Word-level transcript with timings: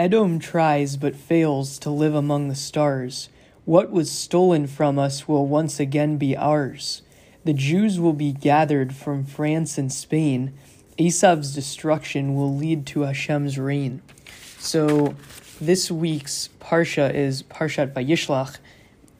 Edom 0.00 0.38
tries 0.38 0.96
but 0.96 1.14
fails 1.14 1.78
to 1.78 1.90
live 1.90 2.14
among 2.14 2.48
the 2.48 2.54
stars. 2.54 3.28
What 3.66 3.90
was 3.90 4.10
stolen 4.10 4.66
from 4.66 4.98
us 4.98 5.28
will 5.28 5.46
once 5.46 5.78
again 5.78 6.16
be 6.16 6.34
ours. 6.36 7.02
The 7.44 7.52
Jews 7.52 8.00
will 8.00 8.14
be 8.14 8.32
gathered 8.32 8.94
from 8.94 9.24
France 9.24 9.76
and 9.76 9.92
Spain. 9.92 10.54
Esav's 10.98 11.54
destruction 11.54 12.34
will 12.34 12.56
lead 12.56 12.86
to 12.86 13.02
Hashem's 13.02 13.58
reign. 13.58 14.00
So, 14.58 15.14
this 15.60 15.90
week's 15.90 16.48
Parsha 16.60 17.12
is 17.14 17.42
Parshat 17.42 17.92
Vayishlach, 17.92 18.58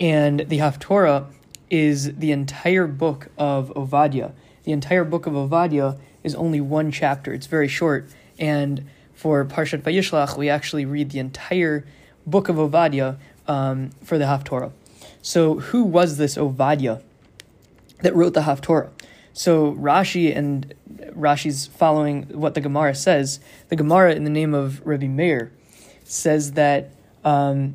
and 0.00 0.40
the 0.48 0.58
Haftorah 0.58 1.26
is 1.68 2.16
the 2.16 2.32
entire 2.32 2.86
book 2.86 3.28
of 3.38 3.68
Ovadia. 3.76 4.32
The 4.64 4.72
entire 4.72 5.04
book 5.04 5.26
of 5.26 5.34
Ovadia 5.34 5.98
is 6.22 6.34
only 6.34 6.60
one 6.60 6.90
chapter. 6.90 7.32
It's 7.32 7.46
very 7.46 7.68
short, 7.68 8.08
and 8.38 8.88
for 9.14 9.44
Parshat 9.44 9.82
Vayishlach, 9.82 10.36
we 10.38 10.48
actually 10.48 10.84
read 10.84 11.10
the 11.10 11.18
entire 11.18 11.84
book 12.26 12.48
of 12.48 12.56
Ovadia 12.56 13.18
um, 13.46 13.90
for 14.02 14.16
the 14.16 14.24
Haftorah. 14.24 14.72
So, 15.22 15.58
who 15.58 15.82
was 15.84 16.16
this 16.16 16.36
Ovadia 16.36 17.02
that 18.02 18.14
wrote 18.14 18.34
the 18.34 18.42
Haftorah? 18.42 18.90
So, 19.32 19.72
Rashi 19.74 20.34
and 20.34 20.74
Rashi's 21.10 21.66
following 21.66 22.22
what 22.28 22.54
the 22.54 22.60
Gemara 22.60 22.94
says. 22.94 23.40
The 23.68 23.76
Gemara, 23.76 24.14
in 24.14 24.24
the 24.24 24.30
name 24.30 24.54
of 24.54 24.84
Rabbi 24.86 25.06
Meir, 25.06 25.52
says 26.04 26.52
that 26.52 26.90
um, 27.24 27.74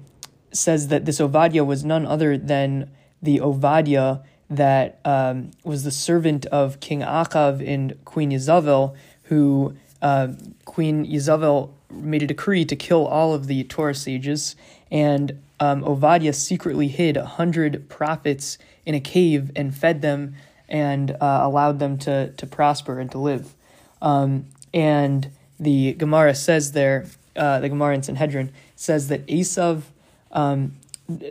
says 0.51 0.87
that 0.87 1.05
this 1.05 1.19
Ovadia 1.19 1.65
was 1.65 1.83
none 1.83 2.05
other 2.05 2.37
than 2.37 2.89
the 3.21 3.39
Ovadia 3.39 4.23
that 4.49 4.99
um, 5.05 5.51
was 5.63 5.83
the 5.83 5.91
servant 5.91 6.45
of 6.47 6.79
King 6.79 7.01
Achav 7.01 7.65
and 7.67 7.97
Queen 8.05 8.31
Yezavel, 8.31 8.95
who 9.23 9.75
uh, 10.01 10.29
Queen 10.65 11.05
Yezavel 11.05 11.71
made 11.89 12.23
a 12.23 12.27
decree 12.27 12.65
to 12.65 12.75
kill 12.75 13.07
all 13.07 13.33
of 13.33 13.47
the 13.47 13.63
Torah 13.63 13.95
sages, 13.95 14.55
and 14.91 15.41
um, 15.59 15.83
Ovadia 15.83 16.33
secretly 16.33 16.87
hid 16.87 17.17
a 17.17 17.25
hundred 17.25 17.89
prophets 17.89 18.57
in 18.85 18.93
a 18.93 18.99
cave 18.99 19.51
and 19.55 19.75
fed 19.75 20.01
them 20.01 20.35
and 20.67 21.11
uh, 21.11 21.39
allowed 21.41 21.79
them 21.79 21.97
to 21.99 22.31
to 22.33 22.45
prosper 22.45 22.99
and 22.99 23.11
to 23.11 23.17
live. 23.17 23.53
Um, 24.01 24.45
and 24.73 25.31
the 25.59 25.93
Gemara 25.93 26.35
says 26.35 26.73
there, 26.73 27.05
uh, 27.35 27.59
the 27.59 27.69
Gemara 27.69 27.95
in 27.95 28.03
Sanhedrin 28.03 28.51
says 28.75 29.07
that 29.07 29.25
Esav, 29.27 29.83
um, 30.31 30.73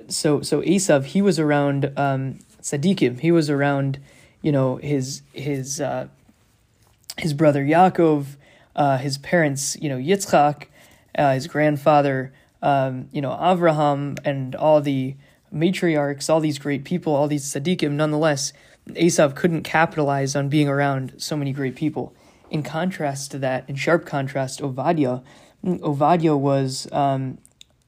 so 0.08 0.40
so 0.40 0.62
Esav, 0.62 1.04
he 1.04 1.20
was 1.20 1.38
around 1.38 1.92
um, 1.96 2.38
Tzaddikim, 2.64 3.20
he 3.20 3.30
was 3.30 3.50
around, 3.50 3.98
you 4.40 4.50
know, 4.50 4.76
his 4.76 5.20
his 5.34 5.82
uh, 5.82 6.08
his 7.18 7.34
brother 7.34 7.62
Yaakov, 7.62 8.36
uh, 8.74 8.96
his 8.96 9.18
parents, 9.18 9.76
you 9.80 9.88
know, 9.90 9.98
Yitzchak, 9.98 10.64
uh, 11.16 11.34
his 11.34 11.46
grandfather, 11.46 12.32
um, 12.62 13.08
you 13.12 13.20
know, 13.20 13.30
Avraham, 13.30 14.18
and 14.24 14.56
all 14.56 14.80
the 14.80 15.14
matriarchs, 15.54 16.30
all 16.30 16.40
these 16.40 16.58
great 16.58 16.84
people, 16.84 17.14
all 17.14 17.28
these 17.28 17.44
tzaddikim. 17.44 17.92
Nonetheless, 17.92 18.54
Esav 18.88 19.36
couldn't 19.36 19.62
capitalize 19.62 20.34
on 20.34 20.48
being 20.48 20.66
around 20.66 21.14
so 21.18 21.36
many 21.36 21.52
great 21.52 21.76
people. 21.76 22.14
In 22.50 22.62
contrast 22.62 23.30
to 23.32 23.38
that, 23.38 23.68
in 23.68 23.76
sharp 23.76 24.06
contrast, 24.06 24.60
Ovadia, 24.60 25.22
Ovadia 25.64 26.38
was 26.38 26.90
um, 26.92 27.38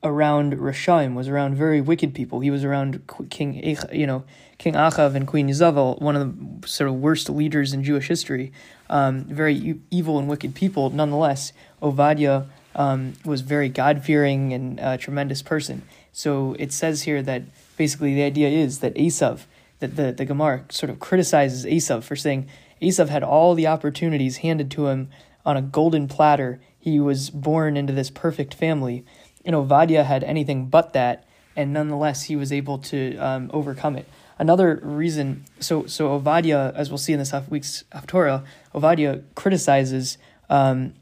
around 0.02 0.54
Rashaim, 0.54 1.14
was 1.14 1.28
around 1.28 1.56
very 1.56 1.80
wicked 1.80 2.14
people. 2.14 2.40
He 2.40 2.50
was 2.50 2.64
around 2.64 3.02
King, 3.30 3.76
you 3.92 4.06
know, 4.06 4.24
King 4.58 4.74
Achav 4.74 5.14
and 5.14 5.26
Queen 5.26 5.48
Yezavel, 5.48 6.00
one 6.00 6.16
of 6.16 6.60
the 6.62 6.68
sort 6.68 6.88
of 6.88 6.96
worst 6.96 7.28
leaders 7.28 7.72
in 7.72 7.84
Jewish 7.84 8.08
history 8.08 8.52
um, 8.88 9.24
very 9.24 9.54
e- 9.54 9.80
evil 9.90 10.18
and 10.18 10.28
wicked 10.28 10.54
people. 10.54 10.90
Nonetheless, 10.90 11.52
Ovadia 11.82 12.46
um, 12.74 13.14
was 13.24 13.40
very 13.40 13.68
God 13.68 14.04
fearing 14.04 14.52
and 14.52 14.78
a 14.80 14.98
tremendous 14.98 15.42
person. 15.42 15.82
So 16.12 16.56
it 16.58 16.72
says 16.72 17.02
here 17.02 17.22
that 17.22 17.42
basically 17.76 18.14
the 18.14 18.22
idea 18.22 18.48
is 18.48 18.80
that 18.80 18.94
Esav, 18.94 19.40
that 19.80 19.96
the, 19.96 20.12
the 20.12 20.24
Gemara 20.24 20.64
sort 20.70 20.90
of 20.90 21.00
criticizes 21.00 21.64
Esav 21.64 22.02
for 22.04 22.16
saying 22.16 22.48
Esav 22.80 23.08
had 23.08 23.22
all 23.22 23.54
the 23.54 23.66
opportunities 23.66 24.38
handed 24.38 24.70
to 24.72 24.88
him 24.88 25.08
on 25.44 25.56
a 25.56 25.62
golden 25.62 26.08
platter. 26.08 26.60
He 26.78 27.00
was 27.00 27.30
born 27.30 27.76
into 27.76 27.92
this 27.92 28.10
perfect 28.10 28.54
family. 28.54 29.04
And 29.44 29.54
Ovadia 29.54 30.04
had 30.04 30.24
anything 30.24 30.66
but 30.66 30.92
that, 30.92 31.24
and 31.54 31.72
nonetheless 31.72 32.24
he 32.24 32.36
was 32.36 32.52
able 32.52 32.78
to 32.78 33.16
um, 33.18 33.50
overcome 33.54 33.96
it. 33.96 34.08
Another 34.38 34.78
reason, 34.82 35.44
so 35.60 35.86
so 35.86 36.18
Ovadia, 36.18 36.74
as 36.74 36.90
we'll 36.90 36.98
see 36.98 37.12
in 37.12 37.18
this 37.18 37.30
half 37.30 37.48
week's 37.48 37.84
Haftorah, 37.92 38.44
Ovadia 38.74 39.22
criticizes 39.34 40.18
um, 40.50 40.92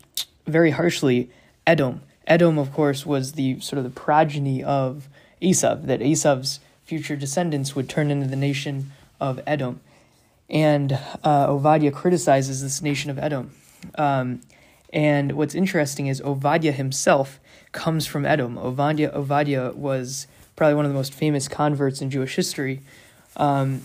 very 0.47 0.71
harshly 0.71 1.31
Edom. 1.67 2.03
Edom, 2.27 2.59
of 2.59 2.73
course, 2.73 3.05
was 3.05 3.33
the 3.33 3.59
sort 3.61 3.79
of 3.79 3.85
the 3.85 3.91
progeny 3.91 4.63
of 4.63 5.09
Esav, 5.43 5.87
that 5.87 6.01
Esav's 6.01 6.61
future 6.85 7.17
descendants 7.17 7.75
would 7.75 7.89
turn 7.89 8.11
into 8.11 8.27
the 8.27 8.37
nation 8.37 8.93
of 9.21 9.41
Edom. 9.47 9.81
And 10.49 10.93
uh, 10.93 11.49
Ovadia 11.49 11.93
criticizes 11.93 12.63
this 12.63 12.83
nation 12.83 13.11
of 13.11 13.19
Edom. 13.19 13.53
Um, 13.97 14.41
and 14.93 15.33
what's 15.33 15.55
interesting 15.55 16.07
is 16.07 16.21
Ovadia 16.21 16.73
himself 16.73 17.41
comes 17.73 18.07
from 18.07 18.25
Edom. 18.25 18.57
Ovadia, 18.57 19.13
Ovadia 19.15 19.75
was 19.75 20.27
probably 20.57 20.75
one 20.75 20.85
of 20.85 20.91
the 20.91 20.97
most 20.97 21.13
famous 21.13 21.49
converts 21.49 22.01
in 22.01 22.11
Jewish 22.11 22.37
history. 22.37 22.81
Um, 23.37 23.83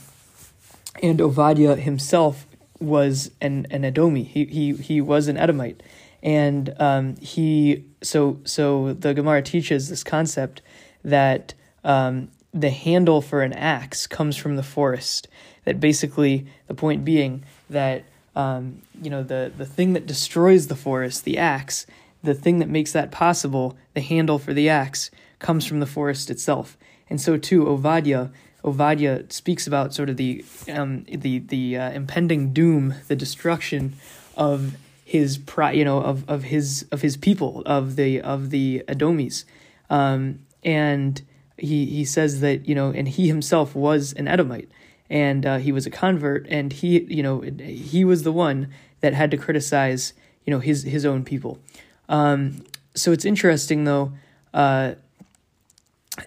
and 1.01 1.19
Ovadia 1.19 1.77
himself 1.77 2.45
was 2.79 3.31
an, 3.41 3.67
an 3.71 3.83
Edomi. 3.83 4.25
He, 4.25 4.45
he, 4.45 4.73
he 4.73 5.01
was 5.01 5.27
an 5.27 5.37
Edomite. 5.37 5.81
And 6.21 6.73
um, 6.79 7.15
he, 7.17 7.85
so, 8.01 8.39
so 8.43 8.93
the 8.93 9.13
Gemara 9.13 9.41
teaches 9.41 9.89
this 9.89 10.03
concept 10.03 10.61
that 11.03 11.53
um, 11.83 12.29
the 12.53 12.69
handle 12.69 13.21
for 13.21 13.41
an 13.41 13.53
axe 13.53 14.07
comes 14.07 14.35
from 14.35 14.55
the 14.55 14.63
forest. 14.63 15.27
That 15.65 15.79
basically, 15.79 16.47
the 16.67 16.73
point 16.73 17.05
being 17.05 17.43
that, 17.69 18.03
um, 18.35 18.81
you 19.01 19.09
know, 19.09 19.23
the, 19.23 19.51
the 19.55 19.65
thing 19.65 19.93
that 19.93 20.07
destroys 20.07 20.67
the 20.67 20.75
forest, 20.75 21.25
the 21.25 21.37
axe, 21.37 21.85
the 22.23 22.33
thing 22.33 22.59
that 22.59 22.69
makes 22.69 22.91
that 22.91 23.11
possible, 23.11 23.77
the 23.93 24.01
handle 24.01 24.39
for 24.39 24.53
the 24.53 24.67
axe, 24.67 25.11
comes 25.39 25.65
from 25.65 25.79
the 25.79 25.85
forest 25.85 26.29
itself. 26.29 26.77
And 27.09 27.21
so 27.21 27.37
too, 27.37 27.65
Ovadia 27.65 28.31
Ovadia 28.63 29.31
speaks 29.31 29.67
about 29.67 29.93
sort 29.93 30.09
of 30.09 30.17
the 30.17 30.43
um, 30.71 31.05
the 31.05 31.39
the 31.39 31.77
uh, 31.77 31.91
impending 31.91 32.51
doom, 32.53 32.95
the 33.07 33.15
destruction 33.15 33.93
of 34.35 34.75
his 35.05 35.37
pri- 35.37 35.71
you 35.71 35.85
know 35.85 35.99
of, 36.01 36.29
of 36.29 36.43
his 36.43 36.85
of 36.91 37.01
his 37.01 37.17
people 37.17 37.63
of 37.65 37.95
the 37.95 38.21
of 38.21 38.49
the 38.49 38.83
Edomis, 38.87 39.45
um, 39.89 40.39
and 40.63 41.21
he 41.57 41.85
he 41.85 42.05
says 42.05 42.41
that 42.41 42.67
you 42.67 42.75
know 42.75 42.89
and 42.89 43.07
he 43.07 43.27
himself 43.27 43.75
was 43.75 44.13
an 44.13 44.27
Edomite 44.27 44.69
and 45.09 45.45
uh, 45.45 45.57
he 45.57 45.71
was 45.71 45.85
a 45.85 45.89
convert 45.89 46.45
and 46.49 46.73
he 46.73 47.01
you 47.03 47.23
know 47.23 47.41
he 47.41 48.05
was 48.05 48.23
the 48.23 48.31
one 48.31 48.71
that 49.01 49.13
had 49.13 49.31
to 49.31 49.37
criticize 49.37 50.13
you 50.45 50.51
know 50.51 50.59
his 50.59 50.83
his 50.83 51.05
own 51.05 51.23
people. 51.23 51.59
Um, 52.07 52.63
so 52.95 53.11
it's 53.11 53.25
interesting 53.25 53.85
though. 53.85 54.13
Uh, 54.53 54.95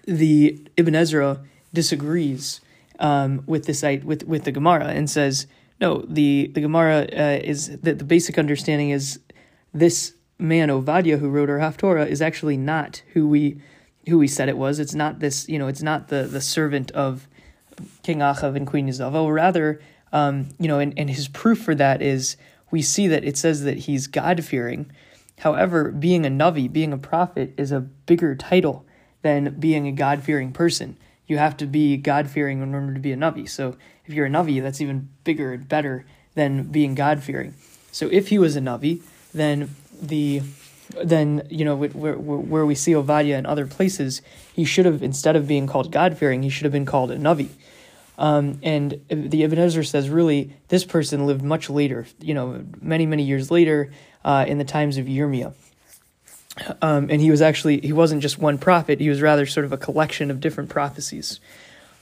the 0.05 0.59
Ibn 0.77 0.95
Ezra 0.95 1.39
disagrees 1.73 2.61
um, 2.99 3.43
with 3.45 3.65
this 3.65 3.81
with 4.03 4.23
with 4.23 4.43
the 4.43 4.51
Gemara 4.51 4.87
and 4.87 5.09
says 5.09 5.47
no. 5.81 6.05
The 6.07 6.51
the 6.53 6.61
Gemara 6.61 7.07
uh, 7.11 7.39
is 7.43 7.77
that 7.79 7.99
the 7.99 8.05
basic 8.05 8.37
understanding 8.37 8.91
is 8.91 9.19
this 9.73 10.13
man 10.39 10.69
Ovadia 10.69 11.19
who 11.19 11.29
wrote 11.29 11.49
our 11.49 11.59
Haftorah 11.59 12.07
is 12.07 12.21
actually 12.21 12.57
not 12.57 13.01
who 13.13 13.27
we 13.27 13.61
who 14.07 14.17
we 14.17 14.27
said 14.27 14.49
it 14.49 14.57
was. 14.57 14.79
It's 14.79 14.95
not 14.95 15.19
this 15.19 15.47
you 15.49 15.57
know 15.59 15.67
it's 15.67 15.81
not 15.81 16.07
the 16.07 16.23
the 16.23 16.41
servant 16.41 16.91
of 16.91 17.27
King 18.03 18.19
Achav 18.19 18.55
and 18.55 18.67
Queen 18.67 18.87
Yezavel. 18.87 19.33
Rather, 19.33 19.81
um, 20.11 20.49
you 20.59 20.67
know, 20.67 20.79
and, 20.79 20.93
and 20.97 21.09
his 21.09 21.27
proof 21.27 21.61
for 21.63 21.75
that 21.75 22.01
is 22.01 22.37
we 22.71 22.81
see 22.81 23.07
that 23.07 23.23
it 23.23 23.37
says 23.37 23.63
that 23.63 23.79
he's 23.79 24.07
God 24.07 24.43
fearing. 24.43 24.91
However, 25.39 25.91
being 25.91 26.25
a 26.25 26.29
Navi, 26.29 26.71
being 26.71 26.93
a 26.93 26.97
prophet, 26.97 27.53
is 27.57 27.71
a 27.71 27.81
bigger 27.81 28.35
title 28.35 28.85
than 29.23 29.59
being 29.59 29.87
a 29.87 29.91
God 29.91 30.21
fearing 30.21 30.51
person 30.51 30.97
you 31.27 31.37
have 31.37 31.57
to 31.57 31.65
be 31.65 31.97
God 31.97 32.29
fearing 32.29 32.61
in 32.61 32.73
order 32.73 32.93
to 32.93 32.99
be 32.99 33.11
a 33.11 33.17
Navi. 33.17 33.49
So 33.49 33.77
if 34.05 34.13
you're 34.13 34.25
a 34.25 34.29
Navi, 34.29 34.61
that's 34.61 34.81
even 34.81 35.09
bigger 35.23 35.53
and 35.53 35.67
better 35.67 36.05
than 36.35 36.63
being 36.63 36.95
God 36.95 37.23
fearing. 37.23 37.53
So 37.91 38.09
if 38.11 38.29
he 38.29 38.39
was 38.39 38.55
a 38.55 38.61
Navi, 38.61 39.01
then 39.33 39.69
the 40.01 40.41
then 41.03 41.47
you 41.49 41.65
know 41.65 41.75
where, 41.75 42.17
where 42.17 42.65
we 42.65 42.75
see 42.75 42.91
Ovadia 42.91 43.37
in 43.37 43.45
other 43.45 43.65
places, 43.65 44.21
he 44.53 44.65
should 44.65 44.85
have 44.85 45.01
instead 45.01 45.35
of 45.35 45.47
being 45.47 45.67
called 45.67 45.91
God 45.91 46.17
fearing, 46.17 46.43
he 46.43 46.49
should 46.49 46.65
have 46.65 46.73
been 46.73 46.85
called 46.85 47.11
a 47.11 47.17
Navi. 47.17 47.49
Um, 48.17 48.59
and 48.61 49.01
the 49.09 49.43
Ibn 49.43 49.57
Ezra 49.57 49.83
says 49.83 50.09
really 50.09 50.55
this 50.67 50.85
person 50.85 51.25
lived 51.25 51.41
much 51.41 51.69
later, 51.69 52.05
you 52.19 52.33
know, 52.33 52.63
many 52.81 53.05
many 53.05 53.23
years 53.23 53.49
later, 53.49 53.91
uh, 54.23 54.45
in 54.47 54.57
the 54.57 54.65
times 54.65 54.97
of 54.97 55.05
Yirmiyah. 55.05 55.53
Um, 56.81 57.07
and 57.09 57.19
he 57.19 57.31
was 57.31 57.41
actually 57.41 57.81
he 57.81 57.93
wasn't 57.93 58.21
just 58.21 58.37
one 58.37 58.57
prophet; 58.57 58.99
he 58.99 59.09
was 59.09 59.21
rather 59.21 59.45
sort 59.45 59.65
of 59.65 59.73
a 59.73 59.77
collection 59.77 60.29
of 60.29 60.39
different 60.39 60.69
prophecies. 60.69 61.39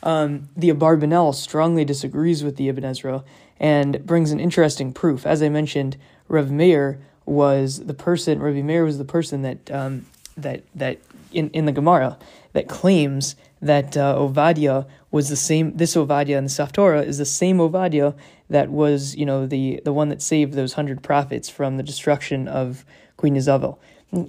Um, 0.03 0.49
the 0.57 0.69
Abarbanel 0.69 1.33
strongly 1.35 1.85
disagrees 1.85 2.43
with 2.43 2.57
the 2.57 2.67
Ibn 2.69 2.83
Ezra 2.83 3.23
and 3.59 4.05
brings 4.05 4.31
an 4.31 4.39
interesting 4.39 4.91
proof. 4.91 5.25
As 5.25 5.43
I 5.43 5.49
mentioned, 5.49 5.95
Rav 6.27 6.49
Meir 6.49 6.99
was 7.25 7.85
the 7.85 7.93
person. 7.93 8.39
Rav 8.39 8.55
Meir 8.55 8.83
was 8.83 8.97
the 8.97 9.05
person 9.05 9.41
that 9.43 9.71
um, 9.71 10.05
that 10.35 10.63
that 10.75 10.97
in, 11.31 11.49
in 11.51 11.65
the 11.65 11.71
Gemara 11.71 12.17
that 12.53 12.67
claims 12.67 13.35
that 13.61 13.95
uh, 13.95 14.15
Ovadia 14.17 14.87
was 15.11 15.29
the 15.29 15.35
same. 15.35 15.77
This 15.77 15.95
Ovadia 15.95 16.37
in 16.37 16.45
the 16.45 16.49
Haftorah 16.49 17.05
is 17.05 17.17
the 17.17 17.25
same 17.25 17.57
Ovadia 17.57 18.15
that 18.49 18.69
was, 18.69 19.15
you 19.15 19.25
know, 19.25 19.45
the 19.45 19.81
the 19.85 19.93
one 19.93 20.09
that 20.09 20.21
saved 20.21 20.53
those 20.53 20.73
hundred 20.73 21.03
prophets 21.03 21.49
from 21.49 21.77
the 21.77 21.83
destruction 21.83 22.47
of 22.47 22.83
Queen 23.17 23.35
Isabel. 23.35 23.79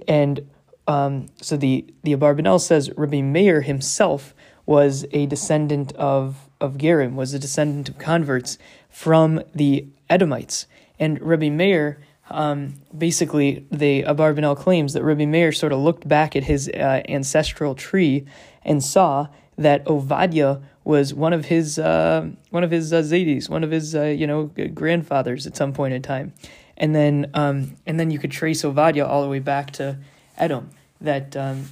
And 0.07 0.49
um, 0.87 1.27
so 1.41 1.57
the 1.57 1.85
the 2.03 2.15
Abarbanel 2.15 2.59
says 2.59 2.91
Rabbi 2.95 3.21
Meir 3.21 3.61
himself 3.61 4.33
was 4.65 5.05
a 5.11 5.25
descendant 5.25 5.93
of 5.93 6.49
of 6.59 6.77
Gerim, 6.77 7.15
was 7.15 7.33
a 7.33 7.39
descendant 7.39 7.89
of 7.89 7.97
converts 7.97 8.57
from 8.89 9.41
the 9.53 9.87
Edomites, 10.09 10.67
and 10.99 11.21
Rabbi 11.21 11.49
Meir. 11.49 11.99
Um, 12.29 12.75
basically, 12.97 13.65
the 13.69 14.03
Abarbanel 14.03 14.57
claims 14.57 14.93
that 14.93 15.03
Rabbi 15.03 15.25
Meir 15.25 15.51
sort 15.51 15.73
of 15.73 15.79
looked 15.79 16.07
back 16.07 16.35
at 16.35 16.45
his 16.45 16.69
uh, 16.69 17.01
ancestral 17.07 17.75
tree 17.75 18.25
and 18.63 18.81
saw 18.81 19.27
that 19.57 19.85
Ovadia 19.85 20.63
was 20.83 21.13
one 21.13 21.33
of 21.33 21.45
his 21.45 21.79
uh, 21.79 22.29
one 22.49 22.63
of 22.63 22.71
his 22.71 22.91
uh, 22.93 23.01
one 23.47 23.63
of 23.63 23.71
his 23.71 23.95
uh, 23.95 24.03
you 24.03 24.27
know 24.27 24.45
grandfathers 24.73 25.47
at 25.47 25.55
some 25.55 25.73
point 25.73 25.93
in 25.93 26.01
time, 26.01 26.33
and 26.77 26.95
then 26.95 27.29
um, 27.33 27.75
and 27.85 27.99
then 27.99 28.11
you 28.11 28.19
could 28.19 28.31
trace 28.31 28.63
Ovadia 28.63 29.07
all 29.07 29.21
the 29.21 29.29
way 29.29 29.39
back 29.39 29.71
to 29.71 29.97
Edom. 30.37 30.71
That 31.01 31.35
um, 31.35 31.69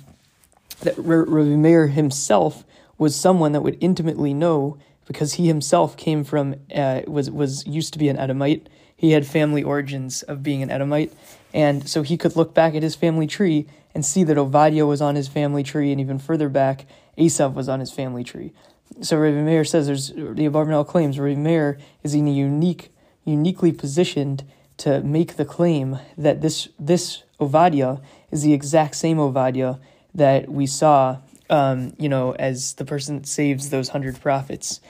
that 0.81 0.97
Rabbi 0.97 1.55
Meir 1.55 1.87
himself 1.87 2.63
was 2.97 3.15
someone 3.15 3.51
that 3.53 3.61
would 3.61 3.77
intimately 3.79 4.33
know 4.33 4.77
because 5.07 5.33
he 5.33 5.47
himself 5.47 5.97
came 5.97 6.23
from 6.23 6.55
uh, 6.75 7.01
was 7.07 7.31
was 7.31 7.65
used 7.65 7.93
to 7.93 7.99
be 7.99 8.09
an 8.09 8.17
Edomite. 8.17 8.67
He 8.95 9.11
had 9.11 9.25
family 9.25 9.63
origins 9.63 10.21
of 10.23 10.43
being 10.43 10.61
an 10.61 10.69
Edomite, 10.69 11.11
and 11.53 11.87
so 11.89 12.03
he 12.03 12.17
could 12.17 12.35
look 12.35 12.53
back 12.53 12.75
at 12.75 12.83
his 12.83 12.95
family 12.95 13.27
tree 13.27 13.65
and 13.93 14.05
see 14.05 14.23
that 14.23 14.37
Ovadia 14.37 14.87
was 14.87 15.01
on 15.01 15.15
his 15.15 15.27
family 15.27 15.63
tree, 15.63 15.91
and 15.91 15.99
even 15.99 16.19
further 16.19 16.49
back, 16.49 16.85
Esav 17.17 17.53
was 17.53 17.67
on 17.67 17.79
his 17.79 17.91
family 17.91 18.23
tree. 18.23 18.53
So 19.01 19.17
Rabbi 19.17 19.41
Meir 19.41 19.65
says 19.65 19.87
there's 19.87 20.09
the 20.09 20.47
Abarbanel 20.47 20.87
claims 20.87 21.19
Rabbi 21.19 21.39
Meir 21.39 21.77
is 22.03 22.13
in 22.13 22.27
a 22.27 22.31
unique, 22.31 22.93
uniquely 23.25 23.71
positioned 23.71 24.43
to 24.81 24.99
make 25.01 25.35
the 25.35 25.45
claim 25.45 25.99
that 26.17 26.41
this 26.41 26.69
this 26.79 27.23
Ovadia 27.39 28.01
is 28.31 28.41
the 28.41 28.53
exact 28.53 28.95
same 28.95 29.17
Ovadia 29.17 29.79
that 30.15 30.49
we 30.49 30.65
saw, 30.65 31.17
um, 31.51 31.93
you 31.99 32.09
know, 32.09 32.33
as 32.33 32.73
the 32.73 32.85
person 32.85 33.17
that 33.17 33.27
saves 33.27 33.69
those 33.69 33.89
hundred 33.89 34.19
prophets. 34.19 34.81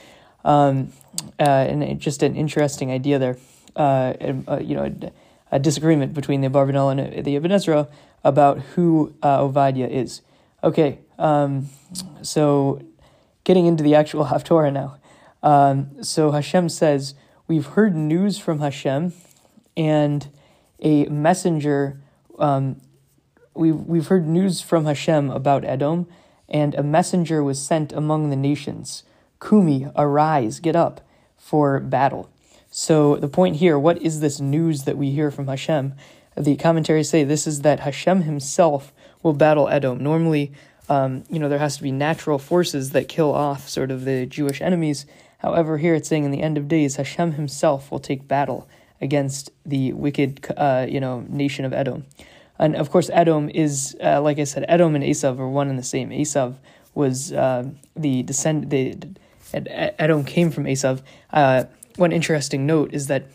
Um, 0.45 0.93
uh, 1.39 1.43
and 1.43 1.99
just 1.99 2.23
an 2.23 2.35
interesting 2.35 2.89
idea 2.89 3.19
there. 3.19 3.37
Uh, 3.75 4.13
uh, 4.47 4.59
you 4.59 4.75
know, 4.75 4.85
a, 4.85 5.11
a, 5.55 5.59
disagreement 5.59 6.13
between 6.13 6.41
the 6.41 6.49
Abarbanel 6.49 6.91
and 6.91 7.25
the 7.25 7.35
Ibn 7.35 7.51
Ezra 7.51 7.87
about 8.23 8.59
who 8.59 9.13
uh, 9.21 9.39
Ovadia 9.39 9.89
is. 9.89 10.21
Okay, 10.63 10.99
um, 11.19 11.69
so 12.21 12.81
getting 13.43 13.65
into 13.65 13.83
the 13.83 13.95
actual 13.95 14.25
Haftorah 14.31 14.73
now. 14.73 14.97
Um, 15.43 16.03
so 16.03 16.31
Hashem 16.31 16.69
says, 16.69 17.13
We've 17.47 17.65
heard 17.65 17.95
news 17.95 18.37
from 18.37 18.59
Hashem, 18.59 19.13
and 19.75 20.29
a 20.79 21.05
messenger 21.05 22.01
um, 22.39 22.81
we've 23.53 23.75
we've 23.75 24.07
heard 24.07 24.27
news 24.27 24.61
from 24.61 24.85
Hashem 24.85 25.29
about 25.29 25.63
Edom, 25.63 26.07
and 26.49 26.75
a 26.75 26.83
messenger 26.83 27.43
was 27.43 27.61
sent 27.61 27.93
among 27.93 28.29
the 28.29 28.35
nations. 28.35 29.03
Kumi, 29.39 29.87
arise, 29.95 30.59
get 30.59 30.75
up 30.75 31.01
for 31.37 31.79
battle. 31.79 32.29
So 32.69 33.17
the 33.17 33.27
point 33.27 33.57
here, 33.57 33.77
what 33.77 34.01
is 34.01 34.19
this 34.19 34.39
news 34.39 34.83
that 34.83 34.97
we 34.97 35.11
hear 35.11 35.31
from 35.31 35.47
Hashem? 35.47 35.93
The 36.37 36.55
commentaries 36.55 37.09
say 37.09 37.23
this 37.23 37.45
is 37.45 37.61
that 37.61 37.81
Hashem 37.81 38.21
himself 38.21 38.93
will 39.21 39.33
battle 39.33 39.67
Edom. 39.67 40.01
Normally, 40.01 40.53
um, 40.87 41.23
you 41.29 41.39
know, 41.39 41.49
there 41.49 41.59
has 41.59 41.77
to 41.77 41.83
be 41.83 41.91
natural 41.91 42.39
forces 42.39 42.91
that 42.91 43.09
kill 43.09 43.33
off 43.33 43.67
sort 43.67 43.91
of 43.91 44.05
the 44.05 44.25
Jewish 44.25 44.61
enemies. 44.61 45.05
However, 45.39 45.79
here 45.79 45.95
it's 45.95 46.07
saying 46.07 46.23
in 46.23 46.31
the 46.31 46.41
end 46.41 46.57
of 46.57 46.67
days, 46.67 46.95
Hashem 46.95 47.33
himself 47.33 47.91
will 47.91 47.99
take 47.99 48.27
battle 48.27 48.69
against 49.01 49.51
the 49.65 49.93
wicked, 49.93 50.45
uh, 50.55 50.85
you 50.87 50.99
know, 50.99 51.25
nation 51.27 51.65
of 51.65 51.73
Edom. 51.73 52.05
And 52.59 52.75
of 52.75 52.91
course, 52.91 53.09
Edom 53.11 53.49
is, 53.49 53.97
uh, 54.03 54.21
like 54.21 54.37
I 54.37 54.43
said, 54.43 54.65
Edom 54.67 54.95
and 54.95 55.03
Esav 55.03 55.39
are 55.39 55.49
one 55.49 55.69
and 55.69 55.79
the 55.79 55.83
same. 55.83 56.11
Esav 56.11 56.55
was 56.93 57.33
uh, 57.33 57.65
the 57.95 58.21
descend. 58.23 58.69
The 58.69 58.95
Edom 59.53 60.23
came 60.23 60.51
from 60.51 60.65
Esav. 60.65 61.01
Uh, 61.31 61.63
one 61.95 62.11
interesting 62.11 62.65
note 62.65 62.93
is 62.93 63.07
that, 63.07 63.25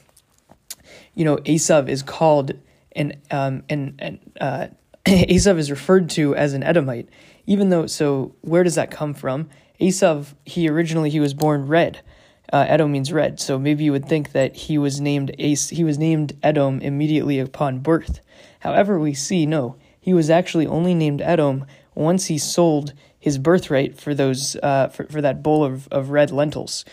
you 1.15 1.25
know, 1.25 1.39
Esav 1.39 1.89
is 1.89 2.03
called 2.03 2.53
an 2.95 3.13
um 3.31 3.63
and 3.69 3.95
and 3.99 4.19
uh, 4.41 4.69
Esav 5.07 5.59
is 5.59 5.71
referred 5.71 6.09
to 6.11 6.35
as 6.35 6.55
an 6.55 6.63
Edomite, 6.63 7.09
even 7.47 7.71
though. 7.71 7.87
So 7.87 8.35
where 8.41 8.65
does 8.65 8.77
that 8.77 8.91
come 8.91 9.13
from? 9.13 9.51
Esav, 9.81 10.35
he 10.45 10.69
originally 10.69 11.11
he 11.11 11.21
was 11.21 11.35
born 11.35 11.67
red. 11.67 12.01
Uh, 12.53 12.65
Edom 12.69 12.93
means 12.93 13.13
red, 13.13 13.41
so 13.41 13.59
maybe 13.59 13.85
you 13.85 13.93
would 13.93 14.07
think 14.07 14.33
that 14.33 14.55
he 14.55 14.79
was 14.79 15.01
named 15.01 15.35
Ace. 15.39 15.71
He 15.71 15.85
was 15.85 15.99
named 15.99 16.37
Edom 16.43 16.81
immediately 16.81 17.39
upon 17.39 17.81
birth. 17.81 18.21
However, 18.61 18.99
we 18.99 19.15
see 19.15 19.47
no, 19.47 19.77
he 20.01 20.15
was 20.15 20.31
actually 20.31 20.67
only 20.67 20.95
named 20.95 21.21
Edom 21.21 21.67
once 21.95 22.27
he 22.27 22.39
sold 22.39 22.93
his 23.19 23.39
birthright 23.39 24.01
for 24.01 24.15
those 24.15 24.55
uh, 24.63 24.89
for, 24.89 25.05
for 25.07 25.21
that 25.21 25.43
bowl 25.43 25.65
of, 25.65 25.89
of 25.89 26.11
red 26.11 26.31
lentils, 26.31 26.85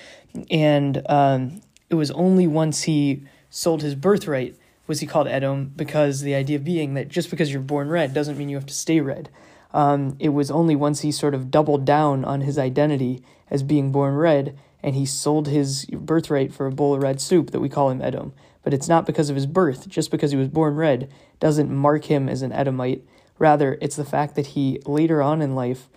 and 0.50 1.02
um, 1.08 1.62
it 1.90 1.96
was 1.96 2.10
only 2.12 2.48
once 2.48 2.84
he 2.84 3.24
sold 3.50 3.84
his 3.84 3.94
birthright 3.94 4.56
was 4.88 5.00
he 5.00 5.08
called 5.08 5.28
Edom 5.28 5.72
because 5.76 6.22
the 6.22 6.36
idea 6.36 6.60
being 6.60 6.96
that 6.96 7.08
just 7.08 7.30
because 7.30 7.52
you're 7.52 7.62
born 7.62 7.88
red 7.88 8.14
doesn't 8.14 8.38
mean 8.38 8.50
you 8.50 8.58
have 8.58 8.66
to 8.66 8.74
stay 8.74 9.00
red. 9.00 9.30
Um, 9.74 10.18
it 10.20 10.30
was 10.30 10.52
only 10.52 10.76
once 10.76 11.02
he 11.02 11.12
sort 11.12 11.34
of 11.34 11.50
doubled 11.50 11.86
down 11.86 12.26
on 12.26 12.42
his 12.42 12.58
identity 12.58 13.24
as 13.50 13.64
being 13.64 13.92
born 13.92 14.16
red 14.16 14.58
and 14.84 14.96
he 14.96 15.06
sold 15.06 15.48
his 15.48 15.86
birthright 15.86 16.54
for 16.54 16.68
a 16.68 16.72
bowl 16.72 16.94
of 16.94 17.02
red 17.02 17.22
soup 17.22 17.52
that 17.52 17.62
we 17.62 17.70
call 17.70 17.90
him 17.90 18.02
Edom 18.02 18.34
but 18.64 18.74
it's 18.74 18.88
not 18.88 19.06
because 19.06 19.30
of 19.30 19.36
his 19.36 19.46
birth. 19.46 19.88
Just 19.88 20.10
because 20.10 20.32
he 20.32 20.38
was 20.38 20.48
born 20.48 20.76
red 20.76 21.12
doesn't 21.40 21.70
mark 21.70 22.06
him 22.06 22.28
as 22.28 22.42
an 22.42 22.54
Edomite. 22.54 23.04
Rather, 23.38 23.78
it's 23.82 23.98
the 23.98 24.06
fact 24.06 24.36
that 24.36 24.48
he 24.48 24.80
later 24.86 25.22
on 25.22 25.42
in 25.42 25.54
life 25.54 25.90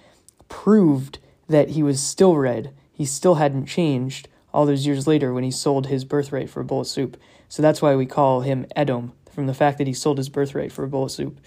proved 0.48 1.18
that 1.48 1.70
he 1.70 1.82
was 1.82 2.02
still 2.02 2.36
red. 2.36 2.74
He 2.92 3.04
still 3.04 3.36
hadn't 3.36 3.66
changed 3.66 4.28
all 4.52 4.66
those 4.66 4.86
years 4.86 5.06
later 5.06 5.32
when 5.32 5.44
he 5.44 5.50
sold 5.50 5.86
his 5.86 6.04
birthright 6.04 6.50
for 6.50 6.60
a 6.60 6.64
bowl 6.64 6.80
of 6.80 6.86
soup. 6.86 7.16
So 7.48 7.62
that's 7.62 7.80
why 7.80 7.94
we 7.94 8.06
call 8.06 8.40
him 8.40 8.66
Edom, 8.74 9.12
from 9.30 9.46
the 9.46 9.54
fact 9.54 9.78
that 9.78 9.86
he 9.86 9.92
sold 9.92 10.18
his 10.18 10.28
birthright 10.28 10.72
for 10.72 10.82
a 10.82 10.88
bowl 10.88 11.04
of 11.04 11.12
soup. 11.12 11.38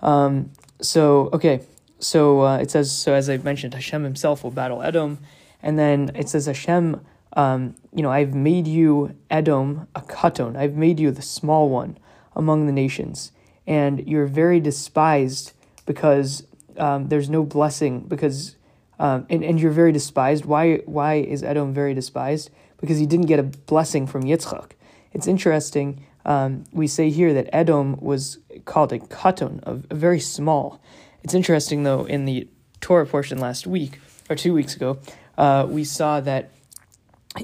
Um, 0.00 0.50
so, 0.82 1.30
okay, 1.32 1.62
so 2.00 2.42
uh, 2.42 2.58
it 2.58 2.70
says, 2.70 2.92
so 2.92 3.14
as 3.14 3.30
I 3.30 3.38
mentioned, 3.38 3.72
Hashem 3.72 4.04
himself 4.04 4.44
will 4.44 4.50
battle 4.50 4.82
Edom. 4.82 5.18
And 5.66 5.78
then 5.78 6.10
it 6.14 6.28
says, 6.28 6.46
Hashem 6.46 7.00
um, 7.36 7.76
you 7.94 8.02
know, 8.02 8.10
I've 8.10 8.34
made 8.34 8.66
you 8.66 9.14
Edom 9.30 9.86
a 9.94 10.00
katon. 10.00 10.56
I've 10.56 10.74
made 10.74 10.98
you 10.98 11.10
the 11.10 11.22
small 11.22 11.68
one 11.68 11.98
among 12.34 12.66
the 12.66 12.72
nations, 12.72 13.30
and 13.66 14.06
you're 14.08 14.26
very 14.26 14.58
despised 14.58 15.52
because 15.84 16.46
um, 16.78 17.08
there's 17.08 17.28
no 17.28 17.44
blessing. 17.44 18.00
Because 18.00 18.56
um, 18.98 19.26
and 19.28 19.44
and 19.44 19.60
you're 19.60 19.70
very 19.70 19.92
despised. 19.92 20.46
Why 20.46 20.78
why 20.86 21.16
is 21.16 21.42
Edom 21.42 21.74
very 21.74 21.92
despised? 21.92 22.50
Because 22.78 22.98
he 22.98 23.06
didn't 23.06 23.26
get 23.26 23.38
a 23.38 23.42
blessing 23.42 24.06
from 24.06 24.24
Yitzchak. 24.24 24.72
It's 25.12 25.26
interesting. 25.26 26.04
Um, 26.24 26.64
we 26.72 26.86
say 26.88 27.10
here 27.10 27.32
that 27.34 27.48
Edom 27.52 27.96
was 28.00 28.38
called 28.64 28.92
a 28.92 28.98
katon, 28.98 29.60
a, 29.64 29.78
a 29.90 29.94
very 29.94 30.20
small. 30.20 30.80
It's 31.22 31.34
interesting 31.34 31.82
though. 31.82 32.06
In 32.06 32.24
the 32.24 32.48
Torah 32.80 33.06
portion 33.06 33.38
last 33.38 33.66
week 33.66 34.00
or 34.30 34.36
two 34.36 34.54
weeks 34.54 34.74
ago, 34.74 34.98
uh, 35.38 35.66
we 35.68 35.84
saw 35.84 36.20
that 36.20 36.50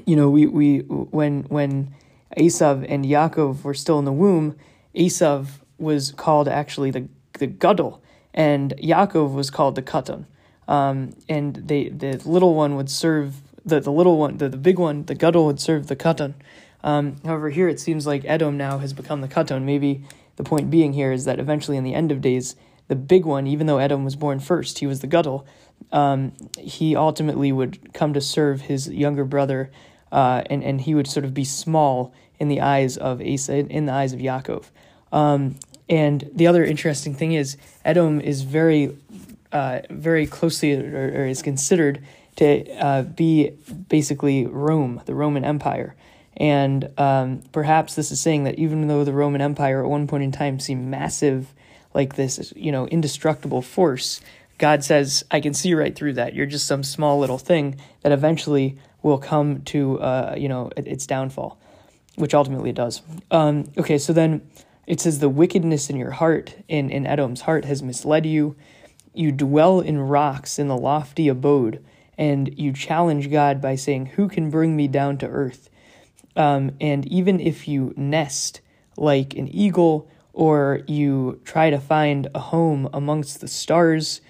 you 0.05 0.15
know, 0.15 0.29
we, 0.29 0.47
we 0.47 0.79
when 0.79 1.43
when 1.43 1.93
Esav 2.37 2.85
and 2.87 3.05
Yaakov 3.05 3.63
were 3.63 3.73
still 3.73 3.99
in 3.99 4.05
the 4.05 4.13
womb, 4.13 4.55
Esav 4.95 5.47
was 5.77 6.11
called 6.11 6.47
actually 6.47 6.91
the 6.91 7.07
the 7.33 7.47
Gadol, 7.47 8.01
and 8.33 8.73
Yaakov 8.77 9.33
was 9.33 9.49
called 9.49 9.75
the 9.75 9.81
Katan. 9.81 10.25
Um, 10.67 11.15
and 11.27 11.55
they 11.55 11.89
the 11.89 12.21
little 12.25 12.55
one 12.55 12.75
would 12.75 12.89
serve 12.89 13.41
the, 13.65 13.79
the 13.79 13.91
little 13.91 14.17
one 14.17 14.37
the, 14.37 14.49
the 14.49 14.57
big 14.57 14.79
one 14.79 15.03
the 15.05 15.15
Gadol 15.15 15.45
would 15.45 15.59
serve 15.59 15.87
the 15.87 15.95
Katan. 15.95 16.33
Um, 16.83 17.15
however, 17.23 17.49
here 17.49 17.69
it 17.69 17.79
seems 17.79 18.05
like 18.05 18.23
Edom 18.25 18.57
now 18.57 18.77
has 18.79 18.93
become 18.93 19.21
the 19.21 19.27
Katan. 19.27 19.63
Maybe 19.63 20.03
the 20.35 20.43
point 20.43 20.69
being 20.69 20.93
here 20.93 21.11
is 21.11 21.25
that 21.25 21.39
eventually, 21.39 21.77
in 21.77 21.83
the 21.83 21.93
end 21.93 22.11
of 22.11 22.19
days, 22.19 22.55
the 22.87 22.95
big 22.95 23.25
one, 23.25 23.47
even 23.47 23.67
though 23.67 23.77
Edom 23.77 24.03
was 24.03 24.15
born 24.15 24.39
first, 24.39 24.79
he 24.79 24.87
was 24.87 24.99
the 24.99 25.07
Gadol 25.07 25.45
um, 25.91 26.33
he 26.57 26.95
ultimately 26.95 27.51
would 27.51 27.93
come 27.93 28.13
to 28.13 28.21
serve 28.21 28.61
his 28.61 28.87
younger 28.87 29.25
brother, 29.25 29.71
uh, 30.11 30.43
and 30.49 30.63
and 30.63 30.81
he 30.81 30.95
would 30.95 31.07
sort 31.07 31.25
of 31.25 31.33
be 31.33 31.43
small 31.43 32.13
in 32.39 32.47
the 32.47 32.61
eyes 32.61 32.97
of 32.97 33.21
Asa, 33.21 33.57
in 33.57 33.85
the 33.85 33.93
eyes 33.93 34.13
of 34.13 34.19
Yaakov. 34.19 34.65
Um, 35.11 35.55
and 35.89 36.29
the 36.33 36.47
other 36.47 36.63
interesting 36.63 37.13
thing 37.13 37.33
is 37.33 37.57
Edom 37.85 38.19
is 38.19 38.41
very, 38.41 38.97
uh, 39.51 39.81
very 39.89 40.25
closely, 40.25 40.73
or, 40.73 41.21
or, 41.21 41.25
is 41.25 41.41
considered 41.41 42.03
to 42.37 42.69
uh, 42.77 43.03
be 43.03 43.51
basically 43.89 44.45
Rome, 44.45 45.01
the 45.05 45.13
Roman 45.13 45.45
Empire. 45.45 45.95
And 46.35 46.89
um, 46.97 47.43
perhaps 47.51 47.93
this 47.95 48.11
is 48.11 48.19
saying 48.19 48.45
that 48.45 48.57
even 48.57 48.87
though 48.87 49.03
the 49.03 49.13
Roman 49.13 49.41
Empire 49.41 49.83
at 49.83 49.89
one 49.89 50.07
point 50.07 50.23
in 50.23 50.31
time 50.31 50.59
seemed 50.59 50.87
massive, 50.87 51.53
like 51.93 52.15
this, 52.15 52.51
you 52.55 52.71
know, 52.71 52.87
indestructible 52.87 53.61
force, 53.61 54.19
God 54.63 54.81
says, 54.81 55.25
I 55.29 55.41
can 55.41 55.53
see 55.53 55.73
right 55.73 55.93
through 55.93 56.13
that. 56.13 56.33
You're 56.33 56.45
just 56.45 56.67
some 56.67 56.83
small 56.83 57.19
little 57.19 57.37
thing 57.37 57.81
that 57.99 58.13
eventually 58.13 58.77
will 59.01 59.17
come 59.17 59.61
to, 59.63 59.99
uh, 59.99 60.35
you 60.37 60.47
know, 60.47 60.69
its 60.77 61.05
downfall, 61.05 61.59
which 62.15 62.33
ultimately 62.33 62.69
it 62.69 62.77
does. 62.77 63.01
Um, 63.29 63.69
okay, 63.77 63.97
so 63.97 64.13
then 64.13 64.49
it 64.87 65.01
says, 65.01 65.19
The 65.19 65.27
wickedness 65.27 65.89
in 65.89 65.97
your 65.97 66.11
heart, 66.11 66.55
in, 66.69 66.89
in 66.91 67.05
Edom's 67.05 67.41
heart, 67.41 67.65
has 67.65 67.83
misled 67.83 68.25
you. 68.25 68.55
You 69.13 69.33
dwell 69.33 69.81
in 69.81 69.99
rocks 69.99 70.57
in 70.57 70.69
the 70.69 70.77
lofty 70.77 71.27
abode, 71.27 71.83
and 72.17 72.57
you 72.57 72.71
challenge 72.71 73.29
God 73.29 73.59
by 73.59 73.75
saying, 73.75 74.05
Who 74.15 74.29
can 74.29 74.49
bring 74.49 74.77
me 74.77 74.87
down 74.87 75.17
to 75.17 75.27
earth? 75.27 75.69
Um, 76.37 76.71
and 76.79 77.05
even 77.07 77.41
if 77.41 77.67
you 77.67 77.93
nest 77.97 78.61
like 78.95 79.33
an 79.33 79.49
eagle, 79.49 80.09
or 80.31 80.83
you 80.87 81.41
try 81.43 81.69
to 81.69 81.79
find 81.79 82.29
a 82.33 82.39
home 82.39 82.87
amongst 82.93 83.41
the 83.41 83.49
stars, 83.49 84.21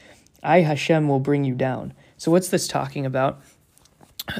I, 0.44 0.62
Hashem, 0.62 1.08
will 1.08 1.20
bring 1.20 1.44
you 1.44 1.56
down. 1.56 1.94
So, 2.18 2.32
what's 2.32 2.50
this 2.50 2.68
talking 2.68 3.06
about? 3.06 3.42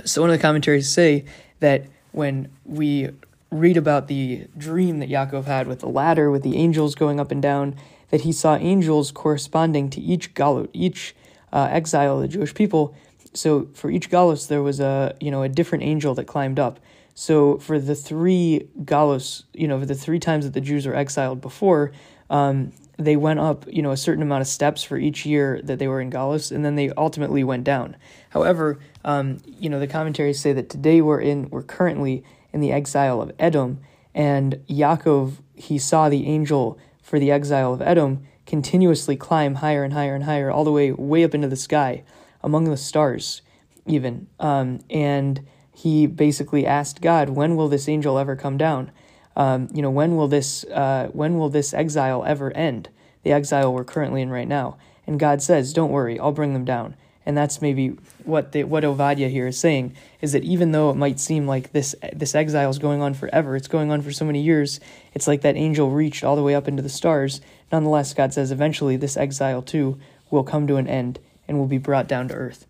So, 0.06 0.22
one 0.22 0.30
of 0.30 0.38
the 0.38 0.42
commentaries 0.42 0.90
say 0.90 1.26
that 1.60 1.86
when 2.12 2.52
we 2.66 3.10
read 3.52 3.78
about 3.78 4.08
the 4.08 4.48
dream 4.58 5.00
that 5.00 5.10
Yaakov 5.10 5.46
had 5.46 5.68
with 5.68 5.80
the 5.80 5.90
ladder, 5.90 6.32
with 6.32 6.44
the 6.44 6.58
angels 6.58 6.96
going 6.96 7.20
up 7.20 7.32
and 7.32 7.42
down, 7.42 7.76
that 8.10 8.22
he 8.22 8.32
saw 8.32 8.56
angels 8.56 9.12
corresponding 9.12 9.90
to 9.90 10.02
each 10.02 10.34
galut, 10.34 10.70
each 10.74 11.16
uh, 11.52 11.68
exile 11.72 12.16
of 12.16 12.22
the 12.22 12.28
Jewish 12.28 12.54
people. 12.54 12.96
So 13.34 13.70
for 13.74 13.90
each 13.90 14.10
galus, 14.10 14.48
there 14.48 14.62
was 14.62 14.80
a 14.80 15.16
you 15.20 15.32
know 15.32 15.44
a 15.44 15.50
different 15.50 15.84
angel 15.84 16.14
that 16.16 16.26
climbed 16.26 16.60
up. 16.60 16.80
So 17.16 17.58
for 17.60 17.80
the 17.80 17.96
three 17.96 18.68
galus, 18.84 19.44
you 19.54 19.68
know, 19.68 19.80
for 19.80 19.86
the 19.86 19.96
three 19.96 20.20
times 20.20 20.46
that 20.46 20.54
the 20.54 20.62
Jews 20.62 20.86
were 20.86 20.96
exiled 20.96 21.42
before, 21.42 21.92
um, 22.30 22.72
they 23.04 23.16
went 23.16 23.40
up, 23.40 23.66
you 23.68 23.82
know, 23.82 23.92
a 23.92 23.98
certain 23.98 24.24
amount 24.24 24.42
of 24.42 24.48
steps 24.48 24.84
for 24.84 24.98
each 24.98 25.26
year 25.26 25.62
that 25.64 25.80
they 25.80 25.88
were 25.88 26.02
in 26.02 26.10
Galus, 26.10 26.52
and 26.52 26.66
then 26.66 26.76
they 26.76 26.90
ultimately 26.92 27.44
went 27.44 27.64
down. 27.64 27.96
However, 28.30 28.80
um, 29.06 29.38
you 29.46 29.70
know, 29.70 29.80
the 29.80 29.88
commentaries 29.88 30.40
say 30.40 30.54
that 30.54 30.70
today 30.70 31.02
we're 31.02 31.22
in, 31.22 31.50
we're 31.50 31.64
currently 31.64 32.24
in 32.52 32.60
the 32.60 32.72
exile 32.72 33.22
of 33.22 33.32
Edom, 33.38 33.80
and 34.16 34.60
Yaakov 34.70 35.34
he 35.56 35.78
saw 35.78 36.10
the 36.10 36.26
angel 36.26 36.78
for 37.02 37.20
the 37.20 37.32
exile 37.32 37.74
of 37.74 37.82
Edom 37.82 38.24
continuously 38.46 39.16
climb 39.16 39.56
higher 39.56 39.84
and 39.84 39.94
higher 39.94 40.16
and 40.16 40.26
higher, 40.26 40.52
all 40.52 40.64
the 40.64 40.72
way 40.72 40.92
way 40.92 41.24
up 41.24 41.34
into 41.34 41.48
the 41.48 41.56
sky, 41.56 42.04
among 42.42 42.66
the 42.66 42.78
stars, 42.78 43.42
even, 43.86 44.28
um, 44.40 44.80
and 44.90 45.46
he 45.72 46.06
basically 46.06 46.66
asked 46.66 47.02
God, 47.02 47.30
"When 47.30 47.56
will 47.56 47.70
this 47.70 47.90
angel 47.90 48.20
ever 48.20 48.36
come 48.36 48.58
down?" 48.58 48.92
Um, 49.36 49.70
you 49.74 49.82
know, 49.82 49.90
when 49.90 50.16
will 50.16 50.28
this 50.28 50.64
uh, 50.66 51.10
when 51.14 51.38
will 51.38 51.50
this 51.50 51.74
exile 51.74 52.24
ever 52.26 52.52
end? 52.52 52.90
The 53.24 53.32
exile 53.32 53.74
we're 53.74 53.84
currently 53.84 54.22
in 54.22 54.30
right 54.30 54.48
now. 54.48 54.78
And 55.08 55.20
God 55.20 55.42
says, 55.42 55.74
"Don't 55.74 55.92
worry, 55.92 56.20
I'll 56.20 56.32
bring 56.32 56.54
them 56.54 56.66
down." 56.66 56.96
And 57.26 57.38
that's 57.38 57.62
maybe 57.62 57.96
what 58.26 58.52
the, 58.52 58.66
what 58.66 58.84
Ovadia 58.84 59.30
here 59.30 59.48
is 59.48 59.58
saying 59.58 59.96
is 60.22 60.34
that 60.34 60.44
even 60.44 60.74
though 60.74 60.90
it 60.90 60.96
might 60.96 61.20
seem 61.20 61.48
like 61.48 61.72
this 61.72 61.96
this 62.12 62.36
exile 62.36 62.70
is 62.70 62.80
going 62.80 63.02
on 63.02 63.14
forever, 63.14 63.56
it's 63.56 63.68
going 63.68 63.92
on 63.92 64.02
for 64.02 64.12
so 64.12 64.26
many 64.26 64.42
years. 64.42 64.80
It's 65.14 65.28
like 65.28 65.42
that 65.42 65.56
angel 65.56 65.90
reached 65.90 66.24
all 66.24 66.36
the 66.36 66.44
way 66.44 66.54
up 66.54 66.68
into 66.68 66.82
the 66.82 66.90
stars. 66.90 67.40
Nonetheless, 67.72 68.14
God 68.14 68.34
says 68.34 68.52
eventually 68.52 68.98
this 68.98 69.18
exile 69.18 69.62
too 69.62 69.98
will 70.30 70.44
come 70.44 70.68
to 70.68 70.76
an 70.76 70.88
end 70.88 71.20
and 71.48 71.58
will 71.58 71.68
be 71.68 71.78
brought 71.78 72.08
down 72.08 72.28
to 72.28 72.34
earth. 72.34 72.66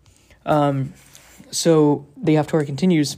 Um, 0.46 0.92
so 1.50 2.06
the 2.16 2.34
Haftorah 2.34 2.66
continues 2.66 3.16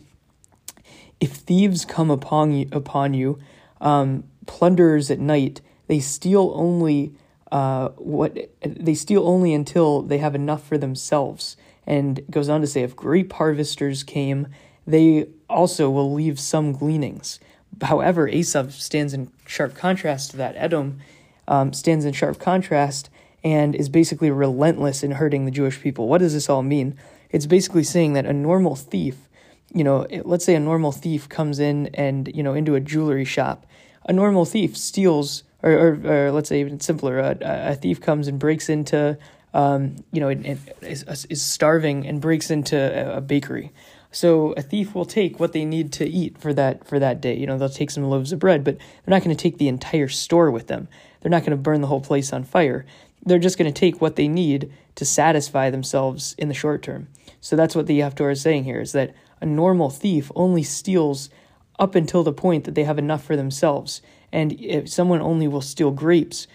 if 1.21 1.33
thieves 1.33 1.85
come 1.85 2.11
upon 2.11 2.53
you, 2.53 2.69
upon 2.73 3.15
you 3.15 3.39
um, 3.81 4.25
plunderers 4.47 5.11
at 5.11 5.19
night, 5.19 5.61
they 5.87 6.01
steal 6.01 6.53
only 6.55 7.13
uh, 7.53 7.89
what 7.91 8.37
they 8.61 8.95
steal 8.95 9.27
only 9.27 9.55
until 9.55 10.03
they 10.03 10.19
have 10.19 10.35
enough 10.35 10.67
for 10.67 10.77
themselves. 10.79 11.57
And 11.87 12.21
goes 12.31 12.49
on 12.49 12.61
to 12.63 12.67
say, 12.67 12.83
if 12.83 12.97
grape 12.97 13.33
harvesters 13.35 14.03
came, 14.03 14.49
they 14.87 15.29
also 15.49 15.89
will 15.89 16.13
leave 16.13 16.41
some 16.41 16.73
gleanings. 16.73 17.39
However, 17.81 18.29
Esav 18.29 18.73
stands 18.73 19.15
in 19.15 19.31
sharp 19.47 19.75
contrast 19.77 20.33
to 20.33 20.37
that. 20.39 20.57
Edom 20.57 20.99
um, 21.47 21.73
stands 21.73 22.05
in 22.05 22.13
sharp 22.13 22.41
contrast 22.41 23.09
and 23.45 23.77
is 23.77 23.89
basically 23.89 24.31
relentless 24.31 25.05
in 25.05 25.13
hurting 25.13 25.45
the 25.45 25.53
Jewish 25.53 25.81
people. 25.81 26.09
What 26.09 26.19
does 26.19 26.33
this 26.33 26.49
all 26.49 26.63
mean? 26.63 26.99
It's 27.31 27.47
basically 27.47 27.85
saying 27.85 28.15
that 28.15 28.27
a 28.27 28.33
normal 28.33 28.75
thief 28.75 29.29
you 29.75 29.85
know, 29.85 30.07
let's 30.25 30.45
say 30.45 30.55
a 30.55 30.61
normal 30.61 30.93
thief 30.93 31.29
comes 31.29 31.59
in 31.59 31.89
and, 31.95 32.35
you 32.35 32.43
know, 32.43 32.55
into 32.55 32.75
a 32.75 32.81
jewelry 32.81 33.25
shop. 33.25 33.67
A 34.09 34.13
normal 34.13 34.45
thief 34.45 34.77
steals, 34.77 35.43
or, 35.63 35.73
or, 35.73 36.01
or 36.05 36.31
let's 36.33 36.49
say 36.49 36.61
even 36.61 36.81
simpler, 36.81 37.19
a, 37.19 37.37
a 37.43 37.75
thief 37.75 38.01
comes 38.01 38.29
and 38.29 38.39
breaks 38.39 38.69
into, 38.69 39.19
um, 39.53 39.97
you 40.13 40.21
know, 40.21 40.29
is, 40.29 41.27
is 41.29 41.43
starving 41.43 42.07
and 42.07 42.21
breaks 42.21 42.51
into 42.51 43.17
a 43.17 43.21
bakery. 43.21 43.73
So 44.13 44.53
a 44.53 44.63
thief 44.63 44.95
will 44.95 45.05
take 45.05 45.39
what 45.39 45.53
they 45.53 45.65
need 45.65 45.93
to 45.95 46.07
eat 46.09 46.39
for 46.39 46.55
that 46.55 46.87
for 46.87 46.99
that 46.99 47.21
day. 47.21 47.37
You 47.37 47.47
know, 47.47 47.59
they'll 47.59 47.69
take 47.69 47.91
some 47.91 48.05
loaves 48.05 48.33
of 48.33 48.39
bread, 48.39 48.65
but 48.65 48.79
they're 48.79 49.15
not 49.15 49.23
going 49.23 49.37
to 49.37 49.43
take 49.43 49.59
the 49.59 49.69
entire 49.69 50.09
store 50.09 50.51
with 50.51 50.69
them. 50.69 50.89
They're 51.21 51.31
not 51.31 51.43
going 51.43 51.51
to 51.51 51.57
burn 51.57 51.83
the 51.83 51.89
whole 51.89 52.01
place 52.01 52.33
on 52.33 52.45
fire. 52.45 52.87
They're 53.27 53.39
just 53.39 53.59
going 53.59 53.71
to 53.71 53.79
take 53.79 54.01
what 54.01 54.17
they 54.17 54.29
need 54.29 54.73
to 54.95 55.05
satisfy 55.05 55.69
themselves 55.69 56.35
in 56.39 56.49
the 56.49 56.55
short 56.55 56.83
term. 56.83 57.09
So 57.43 57.57
that's 57.57 57.75
what 57.75 57.87
the 57.87 57.99
Haftorah 58.01 58.33
is 58.33 58.41
saying 58.41 58.65
here: 58.65 58.81
is 58.81 58.93
that 58.93 59.15
a 59.41 59.47
normal 59.47 59.91
thief 59.91 60.31
only 60.35 60.63
steals 60.63 61.31
up 61.79 61.95
until 61.95 62.23
the 62.23 62.33
point 62.33 62.65
that 62.65 62.75
they 62.75 62.85
have 62.85 62.99
enough 62.99 63.23
for 63.23 63.37
themselves. 63.37 64.01
And 64.33 64.53
if 64.53 64.89
someone 64.89 65.21
only 65.21 65.47
will 65.49 65.61
steal 65.61 65.91
grapes 65.91 66.47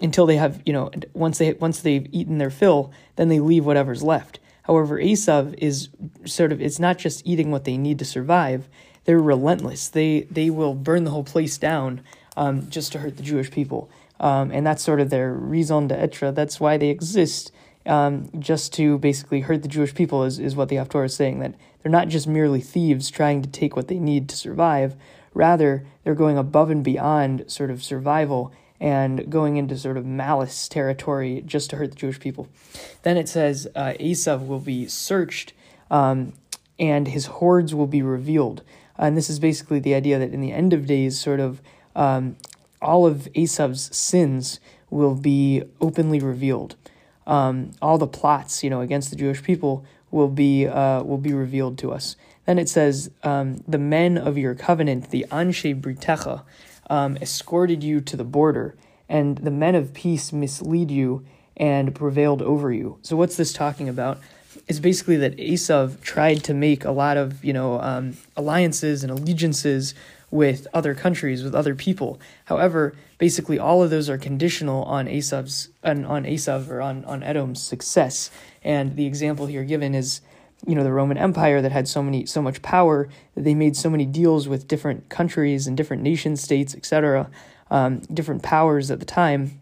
until 0.00 0.26
they 0.26 0.36
have, 0.36 0.62
you 0.64 0.72
know, 0.72 0.90
once 1.14 1.38
they 1.38 1.52
once 1.54 1.80
they've 1.80 2.06
eaten 2.12 2.38
their 2.38 2.50
fill, 2.50 2.92
then 3.16 3.28
they 3.28 3.40
leave 3.40 3.66
whatever's 3.66 4.02
left. 4.02 4.38
However, 4.62 4.98
Esav 4.98 5.54
is 5.58 5.88
sort 6.24 6.52
of 6.52 6.60
it's 6.60 6.78
not 6.78 6.98
just 6.98 7.26
eating 7.26 7.50
what 7.50 7.64
they 7.64 7.76
need 7.76 7.98
to 7.98 8.04
survive. 8.04 8.68
They're 9.04 9.18
relentless. 9.18 9.88
They 9.88 10.22
they 10.30 10.50
will 10.50 10.74
burn 10.74 11.04
the 11.04 11.10
whole 11.10 11.24
place 11.24 11.58
down 11.58 12.02
um, 12.36 12.68
just 12.70 12.92
to 12.92 12.98
hurt 12.98 13.16
the 13.16 13.22
Jewish 13.22 13.50
people. 13.50 13.90
Um, 14.20 14.50
and 14.50 14.66
that's 14.66 14.82
sort 14.82 15.00
of 15.00 15.10
their 15.10 15.32
raison 15.32 15.88
d'etre. 15.88 16.32
That's 16.32 16.58
why 16.58 16.76
they 16.76 16.88
exist 16.88 17.52
um, 17.86 18.28
just 18.38 18.72
to 18.74 18.98
basically 18.98 19.40
hurt 19.40 19.62
the 19.62 19.68
Jewish 19.68 19.94
people, 19.94 20.24
is, 20.24 20.38
is 20.38 20.56
what 20.56 20.68
the 20.68 20.76
Haftorah 20.76 21.06
is 21.06 21.14
saying. 21.14 21.38
That 21.40 21.54
they're 21.82 21.92
not 21.92 22.08
just 22.08 22.26
merely 22.26 22.60
thieves 22.60 23.10
trying 23.10 23.42
to 23.42 23.48
take 23.48 23.76
what 23.76 23.88
they 23.88 23.98
need 23.98 24.28
to 24.28 24.36
survive, 24.36 24.96
rather, 25.34 25.86
they're 26.04 26.14
going 26.14 26.38
above 26.38 26.70
and 26.70 26.82
beyond 26.82 27.50
sort 27.50 27.70
of 27.70 27.82
survival 27.82 28.52
and 28.80 29.30
going 29.30 29.56
into 29.56 29.76
sort 29.76 29.96
of 29.96 30.06
malice 30.06 30.68
territory 30.68 31.42
just 31.44 31.70
to 31.70 31.76
hurt 31.76 31.90
the 31.90 31.96
Jewish 31.96 32.20
people. 32.20 32.48
Then 33.02 33.16
it 33.16 33.28
says 33.28 33.68
uh, 33.74 33.94
Esav 34.00 34.46
will 34.46 34.60
be 34.60 34.86
searched 34.86 35.52
um, 35.90 36.32
and 36.78 37.08
his 37.08 37.26
hordes 37.26 37.74
will 37.74 37.86
be 37.86 38.02
revealed. 38.02 38.62
And 38.96 39.16
this 39.16 39.30
is 39.30 39.38
basically 39.38 39.80
the 39.80 39.94
idea 39.94 40.18
that 40.18 40.32
in 40.32 40.40
the 40.40 40.52
end 40.52 40.72
of 40.72 40.86
days, 40.86 41.20
sort 41.20 41.40
of 41.40 41.60
um, 41.96 42.36
all 42.80 43.06
of 43.06 43.28
Esav's 43.34 43.94
sins 43.96 44.60
will 44.90 45.14
be 45.14 45.62
openly 45.80 46.20
revealed 46.20 46.76
um, 47.28 47.72
all 47.82 47.98
the 47.98 48.06
plots, 48.06 48.64
you 48.64 48.70
know, 48.70 48.80
against 48.80 49.10
the 49.10 49.16
Jewish 49.16 49.42
people 49.42 49.84
will 50.10 50.28
be 50.28 50.66
uh, 50.66 51.02
will 51.02 51.18
be 51.18 51.32
revealed 51.32 51.78
to 51.78 51.92
us. 51.92 52.16
Then 52.46 52.58
it 52.58 52.68
says, 52.68 53.10
um, 53.22 53.62
"The 53.68 53.78
men 53.78 54.16
of 54.16 54.38
your 54.38 54.54
covenant, 54.54 55.10
the 55.10 55.26
Anshe 55.30 55.78
Britecha, 55.80 56.42
um, 56.88 57.16
escorted 57.18 57.82
you 57.82 58.00
to 58.00 58.16
the 58.16 58.24
border, 58.24 58.74
and 59.08 59.38
the 59.38 59.50
men 59.50 59.74
of 59.74 59.94
peace 59.94 60.32
mislead 60.32 60.90
you 60.90 61.24
and 61.56 61.94
prevailed 61.94 62.42
over 62.42 62.72
you." 62.72 62.98
So, 63.02 63.16
what's 63.16 63.36
this 63.36 63.52
talking 63.52 63.88
about? 63.88 64.18
It's 64.66 64.80
basically 64.80 65.16
that 65.18 65.36
Esav 65.36 66.00
tried 66.00 66.42
to 66.44 66.54
make 66.54 66.84
a 66.84 66.90
lot 66.90 67.16
of 67.16 67.44
you 67.44 67.52
know 67.52 67.80
um, 67.80 68.16
alliances 68.36 69.02
and 69.02 69.12
allegiances 69.12 69.94
with 70.30 70.66
other 70.74 70.94
countries, 70.94 71.42
with 71.42 71.54
other 71.54 71.74
people. 71.74 72.20
However, 72.46 72.94
basically 73.18 73.58
all 73.58 73.82
of 73.82 73.90
those 73.90 74.08
are 74.08 74.16
conditional 74.16 74.84
on 74.84 75.06
Esav's 75.06 75.68
on, 75.84 76.04
on 76.04 76.24
Esav 76.24 76.70
or 76.70 76.80
on, 76.80 77.04
on 77.04 77.22
Edom's 77.22 77.62
success. 77.62 78.30
And 78.62 78.96
the 78.96 79.06
example 79.06 79.46
here 79.46 79.64
given 79.64 79.94
is, 79.94 80.20
you 80.66 80.74
know, 80.74 80.84
the 80.84 80.92
Roman 80.92 81.18
Empire 81.18 81.60
that 81.60 81.72
had 81.72 81.88
so 81.88 82.02
many 82.02 82.24
so 82.26 82.40
much 82.40 82.62
power 82.62 83.08
that 83.34 83.42
they 83.42 83.54
made 83.54 83.76
so 83.76 83.90
many 83.90 84.06
deals 84.06 84.48
with 84.48 84.68
different 84.68 85.08
countries 85.08 85.66
and 85.66 85.76
different 85.76 86.02
nation 86.02 86.36
states, 86.36 86.74
etc., 86.74 87.28
um, 87.70 87.98
different 88.12 88.42
powers 88.42 88.90
at 88.90 89.00
the 89.00 89.06
time. 89.06 89.60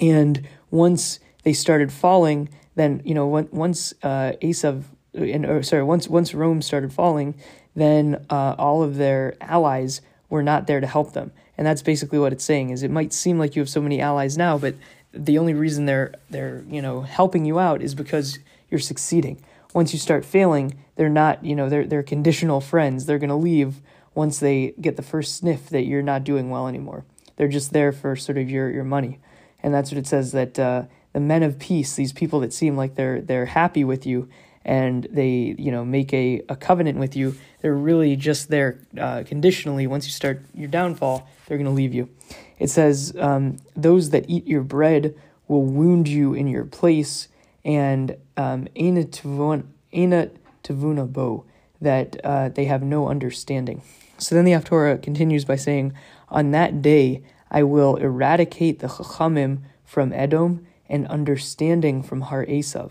And 0.00 0.46
once 0.70 1.18
they 1.42 1.52
started 1.52 1.92
falling, 1.92 2.48
then 2.74 3.00
you 3.04 3.14
know 3.14 3.26
once 3.26 3.94
uh, 4.02 4.32
Esav 4.42 4.84
and 5.14 5.46
or, 5.46 5.62
sorry 5.62 5.82
once 5.82 6.08
once 6.08 6.34
Rome 6.34 6.62
started 6.62 6.92
falling, 6.92 7.34
then 7.74 8.24
uh, 8.30 8.54
all 8.58 8.82
of 8.82 8.96
their 8.96 9.34
allies 9.40 10.00
were 10.28 10.42
not 10.42 10.66
there 10.66 10.80
to 10.80 10.86
help 10.86 11.12
them. 11.12 11.32
And 11.58 11.66
that's 11.66 11.82
basically 11.82 12.18
what 12.18 12.32
it's 12.32 12.44
saying 12.44 12.70
is 12.70 12.82
it 12.82 12.90
might 12.90 13.12
seem 13.12 13.38
like 13.38 13.56
you 13.56 13.60
have 13.60 13.68
so 13.68 13.80
many 13.80 14.00
allies 14.00 14.36
now, 14.36 14.58
but 14.58 14.74
the 15.12 15.38
only 15.38 15.54
reason 15.54 15.86
they're 15.86 16.14
they're, 16.30 16.64
you 16.68 16.82
know, 16.82 17.02
helping 17.02 17.44
you 17.44 17.58
out 17.58 17.82
is 17.82 17.94
because 17.94 18.38
you're 18.70 18.80
succeeding. 18.80 19.42
Once 19.74 19.92
you 19.92 19.98
start 19.98 20.24
failing, 20.24 20.74
they're 20.96 21.08
not, 21.08 21.44
you 21.44 21.56
know, 21.56 21.68
they're 21.68 21.86
they're 21.86 22.02
conditional 22.02 22.60
friends. 22.60 23.06
They're 23.06 23.18
going 23.18 23.30
to 23.30 23.36
leave 23.36 23.80
once 24.14 24.38
they 24.38 24.74
get 24.80 24.96
the 24.96 25.02
first 25.02 25.36
sniff 25.36 25.68
that 25.68 25.84
you're 25.84 26.02
not 26.02 26.24
doing 26.24 26.50
well 26.50 26.66
anymore. 26.68 27.04
They're 27.36 27.48
just 27.48 27.72
there 27.72 27.92
for 27.92 28.16
sort 28.16 28.38
of 28.38 28.50
your, 28.50 28.70
your 28.70 28.84
money. 28.84 29.20
And 29.62 29.74
that's 29.74 29.90
what 29.90 29.98
it 29.98 30.06
says 30.06 30.32
that 30.32 30.58
uh, 30.58 30.84
the 31.12 31.20
men 31.20 31.42
of 31.42 31.58
peace, 31.58 31.94
these 31.94 32.12
people 32.12 32.40
that 32.40 32.52
seem 32.52 32.76
like 32.76 32.94
they're 32.94 33.20
they're 33.20 33.46
happy 33.46 33.84
with 33.84 34.06
you 34.06 34.28
and 34.66 35.06
they 35.10 35.54
you 35.56 35.70
know 35.70 35.84
make 35.84 36.12
a, 36.12 36.42
a 36.50 36.56
covenant 36.56 36.98
with 36.98 37.16
you, 37.16 37.34
they're 37.62 37.74
really 37.74 38.16
just 38.16 38.50
there 38.50 38.80
uh, 39.00 39.22
conditionally. 39.24 39.86
Once 39.86 40.04
you 40.04 40.12
start 40.12 40.42
your 40.54 40.68
downfall, 40.68 41.26
they're 41.46 41.56
going 41.56 41.64
to 41.64 41.72
leave 41.72 41.94
you. 41.94 42.10
It 42.58 42.68
says, 42.68 43.14
um, 43.18 43.56
Those 43.74 44.10
that 44.10 44.26
eat 44.28 44.46
your 44.46 44.62
bread 44.62 45.14
will 45.48 45.62
wound 45.62 46.08
you 46.08 46.34
in 46.34 46.48
your 46.48 46.64
place, 46.64 47.28
and 47.64 48.16
um, 48.36 48.66
bo, 48.74 51.44
that 51.80 52.16
uh, 52.24 52.48
they 52.48 52.64
have 52.64 52.82
no 52.82 53.08
understanding. 53.08 53.82
So 54.18 54.34
then 54.34 54.44
the 54.44 54.52
Haftorah 54.52 55.00
continues 55.00 55.44
by 55.44 55.56
saying, 55.56 55.92
On 56.28 56.50
that 56.50 56.82
day 56.82 57.22
I 57.50 57.62
will 57.62 57.96
eradicate 57.96 58.80
the 58.80 58.88
Chachamim 58.88 59.60
from 59.84 60.12
Edom 60.12 60.66
and 60.88 61.06
understanding 61.06 62.02
from 62.02 62.22
Har 62.22 62.44
Esav. 62.46 62.90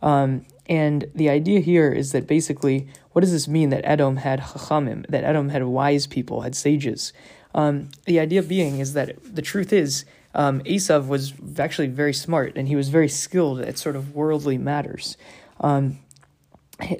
Um, 0.00 0.46
and 0.68 1.10
the 1.14 1.28
idea 1.28 1.60
here 1.60 1.90
is 1.90 2.12
that 2.12 2.26
basically, 2.26 2.86
what 3.12 3.22
does 3.22 3.32
this 3.32 3.48
mean 3.48 3.70
that 3.70 3.84
Edom 3.84 4.16
had 4.16 4.40
Chachamim, 4.40 5.06
that 5.08 5.24
Edom 5.24 5.48
had 5.48 5.64
wise 5.64 6.06
people, 6.06 6.42
had 6.42 6.54
sages? 6.54 7.12
Um, 7.54 7.88
the 8.06 8.20
idea 8.20 8.42
being 8.42 8.78
is 8.78 8.94
that 8.94 9.16
the 9.22 9.42
truth 9.42 9.72
is, 9.72 10.04
um, 10.34 10.60
Esav 10.60 11.08
was 11.08 11.34
actually 11.58 11.88
very 11.88 12.14
smart 12.14 12.56
and 12.56 12.68
he 12.68 12.76
was 12.76 12.88
very 12.88 13.08
skilled 13.08 13.60
at 13.60 13.76
sort 13.76 13.96
of 13.96 14.14
worldly 14.14 14.56
matters. 14.56 15.16
Um, 15.60 15.98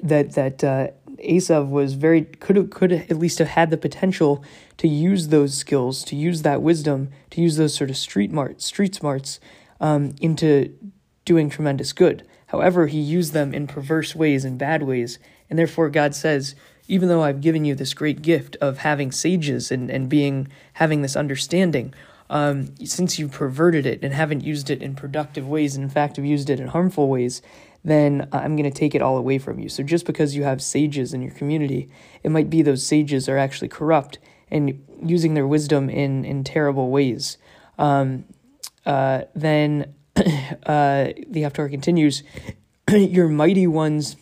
that 0.03 0.33
that 0.33 0.63
uh, 0.63 0.87
Esav 1.17 1.69
was 1.69 1.93
very 1.93 2.23
could 2.23 2.69
could 2.71 2.91
at 2.91 3.17
least 3.17 3.39
have 3.39 3.49
had 3.49 3.69
the 3.69 3.77
potential 3.77 4.43
to 4.77 4.87
use 4.87 5.29
those 5.29 5.53
skills, 5.55 6.03
to 6.05 6.15
use 6.15 6.43
that 6.43 6.61
wisdom, 6.61 7.09
to 7.31 7.41
use 7.41 7.57
those 7.57 7.73
sort 7.73 7.89
of 7.89 7.97
street 7.97 8.31
mart 8.31 8.61
street 8.61 8.95
smarts 8.95 9.39
um, 9.81 10.15
into 10.21 10.73
doing 11.25 11.49
tremendous 11.49 11.91
good. 11.91 12.25
However, 12.53 12.85
he 12.85 12.99
used 12.99 13.33
them 13.33 13.51
in 13.51 13.65
perverse 13.65 14.13
ways 14.15 14.45
and 14.45 14.59
bad 14.59 14.83
ways, 14.83 15.17
and 15.49 15.57
therefore 15.57 15.89
God 15.89 16.13
says, 16.13 16.53
even 16.87 17.09
though 17.09 17.23
I've 17.23 17.41
given 17.41 17.65
you 17.65 17.73
this 17.73 17.95
great 17.95 18.21
gift 18.21 18.57
of 18.61 18.77
having 18.77 19.11
sages 19.11 19.71
and, 19.71 19.89
and 19.89 20.07
being 20.07 20.47
having 20.73 21.01
this 21.01 21.15
understanding, 21.15 21.95
um, 22.29 22.75
since 22.85 23.17
you've 23.17 23.31
perverted 23.31 23.87
it 23.87 24.03
and 24.03 24.13
haven't 24.13 24.43
used 24.43 24.69
it 24.69 24.83
in 24.83 24.93
productive 24.93 25.47
ways, 25.47 25.75
and 25.75 25.83
in 25.83 25.89
fact 25.89 26.17
have 26.17 26.25
used 26.25 26.47
it 26.47 26.59
in 26.59 26.67
harmful 26.67 27.09
ways, 27.09 27.41
then 27.83 28.29
I'm 28.31 28.55
going 28.55 28.71
to 28.71 28.79
take 28.79 28.93
it 28.93 29.01
all 29.01 29.17
away 29.17 29.39
from 29.39 29.57
you. 29.57 29.67
So 29.67 29.81
just 29.81 30.05
because 30.05 30.35
you 30.35 30.43
have 30.43 30.61
sages 30.61 31.11
in 31.11 31.23
your 31.23 31.33
community, 31.33 31.89
it 32.21 32.29
might 32.29 32.51
be 32.51 32.61
those 32.61 32.85
sages 32.85 33.27
are 33.27 33.37
actually 33.39 33.69
corrupt 33.69 34.19
and 34.51 34.79
using 35.03 35.33
their 35.33 35.47
wisdom 35.47 35.89
in 35.89 36.23
in 36.23 36.43
terrible 36.43 36.91
ways. 36.91 37.39
Um, 37.79 38.25
uh, 38.85 39.23
then 39.33 39.95
uh, 40.17 41.09
the 41.27 41.41
Haftarah 41.41 41.71
continues, 41.71 42.23
your 42.91 43.27
mighty 43.27 43.67
ones 43.67 44.15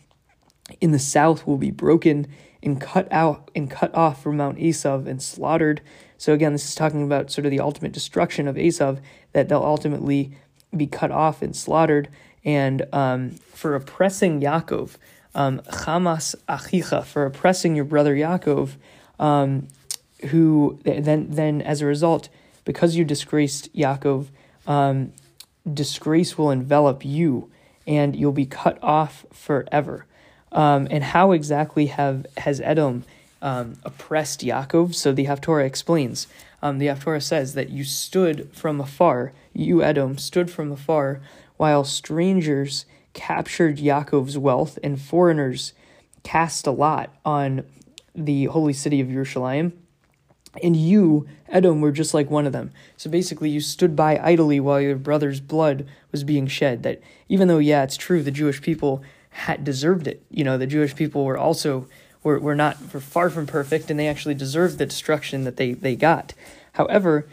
in 0.80 0.92
the 0.92 1.00
south 1.00 1.46
will 1.46 1.58
be 1.58 1.72
broken 1.72 2.28
and 2.64 2.80
cut 2.80 3.12
out 3.12 3.50
and 3.56 3.70
cut 3.70 3.94
off 3.94 4.24
from 4.24 4.38
Mount 4.38 4.58
Esav 4.58 5.08
and 5.08 5.22
slaughtered. 5.22 5.82
So 6.18 6.34
again, 6.34 6.54
this 6.54 6.66
is 6.66 6.76
talking 6.76 7.04
about 7.04 7.32
sort 7.32 7.46
of 7.46 7.52
the 7.52 7.60
ultimate 7.60 7.92
destruction 7.92 8.48
of 8.48 8.56
Esav, 8.56 9.02
that 9.34 9.50
they'll 9.50 9.64
ultimately 9.64 10.38
be 10.76 10.88
cut 10.88 11.12
off 11.12 11.42
and 11.42 11.56
slaughtered. 11.56 12.10
And 12.46 12.86
um, 12.94 13.32
for 13.54 13.76
oppressing 13.76 14.42
Yaakov, 14.42 14.98
um, 15.36 15.60
Hamas 15.60 16.36
Achicha, 16.48 17.04
for 17.04 17.26
oppressing 17.26 17.76
your 17.76 17.86
brother 17.86 18.16
Yaakov, 18.16 18.76
um, 19.20 19.68
who 20.30 20.80
then 20.84 21.32
then 21.32 21.62
as 21.62 21.82
a 21.82 21.86
result, 21.86 22.30
because 22.66 22.96
you 22.96 23.04
disgraced 23.04 23.74
Yaakov, 23.74 24.28
um, 24.68 25.14
disgrace 25.72 26.38
will 26.38 26.52
envelop 26.52 27.06
you, 27.06 27.50
and 27.88 28.16
you'll 28.16 28.32
be 28.32 28.46
cut 28.46 28.78
off 28.82 29.26
forever. 29.32 30.06
Um, 30.52 30.88
and 30.92 31.04
how 31.04 31.32
exactly 31.32 31.88
have 31.88 32.26
has 32.38 32.60
Edom 32.62 33.04
um, 33.42 33.76
oppressed 33.84 34.42
Yaakov? 34.42 34.96
So 34.96 35.12
the 35.12 35.26
Haftorah 35.26 35.66
explains. 35.66 36.28
Um, 36.62 36.78
the 36.78 36.88
Haftorah 36.88 37.24
says 37.24 37.54
that 37.54 37.70
you 37.70 37.84
stood 37.84 38.50
from 38.54 38.80
afar, 38.80 39.34
you 39.54 39.82
Edom 39.84 40.18
stood 40.18 40.52
from 40.52 40.72
afar, 40.72 41.22
while 41.58 41.84
strangers 41.84 42.86
captured 43.14 43.78
Yaakov's 43.78 44.38
wealth 44.38 44.78
and 44.84 45.02
foreigners 45.02 45.74
cast 46.24 46.68
a 46.68 46.72
lot 46.72 47.14
on 47.26 47.64
the 48.14 48.46
holy 48.46 48.74
city 48.74 49.02
of 49.02 49.10
Jerusalem. 49.10 49.74
And 50.62 50.76
you, 50.76 51.28
Edom, 51.48 51.80
were 51.80 51.92
just 51.92 52.14
like 52.14 52.30
one 52.30 52.46
of 52.46 52.52
them. 52.52 52.72
So 52.98 53.10
basically, 53.10 53.50
you 53.50 53.62
stood 53.62 53.96
by 53.96 54.20
idly 54.22 54.60
while 54.60 54.82
your 54.82 54.98
brother's 54.98 55.40
blood 55.40 55.88
was 56.12 56.24
being 56.24 56.48
shed. 56.48 56.84
That 56.84 57.02
even 57.30 57.48
though, 57.48 57.60
yeah, 57.60 57.84
it's 57.84 57.98
true, 57.98 58.22
the 58.22 58.32
Jewish 58.32 58.62
people 58.62 59.02
had 59.30 59.64
deserved 59.64 60.08
it. 60.08 60.22
You 60.30 60.44
know, 60.44 60.58
the 60.58 60.68
Jewish 60.68 60.96
people 60.96 61.24
were 61.24 61.38
also 61.38 61.88
were, 62.24 62.40
were 62.40 62.56
not 62.56 62.94
were 62.94 63.00
far 63.00 63.30
from 63.30 63.48
perfect, 63.48 63.90
and 63.90 64.00
they 64.00 64.08
actually 64.08 64.36
deserved 64.36 64.78
the 64.78 64.86
destruction 64.86 65.44
that 65.46 65.58
they, 65.58 65.74
they 65.74 65.96
got. 65.96 66.34
However, 66.74 67.28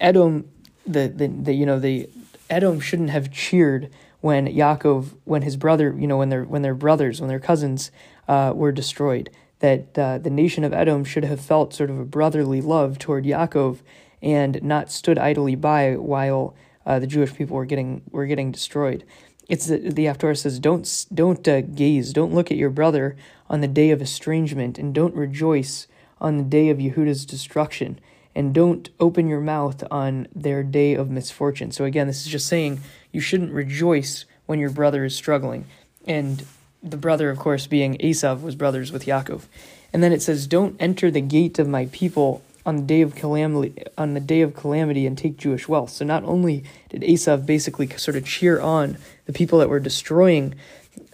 Edom, 0.00 0.48
the, 0.86 1.08
the, 1.08 1.28
the 1.28 1.52
you 1.52 1.66
know 1.66 1.78
the 1.78 2.08
Edom 2.48 2.80
shouldn't 2.80 3.10
have 3.10 3.32
cheered 3.32 3.90
when 4.20 4.46
Yaakov, 4.46 5.10
when 5.24 5.42
his 5.42 5.56
brother, 5.56 5.94
you 5.98 6.06
know, 6.06 6.18
when 6.18 6.28
their 6.28 6.44
when 6.44 6.62
their 6.62 6.74
brothers, 6.74 7.20
when 7.20 7.28
their 7.28 7.40
cousins 7.40 7.90
uh, 8.28 8.52
were 8.54 8.72
destroyed. 8.72 9.30
That 9.62 9.98
uh, 9.98 10.18
the 10.18 10.30
nation 10.42 10.64
of 10.64 10.72
Edom 10.72 11.04
should 11.04 11.24
have 11.24 11.40
felt 11.40 11.72
sort 11.72 11.90
of 11.90 11.98
a 11.98 12.04
brotherly 12.04 12.60
love 12.60 12.98
toward 12.98 13.24
Yaakov 13.24 13.78
and 14.20 14.62
not 14.62 14.90
stood 14.90 15.18
idly 15.18 15.54
by 15.54 15.96
while 15.96 16.54
uh, 16.84 16.98
the 16.98 17.06
Jewish 17.06 17.32
people 17.34 17.56
were 17.56 17.64
getting 17.72 18.02
were 18.10 18.26
getting 18.26 18.52
destroyed. 18.52 19.04
It's 19.48 19.66
the, 19.66 19.78
the 19.78 20.06
Haftorah 20.06 20.36
says, 20.36 20.58
don't 20.58 21.06
don't 21.12 21.46
uh, 21.46 21.60
gaze, 21.60 22.12
don't 22.12 22.34
look 22.34 22.50
at 22.50 22.56
your 22.56 22.70
brother 22.70 23.16
on 23.48 23.60
the 23.60 23.68
day 23.68 23.90
of 23.90 24.02
estrangement, 24.02 24.78
and 24.78 24.94
don't 24.94 25.14
rejoice 25.14 25.86
on 26.20 26.38
the 26.38 26.44
day 26.58 26.68
of 26.70 26.78
Yehuda's 26.78 27.26
destruction, 27.26 28.00
and 28.34 28.54
don't 28.54 28.90
open 28.98 29.28
your 29.28 29.40
mouth 29.40 29.84
on 29.90 30.26
their 30.34 30.62
day 30.62 30.94
of 30.94 31.10
misfortune. 31.10 31.70
So 31.70 31.84
again, 31.84 32.06
this 32.06 32.24
is 32.24 32.32
just 32.32 32.46
saying 32.46 32.80
you 33.12 33.20
shouldn't 33.20 33.52
rejoice 33.52 34.24
when 34.46 34.58
your 34.58 34.70
brother 34.70 35.04
is 35.04 35.14
struggling, 35.14 35.66
and 36.06 36.44
the 36.82 36.96
brother, 36.96 37.30
of 37.30 37.38
course, 37.38 37.66
being 37.66 37.96
Esav, 37.98 38.42
was 38.42 38.54
brothers 38.54 38.92
with 38.92 39.06
Yaakov. 39.06 39.42
And 39.92 40.02
then 40.02 40.12
it 40.12 40.22
says, 40.22 40.46
"Don't 40.46 40.76
enter 40.80 41.10
the 41.10 41.20
gate 41.20 41.58
of 41.58 41.68
my 41.68 41.86
people 41.92 42.42
on 42.64 42.76
the 42.76 42.82
day 42.82 43.00
of 43.00 43.14
calamity 43.14 43.74
on 43.98 44.14
the 44.14 44.20
day 44.20 44.40
of 44.40 44.54
calamity 44.54 45.06
and 45.06 45.18
take 45.18 45.36
Jewish 45.36 45.68
wealth. 45.68 45.90
So 45.90 46.04
not 46.04 46.24
only 46.24 46.64
did 46.90 47.02
Esav 47.02 47.44
basically 47.44 47.88
sort 47.96 48.16
of 48.16 48.24
cheer 48.24 48.60
on 48.60 48.98
the 49.26 49.32
people 49.32 49.58
that 49.58 49.68
were 49.68 49.80
destroying 49.80 50.54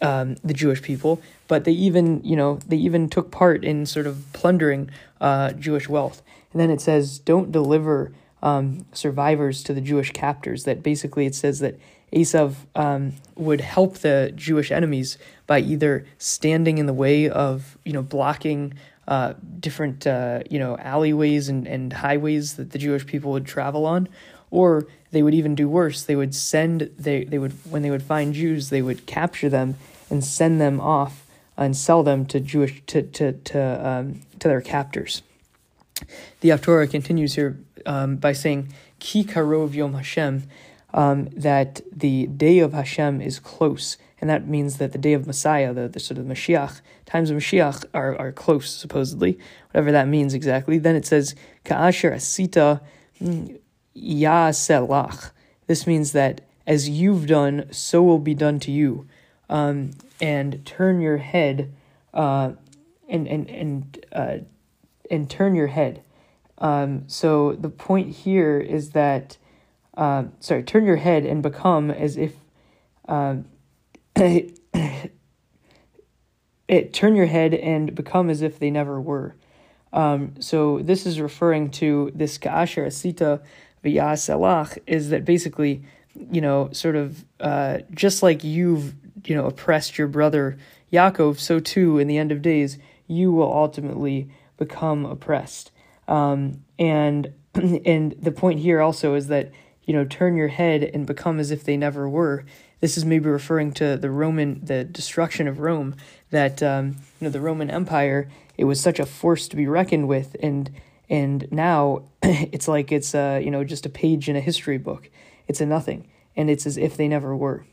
um, 0.02 0.37
the 0.44 0.54
Jewish 0.54 0.83
people, 0.83 1.20
but 1.46 1.64
they 1.64 1.72
even 1.72 2.22
you 2.22 2.37
know 2.37 2.59
they 2.66 2.76
even 2.76 3.09
took 3.09 3.31
part 3.31 3.64
in 3.64 3.87
sort 3.87 4.07
of 4.07 4.24
plundering 4.33 4.90
uh, 5.20 5.52
Jewish 5.52 5.88
wealth. 5.88 6.22
And 6.52 6.61
then 6.61 6.70
it 6.70 6.81
says, 6.81 7.18
"Don't 7.18 7.52
deliver 7.52 8.12
um, 8.42 8.85
survivors 8.92 9.62
to 9.64 9.74
the 9.74 9.81
Jewish 9.81 10.12
captors." 10.12 10.64
That 10.64 10.83
basically 10.83 11.26
it 11.26 11.35
says 11.35 11.61
that 11.61 11.78
Esav 12.12 12.55
um, 12.75 13.12
would 13.37 13.61
help 13.61 13.99
the 13.99 14.33
Jewish 14.35 14.71
enemies 14.71 15.18
by 15.47 15.61
either 15.61 16.07
standing 16.18 16.79
in 16.79 16.87
the 16.87 16.94
way 16.94 17.29
of 17.29 17.77
you 17.85 17.92
know 17.92 18.03
blocking 18.03 18.75
uh, 19.07 19.35
different 19.61 20.07
uh, 20.07 20.40
you 20.51 20.59
know 20.59 20.77
alleyways 20.79 21.49
and, 21.49 21.66
and 21.66 21.92
highways 21.92 22.55
that 22.55 22.71
the 22.71 22.79
Jewish 22.79 23.07
people 23.07 23.33
would 23.33 23.47
travel 23.47 23.87
on, 23.87 24.09
or 24.51 24.87
they 25.11 25.23
would 25.23 25.35
even 25.35 25.55
do 25.55 25.68
worse. 25.68 26.03
They 26.03 26.16
would 26.16 26.35
send 26.35 26.90
they 26.99 27.25
they 27.25 27.38
would 27.38 27.53
when 27.71 27.83
they 27.83 27.90
would 27.90 28.03
find 28.03 28.35
Jews, 28.35 28.71
they 28.71 28.83
would 28.83 29.07
capture 29.07 29.49
them 29.49 29.77
and 30.11 30.25
send 30.25 30.61
them 30.61 30.81
off 30.81 31.27
and 31.57 31.77
sell 31.77 32.03
them 32.03 32.25
to 32.27 32.40
Jewish 32.40 32.83
to 32.87 33.03
to 33.03 33.33
to 33.33 33.88
um, 33.88 34.21
to 34.38 34.49
their 34.49 34.61
captors. 34.61 35.23
The 36.40 36.51
Haftorah 36.51 36.90
continues 36.90 37.35
here 37.35 37.59
um, 37.85 38.16
by 38.16 38.33
saying, 38.33 38.73
"Ki 39.01 39.25
karov 39.25 39.75
yom 39.75 39.94
Hashem," 39.94 40.44
um, 40.94 41.27
that 41.37 41.81
the 41.92 42.27
day 42.27 42.59
of 42.59 42.72
Hashem 42.72 43.20
is 43.20 43.38
close 43.38 43.96
and 44.20 44.29
that 44.29 44.48
means 44.48 44.79
that 44.79 44.92
the 44.92 44.98
day 44.98 45.12
of 45.12 45.27
Messiah, 45.27 45.72
the, 45.72 45.88
the 45.88 46.01
sort 46.01 46.18
of 46.18 46.27
Mashiach, 46.27 46.81
times 47.07 47.31
of 47.31 47.37
Mashiach 47.37 47.85
are, 47.94 48.16
are 48.16 48.33
close, 48.33 48.74
supposedly, 48.74 49.38
whatever 49.70 49.92
that 49.92 50.09
means 50.09 50.35
exactly. 50.35 50.79
Then 50.79 50.96
it 50.96 51.07
says, 51.07 51.35
Ka'asher 51.64 52.11
asita 52.11 52.81
ya'selach. 53.96 55.31
This 55.66 55.87
means 55.87 56.12
that 56.12 56.40
as 56.66 56.88
you've 56.88 57.27
done, 57.27 57.72
so 57.72 58.03
will 58.03 58.18
be 58.18 58.35
done 58.35 58.59
to 58.61 58.72
you. 58.72 59.07
Um, 59.48 59.92
and 60.20 60.66
turn 60.66 61.01
your 61.01 61.18
head, 61.18 61.72
uh, 62.12 62.53
and 63.09 63.27
and 63.27 63.48
and 63.48 64.07
uh, 64.12 64.37
and 65.11 65.31
turn 65.31 65.55
your 65.55 65.68
head. 65.68 66.03
Um, 66.59 67.05
so 67.07 67.55
the 67.55 67.70
point 67.70 68.14
here 68.14 68.59
is 68.59 68.90
that, 68.90 69.38
uh, 69.98 70.24
sorry, 70.38 70.62
turn 70.62 70.87
your 70.87 70.96
head 70.96 71.26
and 71.26 71.42
become 71.42 71.90
as 71.90 72.16
if 72.16 72.32
um, 73.08 73.46
it, 74.14 74.61
turn 76.92 77.16
your 77.16 77.26
head 77.26 77.52
and 77.52 77.94
become 77.94 78.30
as 78.30 78.40
if 78.40 78.61
they 78.61 78.70
never 78.70 79.00
were. 79.00 79.34
Um, 79.92 80.34
so 80.38 80.78
this 80.78 81.04
is 81.04 81.20
referring 81.20 81.70
to 81.72 82.12
this 82.14 82.38
Ka'asher 82.38 82.87
Asita 82.87 83.42
V'yaselach 83.84 84.78
is 84.87 85.11
that 85.11 85.24
basically, 85.24 85.82
you 86.30 86.40
know, 86.40 86.68
sort 86.72 86.94
of 86.94 87.24
uh, 87.40 87.78
just 87.90 88.22
like 88.22 88.44
you've, 88.44 88.94
you 89.24 89.34
know, 89.34 89.46
oppressed 89.46 89.98
your 89.98 90.06
brother 90.06 90.58
Yaakov, 90.92 91.40
so 91.40 91.58
too 91.58 91.98
in 91.98 92.06
the 92.06 92.18
end 92.18 92.30
of 92.30 92.40
days, 92.40 92.78
you 93.08 93.32
will 93.32 93.52
ultimately 93.52 94.30
become 94.58 95.04
oppressed. 95.04 95.72
Um, 96.06 96.62
and 96.78 97.32
and 97.54 98.14
the 98.20 98.30
point 98.30 98.61
here 98.61 98.80
also 98.80 99.14
is 99.14 99.26
that 99.26 99.50
you 99.88 99.94
know 99.94 100.05
turn 100.05 100.37
your 100.37 100.48
head 100.48 100.85
and 100.85 101.07
become 101.07 101.40
as 101.40 101.51
if 101.51 101.64
they 101.64 101.77
never 101.77 102.09
were. 102.09 102.44
This 102.81 102.98
is 102.98 103.07
maybe 103.07 103.29
referring 103.29 103.72
to 103.72 103.96
the 103.96 104.11
Roman, 104.11 104.62
the 104.62 104.85
destruction 104.85 105.48
of 105.48 105.61
Rome. 105.61 105.96
That 106.31 106.62
um, 106.62 106.96
you 107.18 107.24
know 107.24 107.31
the 107.31 107.40
Roman 107.40 107.70
Empire, 107.70 108.31
it 108.59 108.64
was 108.64 108.81
such 108.81 109.01
a 109.01 109.07
force 109.07 109.48
to 109.48 109.57
be 109.57 109.66
reckoned 109.66 110.07
with, 110.07 110.37
and 110.40 110.70
and 111.09 111.48
now 111.51 112.03
it's 112.22 112.68
like 112.68 112.92
it's 112.92 113.14
uh, 113.14 113.40
you 113.42 113.51
know 113.51 113.64
just 113.64 113.87
a 113.87 113.88
page 113.88 114.29
in 114.29 114.37
a 114.37 114.40
history 114.40 114.77
book. 114.77 115.09
It's 115.48 115.62
a 115.62 115.66
nothing, 115.66 116.07
and 116.37 116.51
it's 116.51 116.66
as 116.66 116.77
if 116.77 116.98
they 116.98 117.09
never 117.09 117.35
were. 117.35 117.64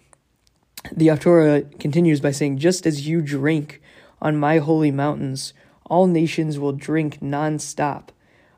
The 0.93 1.07
Haftorah 1.07 1.77
continues 1.79 2.21
by 2.21 2.31
saying, 2.31 2.59
"Just 2.59 2.87
as 2.87 3.05
you 3.05 3.21
drink 3.21 3.81
on 4.21 4.37
my 4.37 4.59
holy 4.59 4.89
mountains, 4.91 5.53
all 5.85 6.07
nations 6.07 6.57
will 6.57 6.71
drink 6.71 7.19
nonstop." 7.19 8.09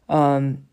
Um, 0.08 0.66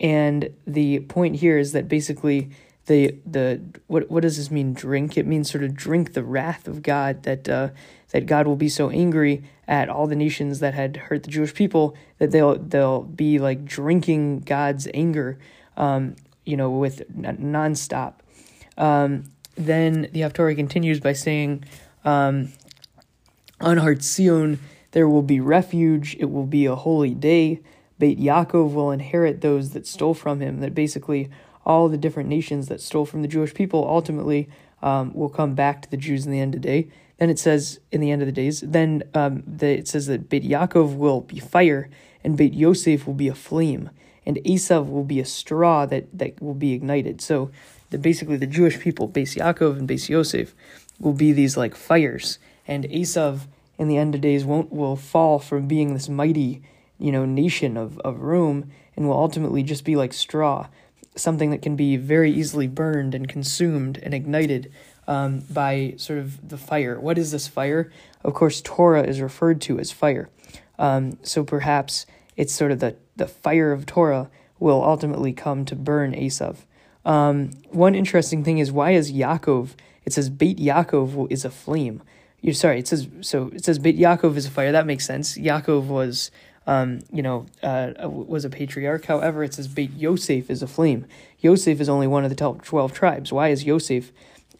and 0.00 0.50
the 0.66 1.00
point 1.00 1.36
here 1.36 1.58
is 1.58 1.72
that 1.72 1.88
basically 1.88 2.50
the 2.88 3.14
the 3.24 3.60
what 3.86 4.10
what 4.10 4.22
does 4.22 4.36
this 4.36 4.50
mean? 4.50 4.74
Drink. 4.74 5.16
It 5.16 5.26
means 5.26 5.50
sort 5.50 5.62
of 5.62 5.74
drink 5.74 6.14
the 6.14 6.24
wrath 6.24 6.66
of 6.66 6.82
God 6.82 7.22
that 7.22 7.48
uh, 7.48 7.68
that 8.10 8.26
God 8.26 8.46
will 8.46 8.56
be 8.56 8.68
so 8.68 8.90
angry 8.90 9.44
at 9.68 9.88
all 9.88 10.06
the 10.06 10.16
nations 10.16 10.60
that 10.60 10.74
had 10.74 10.96
hurt 10.96 11.22
the 11.22 11.30
Jewish 11.30 11.54
people 11.54 11.96
that 12.18 12.32
they'll 12.32 12.56
they'll 12.56 13.02
be 13.02 13.38
like 13.38 13.64
drinking 13.64 14.40
God's 14.40 14.88
anger, 14.92 15.38
um, 15.76 16.16
you 16.44 16.56
know, 16.56 16.70
with 16.70 17.02
nonstop. 17.16 18.14
Um, 18.76 19.24
then 19.54 20.08
the 20.12 20.20
Haftorah 20.20 20.56
continues 20.56 20.98
by 21.00 21.12
saying, 21.12 21.64
um, 22.04 22.52
"On 23.60 23.76
Har 23.76 23.96
Zion 24.00 24.58
there 24.92 25.08
will 25.08 25.22
be 25.22 25.40
refuge; 25.40 26.16
it 26.18 26.30
will 26.30 26.46
be 26.46 26.66
a 26.66 26.74
holy 26.74 27.14
day." 27.14 27.60
Beit 27.98 28.18
Yaakov 28.18 28.72
will 28.72 28.90
inherit 28.90 29.40
those 29.40 29.70
that 29.70 29.86
stole 29.86 30.14
from 30.14 30.40
him. 30.40 30.60
That 30.60 30.74
basically 30.74 31.30
all 31.64 31.88
the 31.88 31.98
different 31.98 32.28
nations 32.28 32.68
that 32.68 32.80
stole 32.80 33.04
from 33.04 33.22
the 33.22 33.28
Jewish 33.28 33.54
people 33.54 33.86
ultimately 33.86 34.48
um, 34.82 35.12
will 35.12 35.28
come 35.28 35.54
back 35.54 35.82
to 35.82 35.90
the 35.90 35.96
Jews 35.96 36.24
in 36.24 36.32
the 36.32 36.40
end 36.40 36.54
of 36.54 36.62
the 36.62 36.68
day. 36.68 36.88
Then 37.18 37.30
it 37.30 37.38
says 37.38 37.80
in 37.90 38.00
the 38.00 38.10
end 38.10 38.22
of 38.22 38.26
the 38.26 38.32
days, 38.32 38.60
then 38.60 39.02
um, 39.12 39.42
the, 39.46 39.78
it 39.78 39.88
says 39.88 40.06
that 40.06 40.28
Beit 40.28 40.44
Yaakov 40.44 40.96
will 40.96 41.22
be 41.22 41.40
fire, 41.40 41.90
and 42.22 42.36
Beit 42.36 42.54
Yosef 42.54 43.06
will 43.06 43.14
be 43.14 43.28
a 43.28 43.34
flame, 43.34 43.90
and 44.24 44.36
Esav 44.38 44.88
will 44.88 45.04
be 45.04 45.18
a 45.18 45.24
straw 45.24 45.84
that, 45.86 46.06
that 46.16 46.40
will 46.40 46.54
be 46.54 46.72
ignited. 46.72 47.20
So 47.20 47.50
the, 47.90 47.98
basically 47.98 48.36
the 48.36 48.46
Jewish 48.46 48.78
people, 48.78 49.08
Beit 49.08 49.28
Yaakov 49.28 49.78
and 49.78 49.88
Beit 49.88 50.08
Yosef, 50.08 50.54
will 51.00 51.12
be 51.12 51.32
these 51.32 51.56
like 51.56 51.74
fires, 51.74 52.38
and 52.66 52.84
Esav 52.84 53.46
in 53.78 53.88
the 53.88 53.96
end 53.96 54.14
of 54.14 54.20
days 54.20 54.44
won't 54.44 54.72
will 54.72 54.96
fall 54.96 55.38
from 55.38 55.68
being 55.68 55.94
this 55.94 56.08
mighty 56.08 56.62
you 56.98 57.12
know, 57.12 57.24
nation 57.24 57.76
of, 57.76 57.98
of 58.00 58.20
Rome 58.20 58.70
and 58.96 59.06
will 59.06 59.16
ultimately 59.16 59.62
just 59.62 59.84
be 59.84 59.96
like 59.96 60.12
straw, 60.12 60.68
something 61.14 61.50
that 61.50 61.62
can 61.62 61.76
be 61.76 61.96
very 61.96 62.30
easily 62.30 62.66
burned 62.66 63.14
and 63.14 63.28
consumed 63.28 63.98
and 64.02 64.12
ignited 64.14 64.72
um, 65.06 65.40
by 65.50 65.94
sort 65.96 66.18
of 66.18 66.48
the 66.48 66.58
fire. 66.58 67.00
What 67.00 67.18
is 67.18 67.30
this 67.30 67.48
fire? 67.48 67.90
Of 68.24 68.34
course, 68.34 68.60
Torah 68.60 69.04
is 69.04 69.20
referred 69.20 69.60
to 69.62 69.78
as 69.78 69.90
fire. 69.90 70.28
Um, 70.78 71.18
so 71.22 71.44
perhaps 71.44 72.06
it's 72.36 72.52
sort 72.52 72.70
of 72.70 72.80
the, 72.80 72.96
the 73.16 73.26
fire 73.26 73.72
of 73.72 73.86
Torah 73.86 74.30
will 74.58 74.82
ultimately 74.82 75.32
come 75.32 75.64
to 75.64 75.76
burn 75.76 76.12
Esav. 76.12 76.58
Um, 77.04 77.50
one 77.70 77.94
interesting 77.94 78.44
thing 78.44 78.58
is 78.58 78.70
why 78.70 78.90
is 78.92 79.12
Yaakov? 79.12 79.70
It 80.04 80.12
says 80.12 80.28
Beit 80.30 80.58
Yaakov 80.58 81.30
is 81.30 81.44
a 81.44 81.50
flame. 81.50 82.02
You're 82.40 82.54
sorry. 82.54 82.78
It 82.78 82.86
says 82.86 83.08
so. 83.20 83.50
It 83.52 83.64
says 83.64 83.78
Beit 83.78 83.98
Yaakov 83.98 84.36
is 84.36 84.46
a 84.46 84.50
fire. 84.50 84.70
That 84.70 84.86
makes 84.86 85.04
sense. 85.04 85.36
Yaakov 85.36 85.86
was 85.86 86.30
um, 86.68 87.00
you 87.10 87.22
know, 87.22 87.46
uh, 87.62 87.92
was 88.04 88.44
a 88.44 88.50
patriarch. 88.50 89.06
However, 89.06 89.42
it 89.42 89.54
says 89.54 89.66
Beit 89.66 89.90
Yosef 89.94 90.50
is 90.50 90.62
a 90.62 90.66
flame. 90.66 91.06
Yosef 91.40 91.80
is 91.80 91.88
only 91.88 92.06
one 92.06 92.24
of 92.24 92.30
the 92.30 92.36
top 92.36 92.62
12 92.62 92.92
tribes. 92.92 93.32
Why 93.32 93.48
is 93.48 93.64
Yosef 93.64 94.12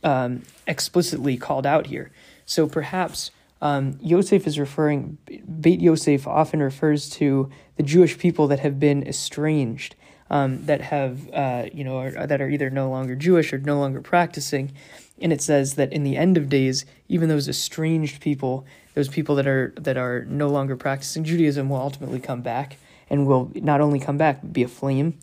um, 0.02 0.42
explicitly 0.66 1.36
called 1.36 1.66
out 1.66 1.88
here? 1.88 2.10
So 2.46 2.66
perhaps 2.66 3.30
um, 3.60 3.98
Yosef 4.00 4.46
is 4.46 4.58
referring, 4.58 5.18
Beit 5.60 5.82
Yosef 5.82 6.26
often 6.26 6.62
refers 6.62 7.10
to 7.10 7.50
the 7.76 7.82
Jewish 7.82 8.16
people 8.16 8.46
that 8.46 8.60
have 8.60 8.80
been 8.80 9.06
estranged, 9.06 9.94
um, 10.30 10.64
that 10.64 10.80
have, 10.80 11.30
uh, 11.34 11.66
you 11.74 11.84
know, 11.84 11.98
are, 11.98 12.26
that 12.26 12.40
are 12.40 12.48
either 12.48 12.70
no 12.70 12.88
longer 12.88 13.16
Jewish 13.16 13.52
or 13.52 13.58
no 13.58 13.78
longer 13.78 14.00
practicing. 14.00 14.72
And 15.20 15.30
it 15.30 15.42
says 15.42 15.74
that 15.74 15.92
in 15.92 16.04
the 16.04 16.16
end 16.16 16.38
of 16.38 16.48
days, 16.48 16.86
even 17.06 17.28
those 17.28 17.48
estranged 17.48 18.22
people 18.22 18.64
those 18.98 19.08
people 19.08 19.36
that 19.36 19.46
are 19.46 19.72
that 19.76 19.96
are 19.96 20.24
no 20.24 20.48
longer 20.48 20.74
practicing 20.74 21.22
Judaism 21.22 21.68
will 21.68 21.76
ultimately 21.76 22.18
come 22.18 22.42
back 22.42 22.78
and 23.08 23.28
will 23.28 23.48
not 23.54 23.80
only 23.80 24.00
come 24.00 24.18
back 24.18 24.40
but 24.40 24.52
be 24.52 24.64
a 24.64 24.68
flame. 24.68 25.16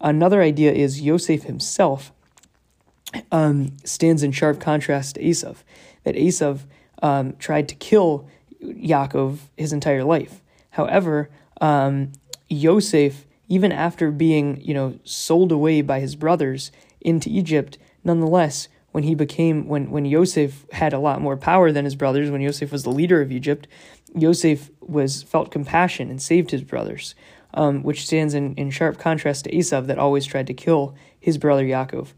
Another 0.00 0.40
idea 0.40 0.72
is 0.72 1.02
Yosef 1.02 1.42
himself 1.42 2.10
um, 3.30 3.76
stands 3.84 4.22
in 4.22 4.32
sharp 4.32 4.60
contrast 4.60 5.16
to 5.16 5.22
Esav. 5.22 5.56
That 6.04 6.14
Esav 6.14 6.60
um, 7.02 7.36
tried 7.38 7.68
to 7.68 7.74
kill 7.74 8.26
Yaakov 8.64 9.40
his 9.58 9.74
entire 9.74 10.04
life. 10.04 10.40
However, 10.70 11.28
um, 11.60 12.12
Yosef, 12.48 13.26
even 13.46 13.72
after 13.72 14.10
being 14.10 14.58
you 14.62 14.72
know 14.72 14.98
sold 15.04 15.52
away 15.52 15.82
by 15.82 16.00
his 16.00 16.16
brothers 16.16 16.72
into 17.02 17.28
Egypt, 17.28 17.76
nonetheless 18.02 18.68
when 18.98 19.04
he 19.04 19.14
became 19.14 19.68
when 19.68 19.92
when 19.92 20.04
Yosef 20.04 20.66
had 20.72 20.92
a 20.92 20.98
lot 20.98 21.20
more 21.20 21.36
power 21.36 21.70
than 21.70 21.84
his 21.84 21.94
brothers, 21.94 22.32
when 22.32 22.40
Yosef 22.40 22.72
was 22.72 22.82
the 22.82 22.90
leader 22.90 23.22
of 23.22 23.30
Egypt, 23.30 23.68
Yosef 24.12 24.70
was 24.80 25.22
felt 25.22 25.52
compassion 25.52 26.10
and 26.10 26.20
saved 26.20 26.50
his 26.50 26.64
brothers, 26.64 27.14
um, 27.54 27.84
which 27.84 28.04
stands 28.04 28.34
in, 28.34 28.56
in 28.56 28.70
sharp 28.70 28.98
contrast 28.98 29.44
to 29.44 29.52
Esav 29.52 29.86
that 29.86 30.00
always 30.00 30.26
tried 30.26 30.48
to 30.48 30.52
kill 30.52 30.96
his 31.20 31.38
brother 31.38 31.62
Yaakov. 31.62 32.08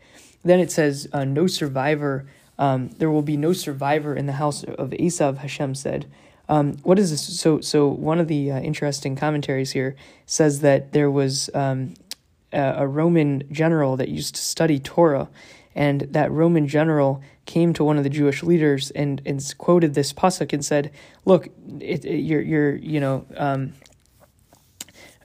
Then 0.43 0.59
it 0.59 0.73
says, 0.73 1.07
uh, 1.13 1.27
"No 1.27 1.47
survivor. 1.47 2.25
Um, 2.59 2.89
there 2.97 3.11
will 3.11 3.21
be 3.21 3.37
no 3.37 3.53
survivor 3.53 4.17
in 4.17 4.25
the 4.25 4.39
house 4.41 4.65
of 4.65 4.89
Esav." 4.93 5.37
Hashem 5.37 5.75
said. 5.75 6.07
Um, 6.49 6.79
what 6.79 6.99
is 6.99 7.11
this? 7.11 7.39
So, 7.39 7.61
so 7.61 7.89
one 7.89 8.19
of 8.19 8.27
the 8.27 8.53
uh, 8.53 8.61
interesting 8.61 9.17
commentaries 9.17 9.73
here 9.73 9.97
says 10.25 10.63
that 10.63 10.93
there 10.93 11.11
was 11.11 11.51
um, 11.53 11.93
a, 12.55 12.75
a 12.79 12.87
Roman 12.87 13.43
general 13.53 13.99
that 13.99 14.09
used 14.09 14.35
to 14.37 14.41
study 14.41 14.79
Torah, 14.79 15.29
and 15.75 16.03
that 16.03 16.31
Roman 16.33 16.67
general 16.67 17.23
came 17.47 17.73
to 17.75 17.85
one 17.85 17.97
of 17.97 18.05
the 18.05 18.11
Jewish 18.11 18.43
leaders 18.43 18.91
and, 18.91 19.23
and 19.25 19.43
quoted 19.59 19.95
this 19.95 20.13
pasuk 20.13 20.53
and 20.53 20.65
said, 20.65 20.91
"Look, 21.25 21.49
it, 21.81 22.05
it, 22.05 22.21
your 22.21 22.41
your 22.41 22.75
you 22.77 23.01
know 23.01 23.27
um, 23.37 23.73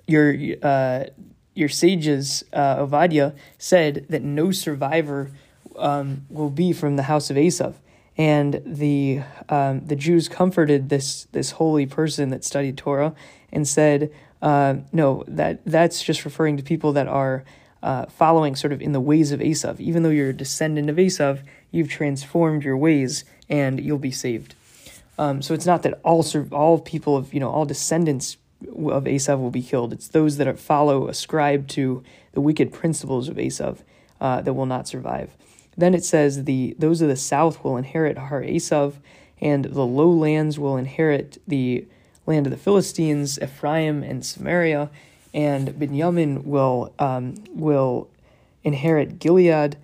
your 0.07 0.35
uh, 0.61 1.05
your 1.53 1.69
sages 1.69 2.43
uh, 2.53 2.77
Ovadia 2.77 3.35
said 3.57 4.05
that 4.09 4.21
no 4.21 4.51
survivor 4.51 5.31
um, 5.77 6.25
will 6.29 6.51
be 6.51 6.73
from 6.73 6.95
the 6.95 7.03
house 7.03 7.29
of 7.29 7.37
Esav." 7.37 7.75
And 8.17 8.61
the 8.65 9.21
um, 9.49 9.85
the 9.85 9.95
Jews 9.95 10.29
comforted 10.29 10.89
this 10.89 11.25
this 11.31 11.51
holy 11.51 11.85
person 11.85 12.29
that 12.29 12.43
studied 12.43 12.77
Torah 12.77 13.15
and 13.51 13.67
said, 13.67 14.11
uh, 14.41 14.75
"No, 14.93 15.23
that 15.27 15.65
that's 15.65 16.03
just 16.03 16.23
referring 16.23 16.57
to 16.57 16.63
people 16.63 16.93
that 16.93 17.07
are." 17.07 17.43
Uh, 17.85 18.07
following 18.07 18.55
sort 18.55 18.73
of 18.73 18.81
in 18.81 18.93
the 18.93 18.99
ways 18.99 19.31
of 19.31 19.39
Esav. 19.39 19.79
Even 19.79 20.01
though 20.01 20.09
you're 20.09 20.31
a 20.31 20.33
descendant 20.33 20.89
of 20.89 20.95
Esav, 20.95 21.41
you've 21.69 21.87
transformed 21.87 22.63
your 22.63 22.75
ways 22.75 23.23
and 23.47 23.79
you'll 23.79 23.99
be 23.99 24.11
saved. 24.11 24.55
Um, 25.19 25.43
so 25.43 25.53
it's 25.53 25.67
not 25.67 25.83
that 25.83 25.99
all 26.03 26.25
all 26.51 26.79
people 26.79 27.15
of 27.15 27.31
you 27.31 27.39
know 27.39 27.49
all 27.49 27.63
descendants 27.63 28.37
of 28.67 29.03
Esav 29.03 29.39
will 29.39 29.51
be 29.51 29.61
killed. 29.61 29.93
It's 29.93 30.07
those 30.07 30.37
that 30.37 30.59
follow 30.59 31.07
ascribe 31.07 31.67
to 31.69 32.03
the 32.31 32.41
wicked 32.41 32.73
principles 32.73 33.29
of 33.29 33.37
Esav 33.37 33.77
uh, 34.19 34.41
that 34.41 34.53
will 34.53 34.65
not 34.65 34.87
survive. 34.87 35.37
Then 35.77 35.93
it 35.93 36.03
says 36.03 36.45
the 36.45 36.75
those 36.79 37.01
of 37.01 37.07
the 37.07 37.15
south 37.15 37.63
will 37.63 37.77
inherit 37.77 38.17
Har 38.17 38.41
Esav, 38.41 38.95
and 39.39 39.65
the 39.65 39.85
lowlands 39.85 40.57
will 40.57 40.75
inherit 40.75 41.37
the 41.47 41.85
land 42.25 42.47
of 42.47 42.51
the 42.51 42.57
Philistines, 42.57 43.37
Ephraim 43.39 44.01
and 44.01 44.25
Samaria, 44.25 44.89
and 45.35 45.67
Binyamin 45.71 46.45
will 46.45 46.93
um, 46.97 47.35
will 47.53 48.07
inherit 48.63 49.19
Gilead, 49.19 49.77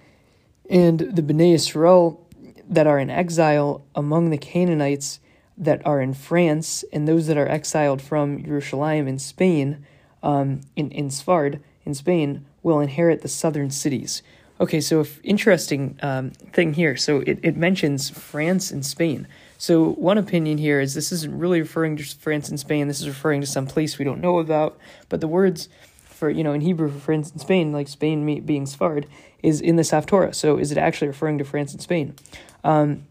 and 0.69 0.99
the 0.99 1.21
Bnei 1.21 1.53
Israel 1.53 2.25
that 2.67 2.87
are 2.87 2.97
in 2.97 3.09
exile 3.09 3.83
among 3.93 4.29
the 4.29 4.37
Canaanites 4.37 5.19
that 5.57 5.85
are 5.85 6.01
in 6.01 6.13
France, 6.13 6.85
and 6.93 7.05
those 7.05 7.27
that 7.27 7.37
are 7.37 7.49
exiled 7.49 8.01
from 8.01 8.43
Jerusalem 8.43 9.07
in 9.07 9.19
Spain, 9.19 9.85
um, 10.23 10.61
in 10.77 10.89
in 10.91 11.09
Sfard 11.09 11.59
in 11.85 11.93
Spain, 11.93 12.45
will 12.63 12.79
inherit 12.79 13.21
the 13.21 13.27
southern 13.27 13.69
cities. 13.69 14.23
Okay, 14.61 14.79
so 14.79 15.01
if, 15.01 15.19
interesting 15.23 15.99
um, 16.01 16.29
thing 16.53 16.73
here. 16.73 16.95
So 16.95 17.21
it, 17.21 17.39
it 17.43 17.57
mentions 17.57 18.09
France 18.09 18.71
and 18.71 18.85
Spain. 18.85 19.27
So 19.61 19.91
one 19.91 20.17
opinion 20.17 20.57
here 20.57 20.79
is 20.79 20.95
this 20.95 21.11
isn't 21.11 21.37
really 21.37 21.61
referring 21.61 21.95
to 21.97 22.03
France 22.03 22.49
and 22.49 22.59
Spain. 22.59 22.87
This 22.87 22.99
is 22.99 23.07
referring 23.07 23.41
to 23.41 23.47
some 23.47 23.67
place 23.67 23.99
we 23.99 24.03
don't 24.03 24.19
know 24.19 24.39
about. 24.39 24.75
But 25.07 25.21
the 25.21 25.27
words 25.27 25.69
for 26.03 26.31
you 26.31 26.43
know 26.43 26.53
in 26.53 26.61
Hebrew 26.61 26.89
for 26.89 26.97
France 26.97 27.29
and 27.29 27.39
Spain, 27.39 27.71
like 27.71 27.87
Spain 27.87 28.43
being 28.43 28.65
Sfard, 28.65 29.05
is 29.43 29.61
in 29.61 29.75
the 29.75 29.83
Haftorah. 29.83 30.33
So 30.33 30.57
is 30.57 30.71
it 30.71 30.79
actually 30.79 31.09
referring 31.09 31.37
to 31.37 31.43
France 31.43 31.73
and 31.73 31.81
Spain? 31.81 32.15
Um, 32.63 33.05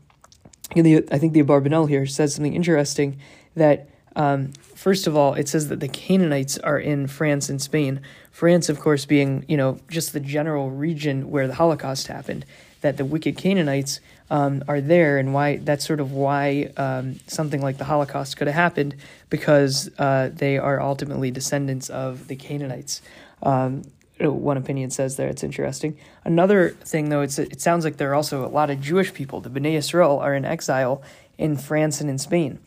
the, 0.75 1.05
I 1.13 1.19
think 1.19 1.35
the 1.35 1.43
Abarbanel 1.45 1.89
here 1.89 2.05
says 2.05 2.35
something 2.35 2.55
interesting 2.55 3.21
that 3.55 3.89
um, 4.17 4.51
first 4.75 5.07
of 5.07 5.17
all, 5.17 5.35
it 5.35 5.47
says 5.47 5.69
that 5.69 5.79
the 5.79 5.87
Canaanites 5.87 6.59
are 6.59 6.81
in 6.81 7.07
France 7.07 7.49
and 7.49 7.63
Spain. 7.63 8.01
France, 8.33 8.69
of 8.69 8.81
course, 8.81 9.05
being 9.05 9.45
you 9.47 9.57
know 9.57 9.79
just 9.89 10.13
the 10.13 10.19
general 10.19 10.73
region 10.73 11.31
where 11.31 11.47
the 11.47 11.55
Holocaust 11.55 12.09
happened. 12.09 12.45
That 12.81 12.97
the 12.97 13.05
wicked 13.05 13.37
Canaanites 13.37 14.01
um, 14.31 14.63
are 14.69 14.81
there, 14.81 15.19
and 15.19 15.35
why 15.35 15.57
that's 15.57 15.85
sort 15.85 16.01
of 16.01 16.13
why 16.13 16.73
um, 16.77 17.19
something 17.27 17.61
like 17.61 17.79
the 17.79 17.85
Holocaust 17.85 18.37
could 18.37 18.47
have 18.47 18.55
happened 18.55 18.95
because 19.29 19.91
uh, 19.99 20.31
they 20.33 20.57
are 20.57 20.81
ultimately 20.81 21.31
descendants 21.31 21.91
of 21.91 22.29
the 22.29 22.37
Canaanites. 22.37 23.03
Um, 23.43 23.83
one 24.19 24.57
opinion 24.57 24.91
says 24.91 25.17
there 25.17 25.29
it's 25.29 25.43
interesting. 25.43 25.97
Another 26.25 26.71
thing, 26.71 27.09
though, 27.09 27.23
it's 27.23 27.39
it 27.39 27.61
sounds 27.61 27.85
like 27.85 27.97
there 27.97 28.11
are 28.11 28.15
also 28.15 28.45
a 28.45 28.49
lot 28.49 28.71
of 28.71 28.81
Jewish 28.81 29.13
people. 29.13 29.41
The 29.41 29.51
Bnei 29.51 29.75
Israel 29.75 30.19
are 30.19 30.35
in 30.35 30.45
exile 30.45 31.03
in 31.39 31.57
France 31.57 32.01
and 32.01 32.11
in 32.11 32.19
Spain. 32.19 32.59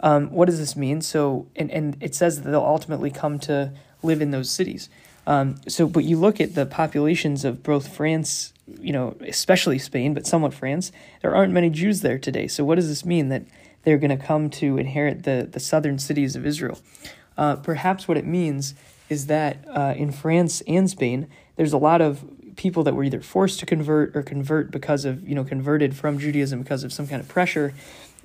Um, 0.00 0.30
what 0.32 0.46
does 0.46 0.58
this 0.58 0.74
mean? 0.74 1.00
So, 1.00 1.46
and, 1.54 1.70
and 1.70 1.96
it 2.00 2.14
says 2.14 2.42
that 2.42 2.50
they'll 2.50 2.60
ultimately 2.60 3.10
come 3.10 3.38
to 3.40 3.72
live 4.02 4.20
in 4.20 4.32
those 4.32 4.50
cities. 4.50 4.88
Um, 5.26 5.56
so, 5.68 5.86
but 5.86 6.02
you 6.02 6.18
look 6.18 6.40
at 6.40 6.56
the 6.56 6.66
populations 6.66 7.44
of 7.44 7.62
both 7.62 7.94
France, 7.94 8.52
you 8.66 8.92
know, 8.92 9.16
especially 9.20 9.78
Spain, 9.78 10.14
but 10.14 10.26
somewhat 10.26 10.54
France, 10.54 10.92
there 11.20 11.34
aren't 11.34 11.52
many 11.52 11.70
Jews 11.70 12.00
there 12.00 12.18
today. 12.18 12.46
So, 12.46 12.64
what 12.64 12.76
does 12.76 12.88
this 12.88 13.04
mean 13.04 13.28
that 13.28 13.44
they're 13.84 13.98
going 13.98 14.16
to 14.16 14.24
come 14.24 14.50
to 14.50 14.78
inherit 14.78 15.24
the, 15.24 15.48
the 15.50 15.60
southern 15.60 15.98
cities 15.98 16.36
of 16.36 16.46
Israel? 16.46 16.78
Uh, 17.36 17.56
perhaps 17.56 18.06
what 18.06 18.16
it 18.16 18.26
means 18.26 18.74
is 19.08 19.26
that 19.26 19.64
uh, 19.68 19.94
in 19.96 20.12
France 20.12 20.62
and 20.66 20.88
Spain, 20.88 21.28
there's 21.56 21.72
a 21.72 21.78
lot 21.78 22.00
of 22.00 22.24
people 22.56 22.82
that 22.84 22.94
were 22.94 23.04
either 23.04 23.20
forced 23.20 23.58
to 23.60 23.66
convert 23.66 24.14
or 24.16 24.22
convert 24.22 24.70
because 24.70 25.04
of, 25.04 25.26
you 25.28 25.34
know, 25.34 25.44
converted 25.44 25.96
from 25.96 26.18
Judaism 26.18 26.62
because 26.62 26.84
of 26.84 26.92
some 26.92 27.06
kind 27.06 27.20
of 27.20 27.28
pressure. 27.28 27.74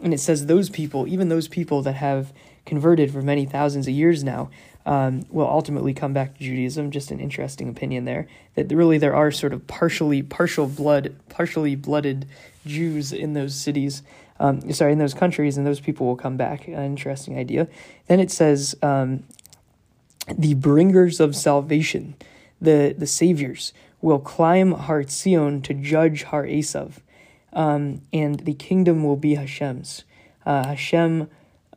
And 0.01 0.13
it 0.13 0.19
says 0.19 0.45
those 0.45 0.69
people, 0.69 1.07
even 1.07 1.29
those 1.29 1.47
people 1.47 1.81
that 1.83 1.95
have 1.95 2.33
converted 2.65 3.11
for 3.11 3.21
many 3.21 3.45
thousands 3.45 3.87
of 3.87 3.93
years 3.93 4.23
now, 4.23 4.49
um, 4.87 5.25
will 5.29 5.47
ultimately 5.47 5.93
come 5.93 6.13
back 6.13 6.37
to 6.37 6.43
Judaism. 6.43 6.91
Just 6.91 7.11
an 7.11 7.19
interesting 7.19 7.67
opinion 7.67 8.05
there 8.05 8.25
that 8.55 8.71
really 8.71 8.97
there 8.97 9.13
are 9.13 9.31
sort 9.31 9.51
of 9.51 9.67
partially 9.67 10.23
partial 10.23 10.65
blood, 10.65 11.13
partially 11.27 11.75
blooded 11.75 12.25
Jews 12.65 13.11
in 13.11 13.33
those 13.33 13.53
cities. 13.53 14.01
Um, 14.39 14.71
sorry, 14.71 14.93
in 14.93 14.97
those 14.97 15.13
countries, 15.13 15.57
and 15.57 15.67
those 15.67 15.81
people 15.81 16.07
will 16.07 16.15
come 16.15 16.37
back. 16.37 16.67
An 16.67 16.85
interesting 16.85 17.37
idea. 17.37 17.67
Then 18.07 18.21
it 18.21 18.31
says 18.31 18.75
um, 18.81 19.23
the 20.37 20.53
bringers 20.53 21.19
of 21.19 21.35
salvation, 21.35 22.15
the 22.61 22.95
the 22.97 23.07
saviors, 23.07 23.73
will 24.01 24.19
climb 24.19 24.71
Har 24.71 25.03
Zion 25.03 25.61
to 25.63 25.73
judge 25.73 26.23
Har 26.23 26.45
Esav, 26.45 27.01
um, 27.51 28.01
and 28.13 28.39
the 28.41 28.53
kingdom 28.53 29.03
will 29.03 29.17
be 29.17 29.35
Hashem's. 29.35 30.05
Uh, 30.45 30.67
Hashem 30.67 31.29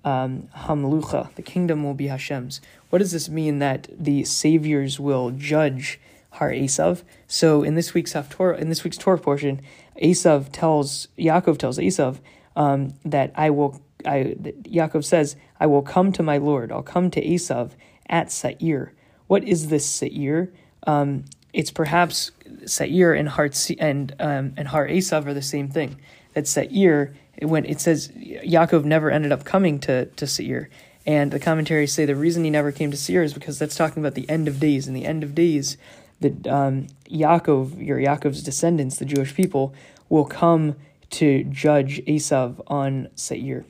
um, 0.05 0.49
Hamlucha, 0.57 1.35
the 1.35 1.43
kingdom 1.43 1.85
will 1.85 1.95
be 1.95 2.07
Hashem's. 2.07 2.61
What 2.91 3.01
does 3.01 3.13
this 3.13 3.29
mean 3.29 3.59
that 3.59 3.89
the 3.97 4.25
saviors 4.25 4.99
will 4.99 5.31
judge 5.31 6.01
Har 6.31 6.51
Esav? 6.51 7.03
So 7.27 7.63
in 7.63 7.75
this 7.75 7.95
week's 7.95 8.15
Torah, 8.31 8.57
in 8.57 8.69
this 8.69 8.85
week's 8.85 8.97
Torah 8.97 9.19
portion, 9.19 9.61
Esav 10.01 10.51
tells 10.53 11.09
Yaakov 11.19 11.59
tells 11.59 11.79
Esav 11.79 12.19
um, 12.57 12.95
that 13.05 13.33
I 13.35 13.51
will. 13.51 13.81
I 14.07 14.35
Yaakov 14.63 15.05
says, 15.05 15.37
"I 15.59 15.67
will 15.67 15.83
come 15.83 16.13
to 16.13 16.23
my 16.23 16.39
Lord. 16.39 16.73
I'll 16.73 16.83
come 16.83 17.11
to 17.11 17.25
Esav 17.25 17.73
at 18.09 18.33
Seir." 18.33 18.93
What 19.27 19.45
is 19.45 19.69
this 19.69 19.87
Seir? 19.87 20.53
Um, 20.87 21.25
it's 21.53 21.71
perhaps 21.71 22.33
Seir 22.65 23.13
and 23.13 23.29
Har 23.29 23.51
and 23.79 24.15
um, 24.19 24.55
and 24.57 24.69
Har 24.69 24.89
Esav 24.89 25.27
are 25.27 25.35
the 25.35 25.43
same 25.43 25.69
thing. 25.69 26.01
That 26.35 26.49
Seir 26.49 27.15
when 27.43 27.65
it 27.65 27.81
says 27.81 28.09
Yaakov 28.09 28.85
never 28.85 29.11
ended 29.11 29.33
up 29.33 29.45
coming 29.45 29.79
to, 29.81 30.07
to 30.07 30.27
Seir. 30.27 30.69
And 31.07 31.31
the 31.31 31.41
commentaries 31.41 31.93
say 31.93 32.05
the 32.05 32.15
reason 32.15 32.45
he 32.45 32.51
never 32.51 32.73
came 32.73 32.91
to 32.91 32.97
Seir 32.97 33.23
is 33.23 33.35
because 33.35 33.59
that's 33.59 33.75
talking 33.75 34.03
about 34.03 34.15
the 34.15 34.29
end 34.29 34.49
of 34.49 34.61
days. 34.61 34.87
And 34.87 34.97
the 34.97 35.07
end 35.07 35.23
of 35.23 35.35
days, 35.35 35.77
that 36.21 36.47
um, 36.47 36.89
Yaakov, 37.11 37.85
your 37.85 37.99
Yaakov's 37.99 38.43
descendants, 38.43 38.97
the 38.97 39.05
Jewish 39.05 39.35
people, 39.35 39.75
will 40.09 40.27
come 40.27 40.77
to 41.11 41.45
judge 41.45 42.03
Esav 42.05 42.61
on 42.67 43.09
Seir. 43.15 43.65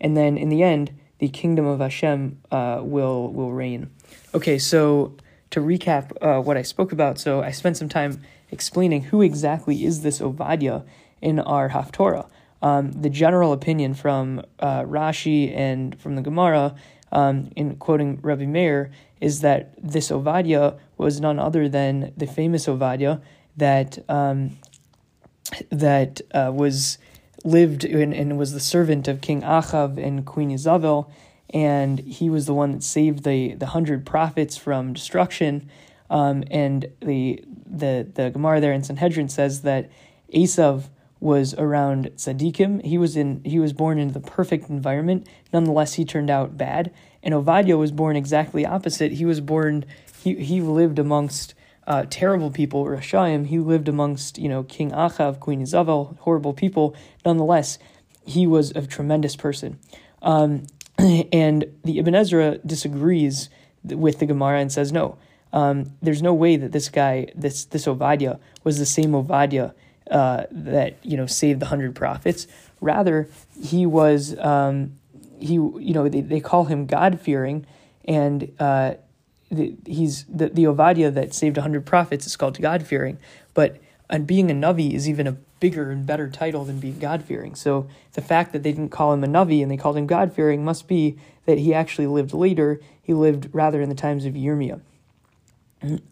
And 0.00 0.16
then 0.16 0.36
in 0.36 0.48
the 0.48 0.62
end, 0.62 0.92
the 1.18 1.28
kingdom 1.28 1.66
of 1.66 1.80
Hashem 1.80 2.38
uh, 2.50 2.80
will 2.82 3.32
will 3.32 3.52
reign. 3.52 3.90
Okay, 4.34 4.58
so 4.58 5.14
to 5.50 5.60
recap 5.60 6.12
uh, 6.20 6.40
what 6.40 6.56
I 6.56 6.62
spoke 6.62 6.92
about, 6.92 7.18
so 7.18 7.42
I 7.42 7.50
spent 7.50 7.76
some 7.76 7.88
time 7.88 8.20
explaining 8.50 9.04
who 9.04 9.22
exactly 9.22 9.84
is 9.84 10.02
this 10.02 10.20
Ovadia 10.20 10.84
in 11.20 11.38
our 11.40 11.70
Haftorah. 11.70 12.28
Um, 12.64 12.92
the 12.92 13.10
general 13.10 13.52
opinion 13.52 13.92
from 13.92 14.40
uh, 14.58 14.84
Rashi 14.84 15.54
and 15.54 16.00
from 16.00 16.16
the 16.16 16.22
Gemara, 16.22 16.74
um, 17.12 17.50
in 17.56 17.76
quoting 17.76 18.20
Rabbi 18.22 18.46
Meir, 18.46 18.90
is 19.20 19.42
that 19.42 19.74
this 19.76 20.10
Ovadia 20.10 20.78
was 20.96 21.20
none 21.20 21.38
other 21.38 21.68
than 21.68 22.14
the 22.16 22.26
famous 22.26 22.64
Ovadia 22.64 23.20
that 23.58 23.98
um, 24.08 24.56
that 25.68 26.22
uh, 26.32 26.50
was 26.54 26.96
lived 27.44 27.84
in, 27.84 28.14
and 28.14 28.38
was 28.38 28.54
the 28.54 28.60
servant 28.60 29.08
of 29.08 29.20
King 29.20 29.42
Achav 29.42 30.02
and 30.02 30.24
Queen 30.24 30.50
Isabel, 30.50 31.12
and 31.50 31.98
he 31.98 32.30
was 32.30 32.46
the 32.46 32.54
one 32.54 32.72
that 32.72 32.82
saved 32.82 33.24
the 33.24 33.52
the 33.56 33.66
hundred 33.66 34.06
prophets 34.06 34.56
from 34.56 34.94
destruction. 34.94 35.68
Um, 36.08 36.44
and 36.50 36.86
the 37.00 37.44
the 37.66 38.08
the 38.14 38.30
Gemara 38.30 38.62
there 38.62 38.72
in 38.72 38.82
Sanhedrin 38.82 39.28
says 39.28 39.60
that 39.62 39.90
Esav 40.32 40.84
was 41.24 41.54
around 41.54 42.10
tzaddikim. 42.16 42.84
He 42.84 42.98
was 42.98 43.16
in 43.16 43.40
he 43.44 43.58
was 43.58 43.72
born 43.72 43.98
into 43.98 44.12
the 44.12 44.20
perfect 44.20 44.68
environment. 44.68 45.26
Nonetheless, 45.54 45.94
he 45.94 46.04
turned 46.04 46.28
out 46.28 46.58
bad. 46.58 46.92
And 47.22 47.32
Ovadia 47.32 47.78
was 47.78 47.90
born 47.90 48.14
exactly 48.14 48.66
opposite. 48.66 49.12
He 49.12 49.24
was 49.24 49.40
born 49.40 49.86
he 50.22 50.34
he 50.34 50.60
lived 50.60 50.98
amongst 50.98 51.54
uh, 51.86 52.04
terrible 52.10 52.50
people, 52.50 52.84
Rashayim. 52.84 53.46
He 53.46 53.58
lived 53.58 53.88
amongst 53.88 54.38
you 54.38 54.50
know 54.50 54.64
King 54.64 54.90
Achav, 54.90 55.40
Queen 55.40 55.62
Isabel, 55.62 56.16
horrible 56.20 56.52
people. 56.52 56.94
Nonetheless, 57.24 57.78
he 58.26 58.46
was 58.46 58.70
a 58.72 58.86
tremendous 58.86 59.34
person. 59.34 59.78
Um, 60.20 60.66
and 60.98 61.64
the 61.84 61.98
Ibn 62.00 62.14
Ezra 62.14 62.58
disagrees 62.58 63.48
with 63.82 64.18
the 64.18 64.26
Gemara 64.26 64.60
and 64.60 64.70
says 64.70 64.92
no. 64.92 65.16
Um, 65.54 65.92
there's 66.02 66.20
no 66.20 66.34
way 66.34 66.56
that 66.56 66.72
this 66.72 66.90
guy, 66.90 67.28
this 67.34 67.64
this 67.64 67.86
Ovadia, 67.86 68.38
was 68.62 68.78
the 68.78 68.86
same 68.86 69.12
Ovadia 69.12 69.72
uh, 70.10 70.44
that 70.50 70.96
you 71.02 71.16
know 71.16 71.26
saved 71.26 71.60
the 71.60 71.66
hundred 71.66 71.94
prophets. 71.94 72.46
Rather, 72.80 73.28
he 73.60 73.86
was 73.86 74.38
um, 74.38 74.98
he 75.38 75.54
you 75.54 75.92
know 75.94 76.08
they, 76.08 76.20
they 76.20 76.40
call 76.40 76.64
him 76.64 76.86
God 76.86 77.20
fearing, 77.20 77.66
and 78.04 78.52
uh, 78.58 78.94
the, 79.50 79.74
he's 79.86 80.24
the 80.24 80.48
the 80.48 80.64
Ovadia 80.64 81.12
that 81.12 81.34
saved 81.34 81.56
hundred 81.56 81.86
prophets 81.86 82.26
is 82.26 82.36
called 82.36 82.60
God 82.60 82.86
fearing. 82.86 83.18
But 83.54 83.78
and 84.10 84.26
being 84.26 84.50
a 84.50 84.54
navi 84.54 84.92
is 84.92 85.08
even 85.08 85.26
a 85.26 85.32
bigger 85.60 85.90
and 85.90 86.04
better 86.06 86.28
title 86.28 86.64
than 86.64 86.78
being 86.78 86.98
God 86.98 87.24
fearing. 87.24 87.54
So 87.54 87.88
the 88.12 88.20
fact 88.20 88.52
that 88.52 88.62
they 88.62 88.70
didn't 88.70 88.90
call 88.90 89.14
him 89.14 89.24
a 89.24 89.26
navi 89.26 89.62
and 89.62 89.70
they 89.70 89.78
called 89.78 89.96
him 89.96 90.06
God 90.06 90.32
fearing 90.34 90.64
must 90.64 90.86
be 90.86 91.16
that 91.46 91.58
he 91.58 91.72
actually 91.72 92.06
lived 92.06 92.34
later. 92.34 92.80
He 93.02 93.14
lived 93.14 93.48
rather 93.52 93.80
in 93.80 93.88
the 93.88 93.94
times 93.94 94.26
of 94.26 94.34
Yirmiyah. 94.34 94.80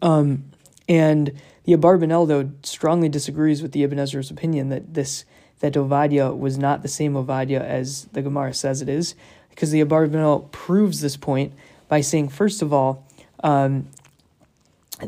Um, 0.01 0.45
and 0.87 1.31
the 1.63 1.73
Abarbanel, 1.73 2.27
though, 2.27 2.51
strongly 2.63 3.09
disagrees 3.09 3.61
with 3.61 3.71
the 3.71 3.83
Ibn 3.83 3.99
Ezra's 3.99 4.31
opinion 4.31 4.69
that 4.69 4.93
this 4.93 5.25
that 5.59 5.73
Ovadia 5.73 6.37
was 6.37 6.57
not 6.57 6.81
the 6.81 6.89
same 6.89 7.13
Ovadia 7.13 7.61
as 7.61 8.05
the 8.11 8.21
Gemara 8.21 8.53
says 8.53 8.81
it 8.81 8.89
is, 8.89 9.15
because 9.49 9.71
the 9.71 9.81
Abarbanel 9.81 10.51
proves 10.51 10.99
this 10.99 11.15
point 11.15 11.53
by 11.87 12.01
saying, 12.01 12.27
first 12.27 12.61
of 12.61 12.73
all, 12.73 13.07
um, 13.43 13.87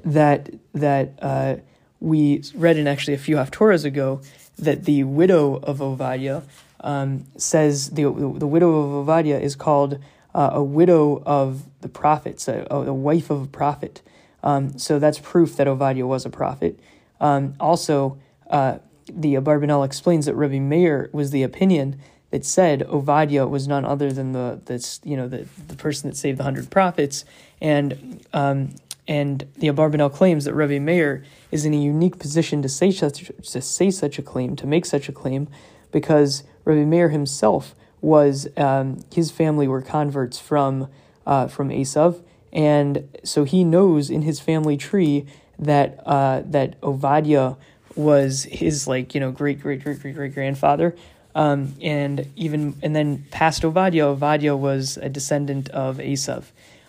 that 0.06 0.50
that 0.74 1.20
uh, 1.22 1.56
we 2.00 2.44
read 2.54 2.78
in 2.78 2.88
actually 2.88 3.14
a 3.14 3.18
few 3.18 3.36
Haftorahs 3.36 3.84
ago 3.84 4.22
that 4.58 4.86
the 4.86 5.04
widow 5.04 5.56
of 5.56 5.80
Ovadia 5.80 6.44
um, 6.80 7.26
says 7.36 7.92
the 7.92 8.04
the 8.04 8.48
widow 8.48 8.76
of 8.76 9.06
Ovadia 9.06 9.42
is 9.42 9.56
called 9.56 10.00
uh, 10.34 10.52
a 10.54 10.64
widow 10.64 11.22
of 11.26 11.64
the 11.82 11.90
prophets, 11.90 12.48
a, 12.48 12.66
a 12.70 12.94
wife 12.94 13.30
of 13.30 13.44
a 13.44 13.48
prophet. 13.48 14.02
Um, 14.46 14.78
so 14.78 15.00
that's 15.00 15.20
proof 15.20 15.58
that 15.58 15.68
Ovadia 15.68 16.08
was 16.08 16.26
a 16.26 16.30
prophet. 16.30 16.80
Um, 17.20 17.56
also, 17.60 18.20
uh, 18.50 18.78
the 19.12 19.34
Abarbanel 19.36 19.86
explains 19.86 20.26
that 20.28 20.36
Rabbi 20.36 20.60
Meir 20.60 21.10
was 21.12 21.32
the 21.32 21.44
opinion 21.44 22.00
that 22.32 22.46
said 22.46 22.82
Ovadia 22.88 23.50
was 23.50 23.68
none 23.68 23.86
other 23.86 24.12
than 24.12 24.32
the 24.32 24.62
that's 24.66 25.00
you 25.04 25.18
know 25.18 25.28
the 25.28 25.48
the 25.68 25.76
person 25.76 26.10
that 26.10 26.16
saved 26.16 26.38
the 26.40 26.44
hundred 26.44 26.70
prophets, 26.70 27.26
and 27.62 28.24
um, 28.34 28.76
and 29.08 29.48
the 29.58 29.68
Abarbanel 29.68 30.12
claims 30.12 30.46
that 30.46 30.54
Rabbi 30.54 30.80
Meir 30.80 31.24
is 31.52 31.66
in 31.66 31.74
a 31.74 31.82
unique 31.82 32.20
position 32.20 32.62
to 32.62 32.70
say 32.70 32.92
such 32.92 33.32
to 33.52 33.62
say 33.62 33.92
such 33.92 34.20
a 34.20 34.22
claim 34.22 34.56
to 34.56 34.68
make 34.68 34.86
such 34.86 35.10
a 35.10 35.12
claim, 35.12 35.48
because 35.92 36.44
Rabbi 36.66 36.84
Meir 36.84 37.10
himself 37.10 37.76
was 38.02 38.48
um, 38.58 39.00
his 39.14 39.32
family 39.32 39.68
were 39.68 39.82
converts 39.82 40.40
from 40.40 40.88
uh, 41.26 41.48
from 41.48 41.70
Esav, 41.70 42.24
and 42.56 43.10
so 43.24 43.44
he 43.44 43.66
knows 43.66 44.10
in 44.10 44.22
his 44.22 44.40
family 44.40 44.78
tree 44.78 45.26
that 45.60 46.00
uh, 46.06 46.42
that 46.46 46.80
Ovadia 46.82 47.58
was 47.96 48.44
his 48.46 48.88
like 48.88 49.14
you 49.14 49.20
know 49.20 49.32
great 49.32 49.60
great 49.62 49.84
great 49.84 50.00
great 50.00 50.16
great 50.16 50.34
grandfather, 50.34 50.96
um, 51.36 51.76
and 51.82 52.32
even 52.38 52.76
and 52.82 52.96
then 52.96 53.26
past 53.30 53.62
Ovadia, 53.64 54.18
Ovadia 54.18 54.58
was 54.58 54.98
a 54.98 55.10
descendant 55.10 55.70
of 55.70 55.98
Esav. 55.98 56.46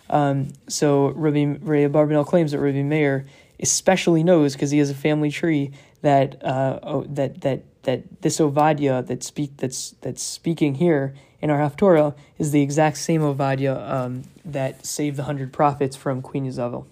Um, 0.09 0.53
so 0.69 1.09
Rabbi, 1.09 1.57
Rabbi 1.59 1.93
Barbanel 1.93 2.25
claims 2.25 2.53
that 2.53 2.59
Rabbi 2.59 2.81
Meir 2.81 3.25
especially 3.59 4.23
knows 4.23 4.53
because 4.53 4.71
he 4.71 4.79
has 4.79 4.89
a 4.89 4.95
family 4.95 5.31
tree 5.31 5.71
that 6.01 6.41
uh, 6.45 6.79
oh, 6.81 7.03
that 7.09 7.41
that 7.41 7.63
that 7.83 8.21
this 8.21 8.39
Ovadia 8.39 9.05
that 9.05 9.21
speak 9.21 9.57
that's 9.57 9.95
that's 9.99 10.23
speaking 10.23 10.75
here 10.75 11.13
in 11.41 11.49
our 11.49 11.59
Haftorah 11.59 12.15
is 12.37 12.51
the 12.51 12.61
exact 12.61 12.97
same 12.97 13.21
Ovadia 13.21 13.89
um, 13.89 14.23
that 14.43 14.85
saved 14.85 15.17
the 15.17 15.23
hundred 15.23 15.53
prophets 15.53 15.95
from 15.95 16.21
Queen 16.21 16.45
Yezebel. 16.45 16.85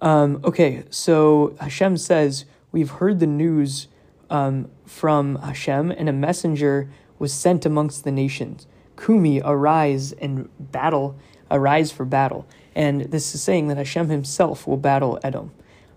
Um, 0.00 0.40
okay, 0.44 0.84
so 0.90 1.56
Hashem 1.60 1.96
says 1.96 2.44
we've 2.72 2.90
heard 2.90 3.20
the 3.20 3.26
news 3.26 3.88
um, 4.30 4.70
from 4.84 5.36
Hashem, 5.36 5.90
and 5.90 6.08
a 6.08 6.12
messenger 6.12 6.90
was 7.18 7.32
sent 7.32 7.64
amongst 7.64 8.04
the 8.04 8.12
nations. 8.12 8.66
Kumi, 8.96 9.40
arise 9.42 10.12
and 10.12 10.48
battle, 10.58 11.16
arise 11.50 11.90
for 11.90 12.04
battle. 12.04 12.46
And 12.74 13.02
this 13.02 13.34
is 13.34 13.42
saying 13.42 13.68
that 13.68 13.76
Hashem 13.76 14.08
himself 14.08 14.66
will 14.66 14.76
battle 14.76 15.18
Edom. 15.22 15.52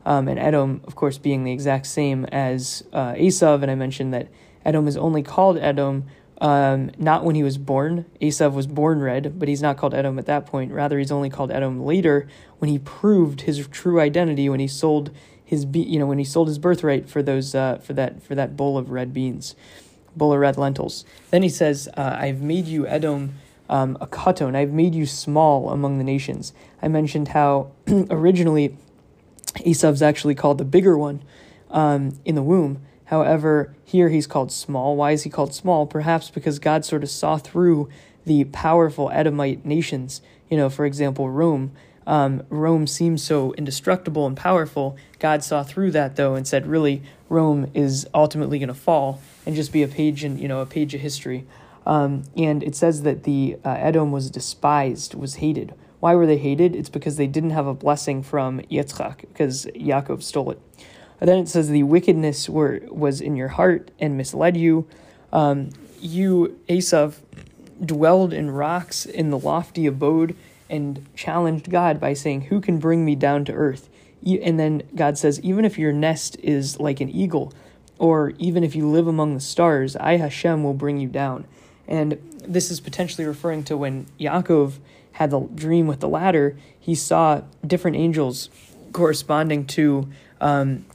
Um, 0.06 0.28
and 0.28 0.39
Edom, 0.39 0.82
of 0.86 0.95
course, 0.95 1.17
being 1.17 1.43
the 1.43 1.52
exact 1.52 1.88
same 1.88 2.26
as 2.26 2.84
uh, 2.93 3.13
Esav. 3.13 3.62
And 3.62 3.71
I 3.71 3.76
mentioned 3.76 4.13
that 4.13 4.30
Edom 4.63 4.88
is 4.88 4.95
only 4.95 5.23
called 5.23 5.58
Edom 5.58 6.06
um, 6.39 6.91
not 6.97 7.23
when 7.23 7.36
he 7.36 7.43
was 7.43 7.58
born. 7.58 8.06
Esav 8.21 8.54
was 8.54 8.67
born 8.67 9.02
red, 9.02 9.39
but 9.39 9.47
he's 9.47 9.62
not 9.62 9.78
called 9.78 9.93
Edom 9.93 10.19
at 10.19 10.28
that 10.28 10.45
point. 10.45 10.71
Rather, 10.71 11.00
he's 11.00 11.12
only 11.12 11.30
called 11.30 11.52
Edom 11.52 11.84
later 11.84 12.28
when 12.60 12.69
he 12.69 12.80
proved 12.80 13.41
his 13.41 13.67
true 13.67 14.00
identity 14.00 14.47
when 14.47 14.60
he 14.60 14.67
sold 14.67 15.12
his 15.43 15.65
be- 15.65 15.80
you 15.80 15.97
know 15.97 16.06
when 16.06 16.17
he 16.17 16.26
sold 16.26 16.47
his 16.47 16.60
birthright 16.60 17.10
for 17.10 17.23
those 17.23 17.56
uh, 17.56 17.78
for 17.78 17.93
that 17.93 18.21
for 18.21 18.36
that 18.36 18.56
bowl 18.56 18.78
of 18.78 18.91
red 18.91 19.13
beans, 19.13 19.56
bowl 20.15 20.34
of 20.34 20.39
red 20.39 20.58
lentils. 20.58 21.06
Then 21.32 21.41
he 21.41 21.50
says, 21.50 21.89
uh, 21.97 22.17
"I've 22.19 22.41
made 22.41 22.67
you 22.67 22.86
Edom." 22.88 23.36
Um, 23.69 23.97
a 24.00 24.08
katon, 24.08 24.56
I've 24.56 24.71
made 24.71 24.95
you 24.95 25.06
small 25.06 25.71
among 25.71 25.97
the 25.97 26.04
nations. 26.06 26.54
I 26.82 26.88
mentioned 26.88 27.30
how 27.30 27.71
originally 28.10 28.78
Esav's 29.56 30.02
actually 30.02 30.36
called 30.36 30.58
the 30.58 30.63
bigger 30.63 30.97
one 30.97 31.21
um, 31.69 32.17
in 32.23 32.36
the 32.36 32.43
womb. 32.43 32.82
However, 33.08 33.74
here 33.86 34.10
he's 34.10 34.28
called 34.28 34.52
small. 34.52 34.96
Why 34.96 35.12
is 35.12 35.24
he 35.24 35.30
called 35.30 35.54
small? 35.54 35.86
Perhaps 35.86 36.30
because 36.30 36.60
God 36.60 36.84
sort 36.84 37.04
of 37.04 37.10
saw 37.10 37.38
through 37.38 37.89
the 38.26 38.43
powerful 38.46 39.10
Edomite 39.12 39.65
nations. 39.65 40.22
You 40.50 40.58
know, 40.58 40.70
for 40.70 40.86
example, 40.86 41.30
Rome. 41.30 41.72
Um, 42.06 42.43
Rome 42.50 42.88
seems 42.88 43.22
so 43.22 43.54
indestructible 43.54 44.28
and 44.28 44.36
powerful. 44.36 44.98
God 45.20 45.43
saw 45.43 45.63
through 45.63 45.91
that 45.91 46.15
though 46.15 46.36
and 46.36 46.48
said, 46.48 46.67
really, 46.67 47.02
Rome 47.30 47.70
is 47.74 48.08
ultimately 48.13 48.60
going 48.60 48.67
to 48.70 48.74
fall 48.74 49.22
and 49.46 49.56
just 49.56 49.74
be 49.74 49.84
a 49.84 49.88
page 49.88 50.24
in 50.24 50.38
you 50.38 50.48
know 50.48 50.60
a 50.60 50.65
page 50.65 50.93
of 50.93 51.02
history. 51.02 51.46
Um, 51.86 52.24
and 52.36 52.62
it 52.63 52.76
says 52.76 53.04
that 53.04 53.24
the 53.24 53.58
uh, 53.63 53.70
Edom 53.70 54.12
was 54.12 54.30
despised, 54.30 55.15
was 55.15 55.36
hated. 55.36 55.74
Why 56.02 56.13
were 56.15 56.26
they 56.26 56.38
hated? 56.38 56.76
It's 56.76 56.89
because 56.89 57.15
they 57.15 57.28
didn't 57.28 57.52
have 57.52 57.67
a 57.67 57.74
blessing 57.74 58.22
from 58.22 58.60
Yitzchak, 58.62 59.22
because 59.22 59.65
Yaakov 59.67 60.22
stole 60.22 60.52
it. 60.52 60.62
And 61.20 61.28
then 61.28 61.40
it 61.40 61.50
says 61.50 61.70
the 61.70 61.84
wickedness 61.84 62.50
were 62.50 62.82
was 62.90 63.22
in 63.22 63.36
your 63.36 63.50
heart 63.50 63.92
and 64.00 64.18
misled 64.18 64.56
you. 64.56 64.88
Um, 65.34 65.72
you, 66.00 66.60
Esav, 66.70 67.16
dwelled 67.84 68.34
in 68.34 68.52
rocks 68.52 69.06
in 69.06 69.30
the 69.30 69.40
lofty 69.40 69.86
abode 69.86 70.36
and 70.70 71.06
challenged 71.16 71.70
God 71.70 72.00
by 72.00 72.14
saying, 72.14 72.42
Who 72.42 72.62
can 72.62 72.80
bring 72.80 73.06
me 73.06 73.16
down 73.16 73.46
to 73.46 73.54
earth? 73.54 73.90
And 74.26 74.60
then 74.60 74.84
God 74.96 75.18
says, 75.18 75.40
Even 75.42 75.66
if 75.66 75.78
your 75.78 75.94
nest 75.94 76.38
is 76.42 76.80
like 76.80 77.00
an 77.02 77.10
eagle, 77.10 77.54
or 77.98 78.34
even 78.38 78.64
if 78.64 78.76
you 78.76 78.88
live 78.88 79.08
among 79.08 79.34
the 79.34 79.40
stars, 79.40 79.96
I, 79.96 80.18
Hashem, 80.18 80.64
will 80.64 80.74
bring 80.74 80.98
you 80.98 81.08
down. 81.08 81.46
And 81.88 82.20
this 82.46 82.70
is 82.70 82.80
potentially 82.80 83.26
referring 83.26 83.64
to 83.66 83.78
when 83.78 84.08
Yaakov 84.20 84.74
had 85.14 85.32
the 85.32 85.40
dream 85.40 85.88
with 85.88 86.00
the 86.00 86.08
ladder, 86.08 86.56
he 86.80 86.94
saw 86.94 87.42
different 87.66 87.98
angels 87.98 88.50
corresponding 88.94 89.66
to 89.66 90.08
um, 90.40 90.86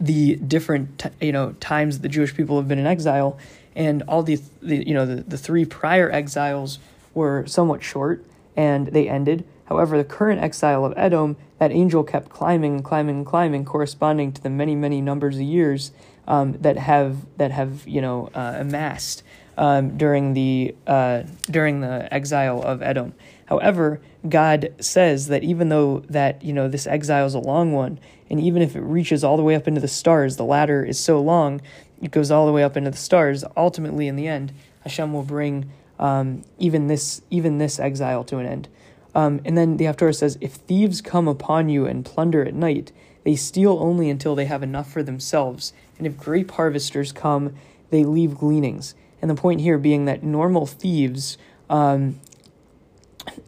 the 0.00 0.36
different 0.36 1.10
you 1.20 1.32
know 1.32 1.52
times 1.60 2.00
the 2.00 2.08
Jewish 2.08 2.34
people 2.34 2.56
have 2.56 2.68
been 2.68 2.78
in 2.78 2.86
exile, 2.86 3.38
and 3.74 4.02
all 4.08 4.22
the, 4.22 4.40
the 4.62 4.86
you 4.86 4.94
know 4.94 5.06
the, 5.06 5.22
the 5.22 5.38
three 5.38 5.64
prior 5.64 6.10
exiles 6.10 6.78
were 7.14 7.46
somewhat 7.46 7.82
short 7.82 8.24
and 8.56 8.88
they 8.88 9.08
ended. 9.08 9.44
However, 9.66 9.96
the 9.98 10.04
current 10.04 10.40
exile 10.40 10.84
of 10.84 10.92
Edom, 10.96 11.36
that 11.58 11.70
angel 11.70 12.02
kept 12.02 12.30
climbing 12.30 12.74
and 12.74 12.84
climbing 12.84 13.18
and 13.18 13.26
climbing, 13.26 13.64
corresponding 13.64 14.32
to 14.32 14.42
the 14.42 14.50
many 14.50 14.74
many 14.74 15.00
numbers 15.00 15.36
of 15.36 15.42
years 15.42 15.92
um, 16.26 16.52
that 16.60 16.76
have 16.76 17.26
that 17.36 17.50
have 17.50 17.86
you 17.86 18.00
know 18.00 18.30
uh, 18.34 18.54
amassed 18.58 19.22
um, 19.56 19.96
during 19.96 20.34
the 20.34 20.74
uh, 20.86 21.22
during 21.50 21.80
the 21.80 22.12
exile 22.12 22.62
of 22.62 22.82
Edom. 22.82 23.14
However, 23.46 24.00
God 24.26 24.74
says 24.80 25.28
that 25.28 25.44
even 25.44 25.68
though 25.68 26.00
that 26.08 26.42
you 26.42 26.52
know 26.52 26.68
this 26.68 26.86
exile 26.86 27.26
is 27.26 27.34
a 27.34 27.38
long 27.38 27.72
one, 27.72 28.00
and 28.30 28.40
even 28.40 28.62
if 28.62 28.74
it 28.74 28.80
reaches 28.80 29.22
all 29.22 29.36
the 29.36 29.42
way 29.42 29.54
up 29.54 29.68
into 29.68 29.80
the 29.80 29.88
stars, 29.88 30.36
the 30.36 30.44
ladder 30.44 30.84
is 30.84 30.98
so 30.98 31.20
long, 31.20 31.60
it 32.02 32.10
goes 32.10 32.30
all 32.30 32.46
the 32.46 32.52
way 32.52 32.64
up 32.64 32.76
into 32.76 32.90
the 32.90 32.96
stars. 32.96 33.44
Ultimately, 33.56 34.08
in 34.08 34.16
the 34.16 34.26
end, 34.26 34.52
Hashem 34.80 35.12
will 35.12 35.22
bring 35.22 35.70
um, 35.98 36.44
even 36.58 36.88
this 36.88 37.22
even 37.30 37.58
this 37.58 37.78
exile 37.78 38.24
to 38.24 38.38
an 38.38 38.46
end. 38.46 38.68
Um, 39.14 39.40
and 39.44 39.56
then 39.56 39.78
the 39.78 39.86
Haftorah 39.86 40.14
says, 40.14 40.38
if 40.40 40.52
thieves 40.52 41.00
come 41.00 41.26
upon 41.26 41.68
you 41.68 41.86
and 41.86 42.04
plunder 42.04 42.44
at 42.44 42.54
night, 42.54 42.92
they 43.24 43.34
steal 43.34 43.78
only 43.80 44.10
until 44.10 44.34
they 44.34 44.44
have 44.44 44.62
enough 44.62 44.90
for 44.92 45.02
themselves. 45.02 45.72
And 45.96 46.06
if 46.06 46.16
grape 46.16 46.52
harvesters 46.52 47.10
come, 47.10 47.54
they 47.90 48.04
leave 48.04 48.36
gleanings. 48.36 48.94
And 49.20 49.30
the 49.30 49.34
point 49.34 49.60
here 49.60 49.78
being 49.78 50.04
that 50.04 50.22
normal 50.22 50.66
thieves, 50.66 51.36
um, 51.68 52.20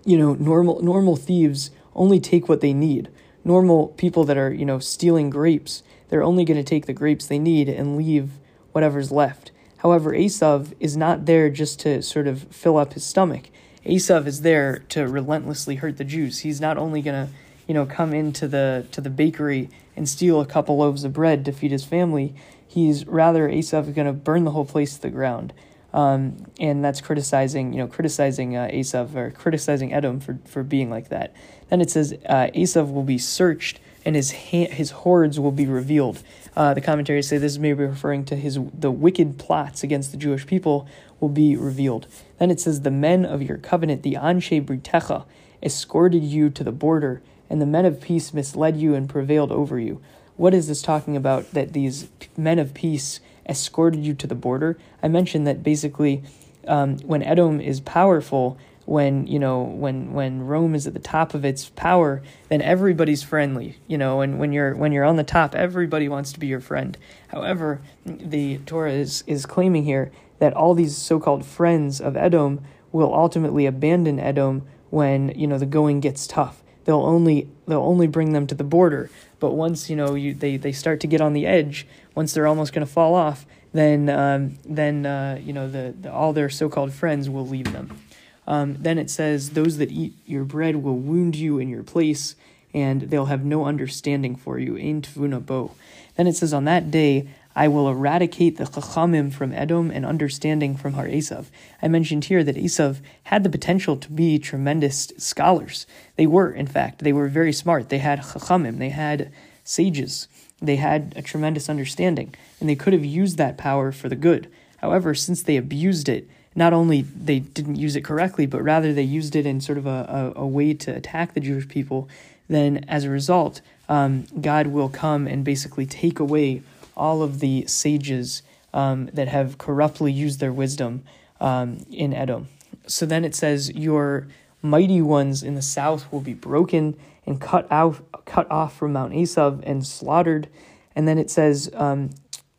you 0.04 0.18
know, 0.18 0.34
normal 0.34 0.82
normal 0.82 1.16
thieves 1.16 1.70
only 1.94 2.20
take 2.20 2.48
what 2.48 2.60
they 2.60 2.72
need. 2.72 3.08
Normal 3.44 3.88
people 3.88 4.24
that 4.24 4.36
are 4.36 4.52
you 4.52 4.64
know 4.64 4.78
stealing 4.78 5.30
grapes, 5.30 5.82
they're 6.08 6.22
only 6.22 6.44
going 6.44 6.58
to 6.58 6.64
take 6.64 6.86
the 6.86 6.92
grapes 6.92 7.26
they 7.26 7.38
need 7.38 7.68
and 7.68 7.96
leave 7.96 8.30
whatever's 8.72 9.10
left. 9.10 9.50
However, 9.78 10.12
Esav 10.12 10.74
is 10.78 10.96
not 10.96 11.26
there 11.26 11.48
just 11.48 11.80
to 11.80 12.02
sort 12.02 12.26
of 12.26 12.42
fill 12.44 12.76
up 12.76 12.92
his 12.92 13.04
stomach. 13.04 13.50
Esav 13.86 14.26
is 14.26 14.42
there 14.42 14.80
to 14.90 15.08
relentlessly 15.08 15.76
hurt 15.76 15.96
the 15.96 16.04
Jews. 16.04 16.40
He's 16.40 16.60
not 16.60 16.76
only 16.76 17.00
going 17.00 17.26
to, 17.26 17.32
you 17.66 17.72
know, 17.72 17.86
come 17.86 18.12
into 18.12 18.46
the 18.46 18.86
to 18.92 19.00
the 19.00 19.10
bakery 19.10 19.70
and 19.96 20.08
steal 20.08 20.40
a 20.40 20.46
couple 20.46 20.76
loaves 20.76 21.04
of 21.04 21.12
bread 21.12 21.44
to 21.46 21.52
feed 21.52 21.72
his 21.72 21.84
family 21.84 22.34
he's 22.70 23.04
rather 23.06 23.48
Esav 23.48 23.92
going 23.94 24.06
to 24.06 24.12
burn 24.12 24.44
the 24.44 24.52
whole 24.52 24.64
place 24.64 24.94
to 24.94 25.02
the 25.02 25.10
ground. 25.10 25.52
Um, 25.92 26.46
and 26.60 26.84
that's 26.84 27.00
criticizing, 27.00 27.72
you 27.72 27.78
know, 27.78 27.88
criticizing 27.88 28.56
uh, 28.56 28.70
or 29.14 29.30
criticizing 29.32 29.92
Edom 29.92 30.20
for, 30.20 30.38
for 30.46 30.62
being 30.62 30.90
like 30.90 31.08
that. 31.08 31.34
Then 31.68 31.80
it 31.80 31.90
says 31.90 32.14
uh, 32.28 32.48
will 32.54 33.02
be 33.02 33.18
searched 33.18 33.80
and 34.04 34.16
his 34.16 34.32
ha- 34.32 34.70
his 34.70 34.90
hordes 34.90 35.38
will 35.38 35.52
be 35.52 35.66
revealed. 35.66 36.22
Uh, 36.56 36.74
the 36.74 36.80
commentaries 36.80 37.28
say 37.28 37.38
this 37.38 37.58
may 37.58 37.72
be 37.72 37.84
referring 37.84 38.24
to 38.26 38.36
his 38.36 38.58
the 38.72 38.90
wicked 38.90 39.38
plots 39.38 39.82
against 39.82 40.10
the 40.10 40.16
Jewish 40.16 40.46
people 40.46 40.86
will 41.18 41.28
be 41.28 41.56
revealed. 41.56 42.06
Then 42.38 42.50
it 42.50 42.60
says 42.60 42.80
the 42.80 42.90
men 42.90 43.24
of 43.24 43.42
your 43.42 43.58
covenant, 43.58 44.02
the 44.02 44.14
Anshe 44.14 44.64
Britecha, 44.64 45.24
escorted 45.62 46.22
you 46.22 46.48
to 46.50 46.64
the 46.64 46.72
border, 46.72 47.20
and 47.50 47.60
the 47.60 47.66
men 47.66 47.84
of 47.84 48.00
peace 48.00 48.32
misled 48.32 48.76
you 48.76 48.94
and 48.94 49.08
prevailed 49.08 49.52
over 49.52 49.78
you 49.78 50.00
what 50.40 50.54
is 50.54 50.68
this 50.68 50.80
talking 50.80 51.18
about 51.18 51.50
that 51.50 51.74
these 51.74 52.08
men 52.34 52.58
of 52.58 52.72
peace 52.72 53.20
escorted 53.50 54.04
you 54.04 54.14
to 54.14 54.26
the 54.26 54.34
border? 54.34 54.78
I 55.02 55.08
mentioned 55.08 55.46
that 55.46 55.62
basically 55.62 56.22
um, 56.66 56.98
when 56.98 57.22
Edom 57.22 57.60
is 57.60 57.80
powerful, 57.80 58.56
when 58.86 59.26
you 59.26 59.38
know 59.38 59.62
when 59.62 60.12
when 60.14 60.42
Rome 60.42 60.74
is 60.74 60.86
at 60.86 60.94
the 60.94 61.00
top 61.00 61.34
of 61.34 61.44
its 61.44 61.68
power, 61.70 62.22
then 62.48 62.62
everybody's 62.62 63.22
friendly. 63.22 63.76
You 63.86 63.98
know, 63.98 64.20
and 64.20 64.38
when 64.38 64.52
you're 64.52 64.74
when 64.74 64.92
you're 64.92 65.04
on 65.04 65.16
the 65.16 65.24
top, 65.24 65.54
everybody 65.54 66.08
wants 66.08 66.32
to 66.32 66.40
be 66.40 66.46
your 66.46 66.60
friend. 66.60 66.96
However, 67.28 67.82
the 68.04 68.58
Torah 68.58 68.92
is 68.92 69.22
is 69.26 69.46
claiming 69.46 69.84
here 69.84 70.10
that 70.38 70.54
all 70.54 70.74
these 70.74 70.96
so-called 70.96 71.44
friends 71.44 72.00
of 72.00 72.16
Edom 72.16 72.62
will 72.92 73.14
ultimately 73.14 73.66
abandon 73.66 74.18
Edom 74.18 74.66
when 74.90 75.28
you 75.38 75.46
know 75.46 75.58
the 75.58 75.66
going 75.66 76.00
gets 76.00 76.26
tough. 76.26 76.62
They'll 76.84 77.02
only 77.02 77.48
they'll 77.66 77.82
only 77.82 78.06
bring 78.06 78.32
them 78.32 78.46
to 78.48 78.54
the 78.54 78.64
border. 78.64 79.10
But 79.38 79.52
once 79.52 79.88
you 79.88 79.96
know 79.96 80.14
you 80.14 80.34
they, 80.34 80.56
they 80.56 80.72
start 80.72 81.00
to 81.00 81.06
get 81.06 81.20
on 81.20 81.32
the 81.32 81.46
edge, 81.46 81.86
once 82.14 82.32
they're 82.32 82.46
almost 82.46 82.72
going 82.72 82.86
to 82.86 82.92
fall 82.92 83.14
off, 83.14 83.46
then 83.72 84.08
um, 84.08 84.58
then 84.64 85.06
uh, 85.06 85.38
you 85.40 85.52
know 85.52 85.68
the, 85.68 85.94
the, 86.00 86.12
all 86.12 86.32
their 86.32 86.50
so-called 86.50 86.92
friends 86.92 87.28
will 87.30 87.46
leave 87.46 87.72
them. 87.72 87.98
Um, 88.46 88.76
then 88.80 88.98
it 88.98 89.10
says, 89.10 89.50
"Those 89.50 89.78
that 89.78 89.90
eat 89.90 90.14
your 90.26 90.44
bread 90.44 90.76
will 90.76 90.96
wound 90.96 91.36
you 91.36 91.58
in 91.58 91.68
your 91.68 91.82
place, 91.82 92.34
and 92.74 93.02
they'll 93.02 93.26
have 93.26 93.44
no 93.44 93.64
understanding 93.64 94.36
for 94.36 94.58
you." 94.58 94.76
In 94.76 95.02
Tvuna 95.02 95.44
Bo. 95.44 95.72
Then 96.16 96.26
it 96.26 96.36
says, 96.36 96.52
"On 96.52 96.64
that 96.64 96.90
day 96.90 97.28
I 97.54 97.66
will 97.66 97.88
eradicate 97.88 98.56
the 98.56 98.64
chachamim 98.64 99.32
from 99.32 99.52
Edom 99.52 99.90
and 99.90 100.06
understanding 100.06 100.76
from 100.76 100.92
Har 100.92 101.06
Esav. 101.06 101.46
I 101.82 101.88
mentioned 101.88 102.26
here 102.26 102.44
that 102.44 102.56
Esav 102.56 103.00
had 103.24 103.42
the 103.42 103.50
potential 103.50 103.96
to 103.96 104.10
be 104.10 104.38
tremendous 104.38 105.12
scholars. 105.18 105.86
They 106.16 106.26
were, 106.26 106.52
in 106.52 106.68
fact, 106.68 107.00
they 107.00 107.12
were 107.12 107.28
very 107.28 107.52
smart. 107.52 107.88
They 107.88 107.98
had 107.98 108.20
chachamim, 108.20 108.78
they 108.78 108.90
had 108.90 109.32
sages, 109.64 110.28
they 110.62 110.76
had 110.76 111.12
a 111.16 111.22
tremendous 111.22 111.68
understanding, 111.68 112.34
and 112.60 112.68
they 112.68 112.76
could 112.76 112.92
have 112.92 113.04
used 113.04 113.38
that 113.38 113.56
power 113.56 113.92
for 113.92 114.08
the 114.08 114.16
good. 114.16 114.48
However, 114.78 115.14
since 115.14 115.42
they 115.42 115.56
abused 115.56 116.08
it, 116.08 116.28
not 116.54 116.72
only 116.72 117.02
they 117.02 117.38
didn't 117.38 117.76
use 117.76 117.96
it 117.96 118.04
correctly, 118.04 118.46
but 118.46 118.62
rather 118.62 118.92
they 118.92 119.02
used 119.02 119.36
it 119.36 119.46
in 119.46 119.60
sort 119.60 119.78
of 119.78 119.86
a, 119.86 120.32
a, 120.36 120.40
a 120.40 120.46
way 120.46 120.74
to 120.74 120.94
attack 120.94 121.34
the 121.34 121.40
Jewish 121.40 121.68
people, 121.68 122.08
then 122.48 122.84
as 122.88 123.04
a 123.04 123.10
result, 123.10 123.60
um, 123.88 124.26
God 124.40 124.68
will 124.68 124.88
come 124.88 125.26
and 125.26 125.44
basically 125.44 125.86
take 125.86 126.18
away 126.18 126.62
all 126.96 127.22
of 127.22 127.40
the 127.40 127.66
sages 127.66 128.42
um, 128.74 129.06
that 129.12 129.28
have 129.28 129.58
corruptly 129.58 130.12
used 130.12 130.40
their 130.40 130.52
wisdom 130.52 131.02
um, 131.40 131.84
in 131.90 132.12
Edom. 132.12 132.48
So 132.86 133.06
then 133.06 133.24
it 133.24 133.34
says, 133.34 133.72
Your 133.72 134.26
mighty 134.62 135.00
ones 135.00 135.42
in 135.42 135.54
the 135.54 135.62
south 135.62 136.10
will 136.12 136.20
be 136.20 136.34
broken 136.34 136.96
and 137.26 137.40
cut 137.40 137.66
out, 137.70 138.24
cut 138.24 138.50
off 138.50 138.76
from 138.76 138.92
Mount 138.92 139.12
Esav 139.12 139.62
and 139.64 139.86
slaughtered. 139.86 140.48
And 140.96 141.06
then 141.06 141.18
it 141.18 141.30
says, 141.30 141.70
um, 141.74 142.10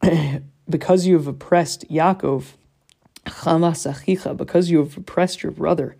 Because 0.71 1.05
you 1.05 1.15
have 1.15 1.27
oppressed 1.27 1.89
Yaakov, 1.89 2.53
because 4.37 4.69
you 4.69 4.77
have 4.79 4.97
oppressed 4.97 5.43
your 5.43 5.51
brother, 5.51 5.97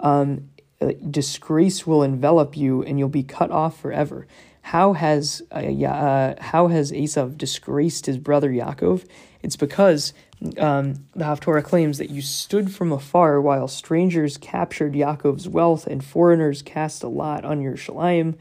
um, 0.00 0.50
disgrace 1.10 1.86
will 1.86 2.02
envelop 2.02 2.56
you 2.56 2.82
and 2.82 2.98
you'll 2.98 3.08
be 3.08 3.22
cut 3.22 3.50
off 3.52 3.78
forever. 3.78 4.26
How 4.62 4.94
has 4.94 5.42
uh, 5.52 5.58
uh, 5.58 6.34
how 6.42 6.68
has 6.68 6.92
Esav 6.92 7.38
disgraced 7.38 8.06
his 8.06 8.18
brother 8.18 8.50
Yaakov? 8.50 9.06
It's 9.42 9.56
because 9.56 10.12
um, 10.58 11.06
the 11.14 11.24
Haftorah 11.24 11.62
claims 11.62 11.98
that 11.98 12.10
you 12.10 12.22
stood 12.22 12.72
from 12.72 12.92
afar 12.92 13.40
while 13.40 13.68
strangers 13.68 14.38
captured 14.38 14.94
Yaakov's 14.94 15.48
wealth 15.48 15.86
and 15.86 16.04
foreigners 16.04 16.62
cast 16.62 17.02
a 17.02 17.08
lot 17.08 17.44
on 17.44 17.60
Yerushalayim, 17.60 18.36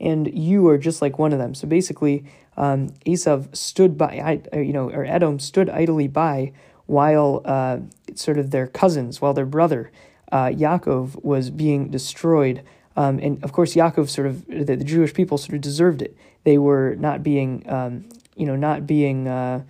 and 0.00 0.26
you 0.36 0.66
are 0.68 0.78
just 0.78 1.00
like 1.00 1.18
one 1.18 1.32
of 1.32 1.38
them. 1.38 1.54
So 1.54 1.68
basically, 1.68 2.24
um, 2.56 2.88
Esav 3.06 3.54
stood 3.54 3.96
by, 3.96 4.40
uh, 4.52 4.58
you 4.58 4.72
know, 4.72 4.90
or 4.90 5.04
Edom 5.04 5.38
stood 5.38 5.70
idly 5.70 6.08
by 6.08 6.52
while 6.86 7.42
uh, 7.44 7.78
sort 8.14 8.38
of 8.38 8.50
their 8.50 8.66
cousins, 8.66 9.20
while 9.20 9.34
their 9.34 9.46
brother 9.46 9.90
uh, 10.32 10.46
Yaakov 10.46 11.22
was 11.24 11.50
being 11.50 11.90
destroyed. 11.90 12.62
Um, 12.96 13.18
and 13.18 13.42
of 13.44 13.52
course, 13.52 13.74
Yaakov 13.74 14.08
sort 14.08 14.26
of 14.26 14.46
the, 14.46 14.76
the, 14.76 14.84
Jewish 14.84 15.12
people 15.12 15.38
sort 15.38 15.54
of 15.54 15.60
deserved 15.60 16.02
it. 16.02 16.16
They 16.44 16.58
were 16.58 16.96
not 16.96 17.22
being, 17.22 17.68
um, 17.70 18.08
you 18.36 18.46
know, 18.46 18.56
not 18.56 18.86
being 18.86 19.28
uh, 19.28 19.62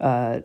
uh, 0.00 0.40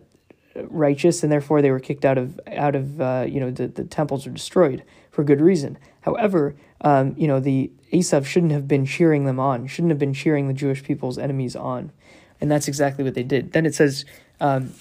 righteous, 0.69 1.23
and 1.23 1.31
therefore 1.31 1.61
they 1.61 1.71
were 1.71 1.79
kicked 1.79 2.05
out 2.05 2.17
of 2.17 2.39
out 2.47 2.75
of 2.75 3.01
uh, 3.01 3.25
you 3.27 3.39
know 3.39 3.51
the, 3.51 3.67
the 3.67 3.83
temples 3.83 4.25
were 4.25 4.31
destroyed 4.31 4.83
for 5.11 5.23
good 5.23 5.41
reason. 5.41 5.77
However, 6.01 6.55
um, 6.81 7.15
you 7.17 7.27
know 7.27 7.39
the 7.39 7.71
Esav 7.91 8.25
shouldn't 8.25 8.51
have 8.51 8.67
been 8.67 8.85
cheering 8.85 9.25
them 9.25 9.39
on, 9.39 9.67
shouldn't 9.67 9.91
have 9.91 9.99
been 9.99 10.13
cheering 10.13 10.47
the 10.47 10.53
Jewish 10.53 10.83
people's 10.83 11.17
enemies 11.17 11.55
on, 11.55 11.91
and 12.39 12.51
that's 12.51 12.67
exactly 12.67 13.03
what 13.03 13.13
they 13.13 13.23
did. 13.23 13.53
Then 13.53 13.65
it 13.65 13.75
says. 13.75 14.05
Um, 14.41 14.73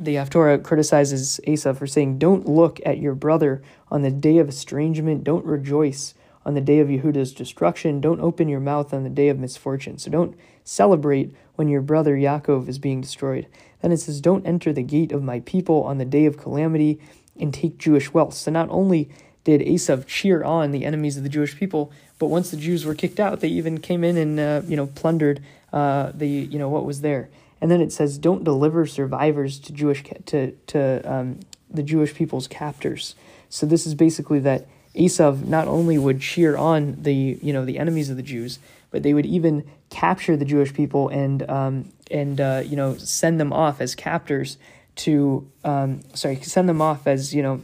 the 0.00 0.14
Haftorah 0.14 0.62
criticizes 0.62 1.40
Esav 1.44 1.76
for 1.76 1.86
saying, 1.88 2.18
Don't 2.18 2.46
look 2.46 2.78
at 2.86 2.98
your 2.98 3.16
brother 3.16 3.62
on 3.90 4.02
the 4.02 4.12
day 4.12 4.38
of 4.38 4.48
estrangement. 4.48 5.24
Don't 5.24 5.44
rejoice 5.44 6.14
on 6.48 6.54
the 6.54 6.60
day 6.60 6.78
of 6.78 6.88
Yehuda's 6.88 7.34
destruction. 7.34 8.00
Don't 8.00 8.20
open 8.20 8.48
your 8.48 8.60
mouth 8.60 8.94
on 8.94 9.02
the 9.02 9.10
day 9.10 9.28
of 9.28 9.38
misfortune. 9.38 9.98
So 9.98 10.10
don't 10.10 10.34
celebrate 10.64 11.34
when 11.56 11.68
your 11.68 11.82
brother 11.82 12.16
Yaakov 12.16 12.68
is 12.68 12.78
being 12.78 13.00
destroyed. 13.00 13.46
Then 13.82 13.92
it 13.92 13.98
says, 13.98 14.20
Don't 14.20 14.46
enter 14.46 14.72
the 14.72 14.82
gate 14.82 15.12
of 15.12 15.22
my 15.22 15.40
people 15.40 15.84
on 15.84 15.98
the 15.98 16.04
day 16.04 16.26
of 16.26 16.38
calamity 16.38 16.98
and 17.38 17.54
take 17.54 17.78
Jewish 17.78 18.12
wealth. 18.12 18.34
So 18.34 18.50
not 18.50 18.68
only 18.70 19.10
did 19.44 19.60
Esav 19.60 20.06
cheer 20.06 20.42
on 20.42 20.72
the 20.72 20.84
enemies 20.84 21.16
of 21.16 21.22
the 21.22 21.28
Jewish 21.28 21.56
people, 21.56 21.92
but 22.18 22.26
once 22.26 22.50
the 22.50 22.56
Jews 22.56 22.84
were 22.84 22.94
kicked 22.94 23.20
out, 23.20 23.40
they 23.40 23.48
even 23.48 23.78
came 23.78 24.04
in 24.04 24.16
and 24.16 24.40
uh, 24.40 24.62
you 24.66 24.76
know 24.76 24.86
plundered 24.88 25.42
uh, 25.72 26.12
the 26.14 26.28
you 26.28 26.58
know 26.58 26.68
what 26.68 26.84
was 26.84 27.00
there. 27.00 27.30
And 27.60 27.70
then 27.70 27.80
it 27.80 27.92
says, 27.92 28.18
"Don't 28.18 28.44
deliver 28.44 28.86
survivors 28.86 29.58
to 29.60 29.72
Jewish 29.72 30.04
to 30.26 30.52
to 30.52 31.12
um, 31.12 31.40
the 31.70 31.82
Jewish 31.82 32.14
people's 32.14 32.46
captors." 32.46 33.14
So 33.48 33.64
this 33.64 33.86
is 33.86 33.94
basically 33.94 34.40
that 34.40 34.66
Esav 34.94 35.46
not 35.46 35.68
only 35.68 35.96
would 35.96 36.20
cheer 36.20 36.56
on 36.56 36.96
the 37.02 37.38
you 37.40 37.52
know 37.52 37.64
the 37.64 37.78
enemies 37.78 38.10
of 38.10 38.16
the 38.16 38.22
Jews, 38.22 38.58
but 38.90 39.02
they 39.02 39.14
would 39.14 39.26
even 39.26 39.64
capture 39.90 40.36
the 40.36 40.44
Jewish 40.44 40.74
people 40.74 41.08
and 41.08 41.48
um, 41.48 41.92
and 42.10 42.40
uh, 42.40 42.62
you 42.64 42.76
know 42.76 42.96
send 42.96 43.40
them 43.40 43.52
off 43.52 43.80
as 43.80 43.94
captors 43.94 44.58
to 44.96 45.48
um, 45.64 46.00
sorry 46.14 46.40
send 46.42 46.68
them 46.68 46.80
off 46.80 47.06
as 47.06 47.34
you 47.34 47.42
know 47.42 47.60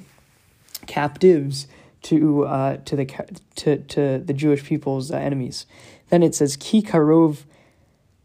captives 0.87 1.67
to 2.03 2.45
uh, 2.45 2.77
to 2.85 2.97
the 2.97 3.07
to 3.57 3.79
to 3.79 4.19
the 4.19 4.33
Jewish 4.33 4.65
people's 4.65 5.11
uh, 5.11 5.17
enemies. 5.17 5.67
Then 6.11 6.23
it 6.23 6.35
says 6.35 6.57
Ki 6.57 6.83
karov 6.83 7.45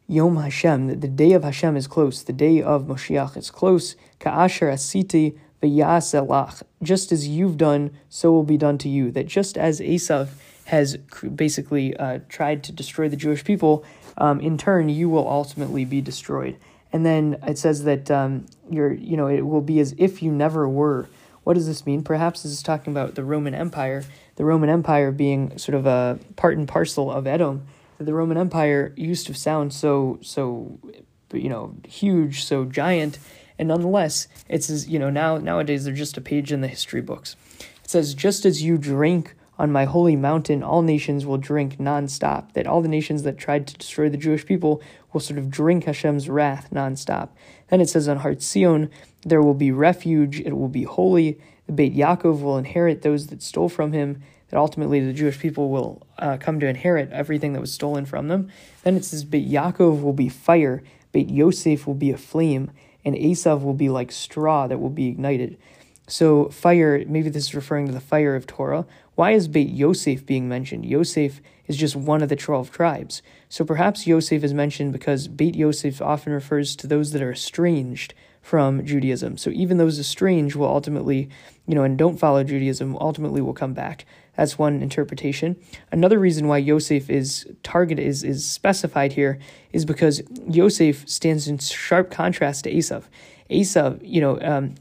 Yom 0.10 0.38
Hashem, 0.38 0.88
that 0.88 1.02
the 1.02 1.08
day 1.08 1.34
of 1.34 1.44
Hashem 1.44 1.78
is 1.78 1.86
close, 1.86 2.24
the 2.24 2.34
day 2.34 2.64
of 2.64 2.86
Moshiach 2.86 3.38
is 3.38 3.52
close. 3.52 3.96
Ka'asher 4.18 4.66
asiti 4.66 5.38
v'yaselach. 5.62 6.64
Just 6.82 7.12
as 7.12 7.28
you've 7.28 7.58
done, 7.58 7.92
so 8.10 8.32
will 8.32 8.44
be 8.44 8.58
done 8.58 8.80
to 8.80 8.90
you. 8.90 9.12
That 9.12 9.28
just 9.28 9.56
as 9.56 9.80
Esav 9.80 10.30
has 10.66 10.98
basically 10.98 11.96
uh, 11.98 12.22
tried 12.28 12.64
to 12.64 12.72
destroy 12.72 13.08
the 13.08 13.16
Jewish 13.16 13.44
people, 13.44 13.86
um, 14.20 14.40
in 14.40 14.58
turn, 14.58 14.90
you 14.90 15.10
will 15.10 15.28
ultimately 15.28 15.86
be 15.86 16.02
destroyed. 16.02 16.58
And 16.92 17.06
then 17.06 17.38
it 17.48 17.58
says 17.58 17.84
that 17.84 18.10
um, 18.12 18.46
you're, 18.70 18.94
you 18.94 19.16
know, 19.16 19.28
it 19.28 19.42
will 19.42 19.62
be 19.62 19.80
as 19.80 19.96
if 19.98 20.22
you 20.22 20.32
never 20.32 20.68
were. 20.68 21.08
What 21.44 21.54
does 21.54 21.68
this 21.68 21.86
mean? 21.86 22.04
Perhaps 22.04 22.44
this 22.44 22.52
is 22.52 22.64
talking 22.64 22.92
about 22.94 23.16
the 23.16 23.24
Roman 23.24 23.56
Empire, 23.56 24.04
the 24.36 24.46
Roman 24.46 24.70
Empire 24.70 25.12
being 25.12 25.58
sort 25.58 25.76
of 25.76 25.86
a 25.86 26.20
part 26.36 26.58
and 26.58 26.68
parcel 26.68 27.12
of 27.12 27.26
Edom. 27.26 27.66
The 27.98 28.14
Roman 28.14 28.38
Empire 28.38 28.94
used 28.96 29.28
to 29.28 29.34
sound 29.34 29.74
so, 29.74 30.20
so, 30.22 30.80
you 31.34 31.50
know, 31.50 31.76
huge, 31.88 32.44
so 32.44 32.66
giant, 32.66 33.20
and 33.60 33.68
nonetheless, 33.68 34.30
it's 34.48 34.88
you 34.88 34.98
know 34.98 35.10
now 35.10 35.38
nowadays 35.38 35.84
they're 35.84 35.94
just 35.94 36.18
a 36.18 36.22
page 36.22 36.52
in 36.54 36.62
the 36.62 36.68
history 36.68 37.02
books. 37.02 37.36
It 37.84 37.90
says, 37.90 38.14
"Just 38.14 38.46
as 38.46 38.64
you 38.64 38.78
drink 38.78 39.36
on 39.60 39.72
my 39.72 39.86
holy 39.86 40.16
mountain, 40.16 40.64
all 40.64 40.82
nations 40.82 41.26
will 41.26 41.38
drink 41.38 41.78
nonstop. 41.78 42.54
That 42.54 42.66
all 42.66 42.82
the 42.82 42.88
nations 42.88 43.24
that 43.24 43.38
tried 43.38 43.68
to 43.68 43.78
destroy 43.78 44.10
the 44.10 44.18
Jewish 44.18 44.46
people 44.46 44.82
will 45.12 45.20
sort 45.20 45.38
of 45.38 45.52
drink 45.52 45.84
Hashem's 45.84 46.30
wrath 46.30 46.70
nonstop." 46.74 47.30
Then 47.68 47.82
it 47.82 47.90
says, 47.90 48.08
"On 48.08 48.18
Har 48.18 48.40
Zion 48.40 48.90
there 49.26 49.42
will 49.42 49.54
be 49.54 49.72
refuge; 49.72 50.40
it 50.40 50.58
will 50.58 50.70
be 50.70 50.84
holy. 50.84 51.38
The 51.68 51.74
Beit 51.74 51.96
Yaakov 51.96 52.42
will 52.42 52.58
inherit 52.58 53.02
those 53.02 53.28
that 53.28 53.44
stole 53.44 53.70
from 53.70 53.92
him." 53.92 54.22
That 54.50 54.58
ultimately 54.58 55.00
the 55.00 55.14
Jewish 55.14 55.38
people 55.38 55.70
will 55.70 56.02
uh, 56.18 56.38
come 56.38 56.60
to 56.60 56.68
inherit 56.68 57.12
everything 57.12 57.54
that 57.54 57.62
was 57.62 57.72
stolen 57.72 58.06
from 58.06 58.30
them. 58.30 58.50
Then 58.84 58.96
it 58.96 59.06
says, 59.06 59.24
Beit 59.24 59.48
Yaakov 59.48 60.02
will 60.02 60.14
be 60.14 60.28
fire, 60.28 60.82
Beit 61.12 61.30
Yosef 61.30 61.86
will 61.86 61.94
be 61.94 62.10
a 62.10 62.18
flame, 62.18 62.72
and 63.06 63.16
Esav 63.16 63.62
will 63.62 63.76
be 63.76 63.90
like 63.90 64.12
straw 64.12 64.66
that 64.66 64.80
will 64.80 64.90
be 64.90 65.08
ignited. 65.08 65.58
So, 66.10 66.50
fire, 66.50 67.04
maybe 67.08 67.30
this 67.30 67.46
is 67.46 67.56
referring 67.56 67.86
to 67.86 67.92
the 67.92 68.00
fire 68.00 68.36
of 68.36 68.48
Torah. 68.48 68.88
Why 69.14 69.32
is 69.32 69.48
Beit 69.48 69.70
Yosef 69.70 70.26
being 70.26 70.50
mentioned? 70.50 70.86
Yosef 70.86 71.40
is 71.68 71.78
just 71.78 71.96
one 71.96 72.24
of 72.24 72.30
the 72.30 72.36
12 72.36 72.72
tribes. 72.72 73.22
So, 73.48 73.64
perhaps 73.64 74.08
Yosef 74.08 74.44
is 74.44 74.54
mentioned 74.54 74.92
because 74.92 75.28
Beit 75.28 75.56
Yosef 75.56 76.02
often 76.02 76.34
refers 76.34 76.76
to 76.78 76.88
those 76.88 77.12
that 77.12 77.22
are 77.22 77.32
estranged 77.32 78.16
from 78.42 78.84
Judaism. 78.84 79.38
So, 79.38 79.52
even 79.52 79.78
those 79.78 80.00
estranged 80.00 80.56
will 80.56 80.68
ultimately, 80.68 81.30
you 81.68 81.76
know, 81.76 81.84
and 81.84 81.96
don't 81.96 82.18
follow 82.18 82.44
Judaism, 82.44 82.98
ultimately 82.98 83.42
will 83.42 83.54
come 83.54 83.74
back. 83.74 84.06
That's 84.36 84.58
one 84.58 84.82
interpretation. 84.82 85.58
Another 85.92 86.18
reason 86.18 86.48
why 86.48 86.58
Yosef 86.58 87.10
is 87.10 87.46
targeted 87.62 88.08
is, 88.08 88.24
is 88.24 88.50
specified 88.50 89.14
here 89.14 89.38
is 89.74 89.86
because 89.86 90.24
Yosef 90.50 91.08
stands 91.08 91.48
in 91.48 91.60
sharp 91.60 92.10
contrast 92.10 92.64
to 92.64 92.74
Esav. 92.74 93.04
Esav, 93.50 94.00
you 94.04 94.22
know, 94.22 94.40
um, 94.42 94.76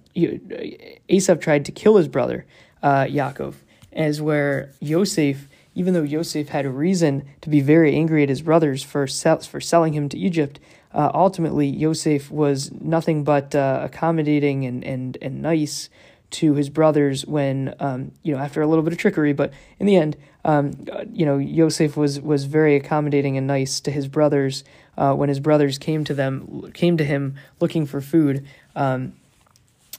Esav 1.09 1.41
tried 1.41 1.65
to 1.65 1.73
kill 1.73 1.97
his 1.97 2.09
brother 2.09 2.47
uh, 2.83 3.05
Yaakov, 3.05 3.55
as 3.93 4.21
where 4.21 4.73
Yosef, 4.81 5.49
even 5.75 5.95
though 5.95 6.03
Yosef 6.03 6.49
had 6.49 6.67
a 6.67 6.71
reason 6.71 7.29
to 7.41 7.49
be 7.49 7.61
very 7.61 7.95
angry 7.95 8.23
at 8.23 8.29
his 8.29 8.43
brothers 8.43 8.83
for 8.83 9.07
sell, 9.07 9.41
for 9.41 9.61
selling 9.61 9.95
him 9.95 10.09
to 10.09 10.19
Egypt, 10.19 10.61
uh, 10.93 11.11
ultimately 11.15 11.67
Yosef 11.67 12.31
was 12.31 12.73
nothing 12.73 13.25
but 13.25 13.55
uh, 13.55 13.81
accommodating 13.83 14.65
and 14.65 14.85
and 14.85 15.19
and 15.21 15.43
nice 15.43 15.91
to 16.31 16.55
his 16.55 16.69
brothers 16.69 17.27
when 17.27 17.75
um, 17.81 18.13
you 18.23 18.35
know 18.35 18.41
after 18.41 18.61
a 18.61 18.67
little 18.67 18.85
bit 18.85 18.93
of 18.93 18.99
trickery, 18.99 19.33
but 19.33 19.53
in 19.79 19.87
the 19.87 19.97
end, 19.97 20.17
um, 20.49 20.73
you 21.13 21.27
know 21.27 21.37
Yosef 21.37 21.95
was 21.95 22.21
was 22.21 22.47
very 22.47 22.75
accommodating 22.75 23.37
and 23.37 23.47
nice 23.47 23.81
to 23.81 23.91
his 23.91 24.09
brothers 24.09 24.65
uh, 24.97 25.13
when 25.13 25.29
his 25.29 25.41
brothers 25.41 25.77
came 25.77 26.05
to 26.05 26.15
them 26.15 26.73
came 26.73 26.97
to 26.97 27.05
him 27.05 27.37
looking 27.61 27.85
for 27.85 28.01
food, 28.01 28.47
um, 28.75 29.13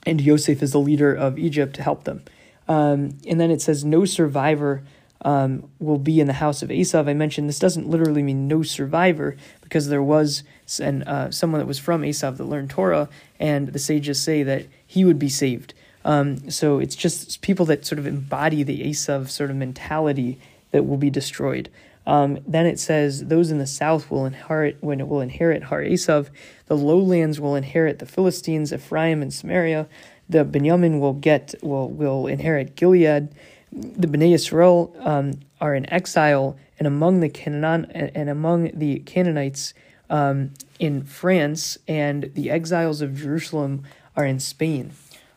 and 0.04 0.20
Yosef 0.20 0.60
is 0.60 0.72
the 0.72 0.80
leader 0.80 1.14
of 1.14 1.38
Egypt 1.38 1.76
to 1.76 1.82
help 1.82 2.02
them. 2.02 2.22
Um, 2.66 3.16
and 3.28 3.40
then 3.40 3.52
it 3.52 3.62
says, 3.62 3.84
"No 3.84 4.04
survivor 4.04 4.82
um, 5.22 5.70
will 5.78 5.98
be 5.98 6.18
in 6.18 6.26
the 6.26 6.32
house 6.32 6.62
of 6.62 6.70
Esav. 6.70 7.08
I 7.08 7.14
mentioned 7.14 7.48
this 7.48 7.60
doesn't 7.60 7.88
literally 7.88 8.22
mean 8.22 8.48
no 8.48 8.62
survivor 8.64 9.36
because 9.60 9.88
there 9.88 10.02
was 10.02 10.42
an, 10.82 11.04
uh, 11.04 11.30
someone 11.30 11.60
that 11.60 11.66
was 11.66 11.78
from 11.78 12.02
Esav 12.02 12.38
that 12.38 12.44
learned 12.44 12.70
Torah, 12.70 13.08
and 13.38 13.68
the 13.68 13.78
sages 13.78 14.20
say 14.20 14.42
that 14.42 14.66
he 14.84 15.04
would 15.04 15.18
be 15.18 15.28
saved. 15.28 15.74
Um, 16.04 16.50
so 16.50 16.78
it's 16.78 16.96
just 16.96 17.42
people 17.42 17.66
that 17.66 17.84
sort 17.84 17.98
of 17.98 18.06
embody 18.06 18.62
the 18.62 18.82
Esav 18.90 19.28
sort 19.28 19.50
of 19.50 19.56
mentality 19.56 20.38
that 20.70 20.86
will 20.86 20.96
be 20.96 21.10
destroyed. 21.10 21.68
Um, 22.06 22.38
then 22.46 22.66
it 22.66 22.80
says 22.80 23.26
those 23.26 23.50
in 23.50 23.58
the 23.58 23.66
south 23.66 24.10
will 24.10 24.24
inherit 24.24 24.78
when 24.80 25.00
it 25.00 25.08
will 25.08 25.20
inherit 25.20 25.64
Har 25.64 25.82
Esav, 25.82 26.28
the 26.66 26.76
lowlands 26.76 27.38
will 27.38 27.54
inherit 27.54 27.98
the 27.98 28.06
Philistines, 28.06 28.72
Ephraim 28.72 29.22
and 29.22 29.32
Samaria. 29.32 29.86
The 30.28 30.44
Benjamin 30.44 31.00
will 31.00 31.12
get 31.12 31.54
will 31.62 31.88
will 31.88 32.26
inherit 32.26 32.76
Gilead. 32.76 33.28
The 33.72 34.06
Bnei 34.06 34.32
Yisrael 34.32 35.06
um, 35.06 35.40
are 35.60 35.74
in 35.74 35.88
exile, 35.92 36.56
and 36.78 36.86
among 36.88 37.20
the 37.20 37.28
Canaan 37.28 37.84
and 37.92 38.28
among 38.28 38.70
the 38.76 39.00
Canaanites 39.00 39.74
um, 40.08 40.52
in 40.78 41.04
France, 41.04 41.78
and 41.86 42.32
the 42.34 42.50
exiles 42.50 43.02
of 43.02 43.16
Jerusalem 43.16 43.84
are 44.16 44.24
in 44.24 44.40
Spain. 44.40 44.92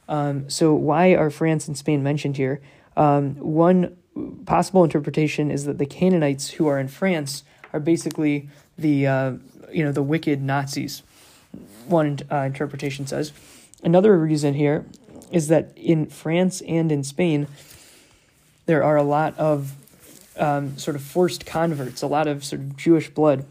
Um, 0.08 0.50
so 0.50 0.74
why 0.74 1.16
are 1.16 1.30
France 1.30 1.68
and 1.68 1.78
Spain 1.78 2.04
mentioned 2.04 2.38
here? 2.38 2.62
Um, 2.96 3.36
one 3.36 3.96
possible 4.46 4.84
interpretation 4.84 5.50
is 5.50 5.66
that 5.66 5.78
the 5.78 5.86
Canaanites 5.86 6.52
who 6.52 6.68
are 6.68 6.80
in 6.80 6.88
France 6.88 7.44
are 7.72 7.80
basically 7.80 8.50
the 8.78 9.08
uh, 9.08 9.34
you 9.72 9.84
know 9.84 9.92
the 9.92 10.04
wicked 10.04 10.42
Nazis. 10.42 11.04
One 11.88 12.20
uh, 12.32 12.38
interpretation 12.38 13.08
says. 13.08 13.32
Another 13.84 14.18
reason 14.18 14.54
here 14.54 14.86
is 15.32 15.50
that 15.50 15.74
in 15.76 16.06
France 16.06 16.62
and 16.62 16.92
in 16.92 17.04
Spain, 17.04 17.48
there 18.66 18.84
are 18.84 18.96
a 18.96 19.04
lot 19.04 19.38
of 19.38 19.74
um, 20.38 20.78
sort 20.78 20.96
of 20.96 21.02
forced 21.02 21.46
converts, 21.46 22.02
a 22.02 22.08
lot 22.08 22.28
of 22.28 22.46
sort 22.46 22.62
of 22.62 22.78
Jewish 22.78 23.10
blood, 23.10 23.46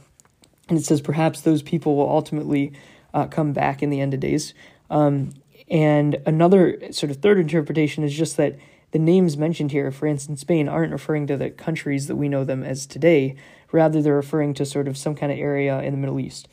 and 0.69 0.79
it 0.79 0.85
says 0.85 1.01
perhaps 1.01 1.41
those 1.43 1.63
people 1.63 1.97
will 1.97 2.09
ultimately 2.09 2.73
uh, 3.13 3.27
come 3.27 3.53
back 3.53 3.83
in 3.83 3.91
the 3.91 4.01
end 4.01 4.15
of 4.15 4.21
days. 4.21 4.55
Um, 4.91 5.35
and 5.71 6.21
another 6.27 6.93
sort 6.93 7.11
of 7.11 7.19
third 7.19 7.39
interpretation 7.39 8.05
is 8.05 8.15
just 8.15 8.37
that 8.37 8.59
the 8.93 8.99
names 8.99 9.37
mentioned 9.37 9.73
here, 9.73 9.91
France 9.91 10.27
and 10.27 10.39
Spain, 10.39 10.69
aren't 10.69 10.93
referring 10.93 11.27
to 11.27 11.37
the 11.37 11.51
countries 11.51 12.07
that 12.09 12.17
we 12.17 12.29
know 12.29 12.45
them 12.45 12.63
as 12.63 12.87
today. 12.87 13.35
Rather, 13.73 14.03
they're 14.03 14.15
referring 14.15 14.53
to 14.55 14.67
sort 14.67 14.87
of 14.87 14.99
some 14.99 15.15
kind 15.15 15.33
of 15.33 15.39
area 15.39 15.81
in 15.81 15.93
the 15.93 15.99
Middle 15.99 16.21
East. 16.21 16.47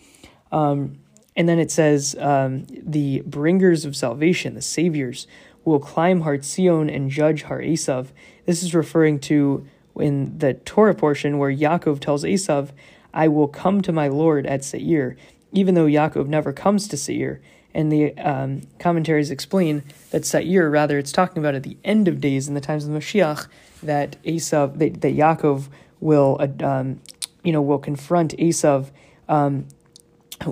Um, 0.52 1.00
and 1.36 1.48
then 1.50 1.60
it 1.60 1.70
says, 1.70 2.16
um, 2.20 2.66
the 2.70 3.22
bringers 3.26 3.84
of 3.84 3.96
salvation, 3.96 4.56
the 4.56 4.62
saviors, 4.62 5.28
will 5.66 5.80
climb 5.80 6.22
Har 6.22 6.42
Zion 6.42 6.90
and 6.90 7.12
judge 7.12 7.44
Har 7.44 7.60
Esav. 7.62 8.08
This 8.46 8.64
is 8.64 8.74
referring 8.74 9.20
to 9.22 9.68
in 9.98 10.38
the 10.38 10.54
Torah 10.54 10.96
portion 10.96 11.38
where 11.38 11.52
Yaakov 11.52 12.00
tells 12.00 12.24
Esav, 12.24 12.72
I 13.14 13.28
will 13.28 13.48
come 13.48 13.82
to 13.82 13.92
my 13.92 14.08
Lord 14.08 14.46
at 14.48 14.64
Seir, 14.64 15.18
even 15.52 15.76
though 15.76 15.86
Yaakov 15.86 16.28
never 16.28 16.54
comes 16.54 16.88
to 16.88 16.98
Seir 16.98 17.42
and 17.74 17.92
the 17.92 18.18
um, 18.18 18.62
commentaries 18.80 19.32
explain 19.32 19.84
that 20.12 20.26
Sa'ir, 20.26 20.70
rather, 20.70 20.98
it's 20.98 21.12
talking 21.12 21.38
about 21.38 21.56
at 21.56 21.64
the 21.64 21.78
end 21.84 22.08
of 22.08 22.20
days 22.20 22.48
in 22.48 22.54
the 22.54 22.62
times 22.62 22.86
of 22.86 22.92
Mashiach, 22.92 23.48
that 23.84 24.22
Esav, 24.24 24.80
that, 24.80 25.02
that 25.02 25.16
Yaakov 25.16 25.68
will, 26.00 26.38
uh, 26.40 26.66
um, 26.66 27.02
you 27.44 27.52
know, 27.52 27.62
will 27.62 27.80
confront 27.80 28.36
Esav, 28.38 28.90
um, 29.28 29.68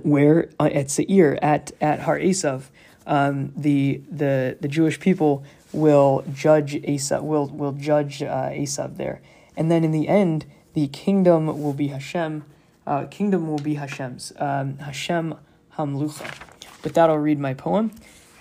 where 0.03 0.49
uh, 0.59 0.65
at 0.65 0.87
Sa'ir, 0.87 1.39
at 1.41 1.71
at 1.81 2.01
Har 2.01 2.19
Esav, 2.19 2.63
um, 3.05 3.53
the 3.55 4.01
the 4.11 4.57
the 4.59 4.67
Jewish 4.67 4.99
people 4.99 5.43
will 5.71 6.23
judge 6.33 6.73
Esav, 6.73 7.21
will 7.23 7.47
will 7.47 7.71
judge 7.71 8.21
uh, 8.21 8.49
Esav 8.51 8.97
there, 8.97 9.21
and 9.55 9.71
then 9.71 9.83
in 9.83 9.91
the 9.91 10.07
end, 10.07 10.45
the 10.73 10.87
kingdom 10.89 11.47
will 11.61 11.73
be 11.73 11.87
Hashem. 11.87 12.43
Uh, 12.85 13.05
kingdom 13.05 13.47
will 13.47 13.59
be 13.59 13.73
Hashem's. 13.75 14.31
Um, 14.37 14.77
Hashem 14.77 15.35
Hamlucha. 15.77 16.46
With 16.83 16.93
that, 16.93 17.09
I'll 17.09 17.17
read 17.17 17.39
my 17.39 17.53
poem. 17.53 17.91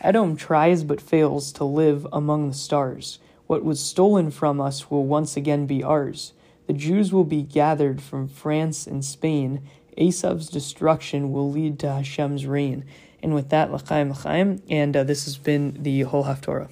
Edom 0.00 0.36
tries 0.36 0.84
but 0.84 1.00
fails 1.00 1.52
to 1.52 1.64
live 1.64 2.06
among 2.12 2.48
the 2.48 2.54
stars. 2.54 3.18
What 3.46 3.64
was 3.64 3.80
stolen 3.80 4.30
from 4.30 4.60
us 4.60 4.90
will 4.90 5.04
once 5.04 5.36
again 5.36 5.66
be 5.66 5.82
ours. 5.82 6.32
The 6.66 6.72
Jews 6.72 7.12
will 7.12 7.24
be 7.24 7.42
gathered 7.42 8.02
from 8.02 8.28
France 8.28 8.86
and 8.86 9.04
Spain. 9.04 9.62
Esav's 9.96 10.48
destruction 10.48 11.32
will 11.32 11.50
lead 11.50 11.78
to 11.78 11.92
Hashem's 11.92 12.44
reign. 12.44 12.84
And 13.22 13.34
with 13.34 13.48
that, 13.50 13.72
l'chaim 13.72 14.10
l'chaim, 14.10 14.62
and 14.68 14.96
uh, 14.96 15.04
this 15.04 15.24
has 15.24 15.38
been 15.38 15.78
the 15.82 16.02
whole 16.02 16.24
Haftorah. 16.24 16.68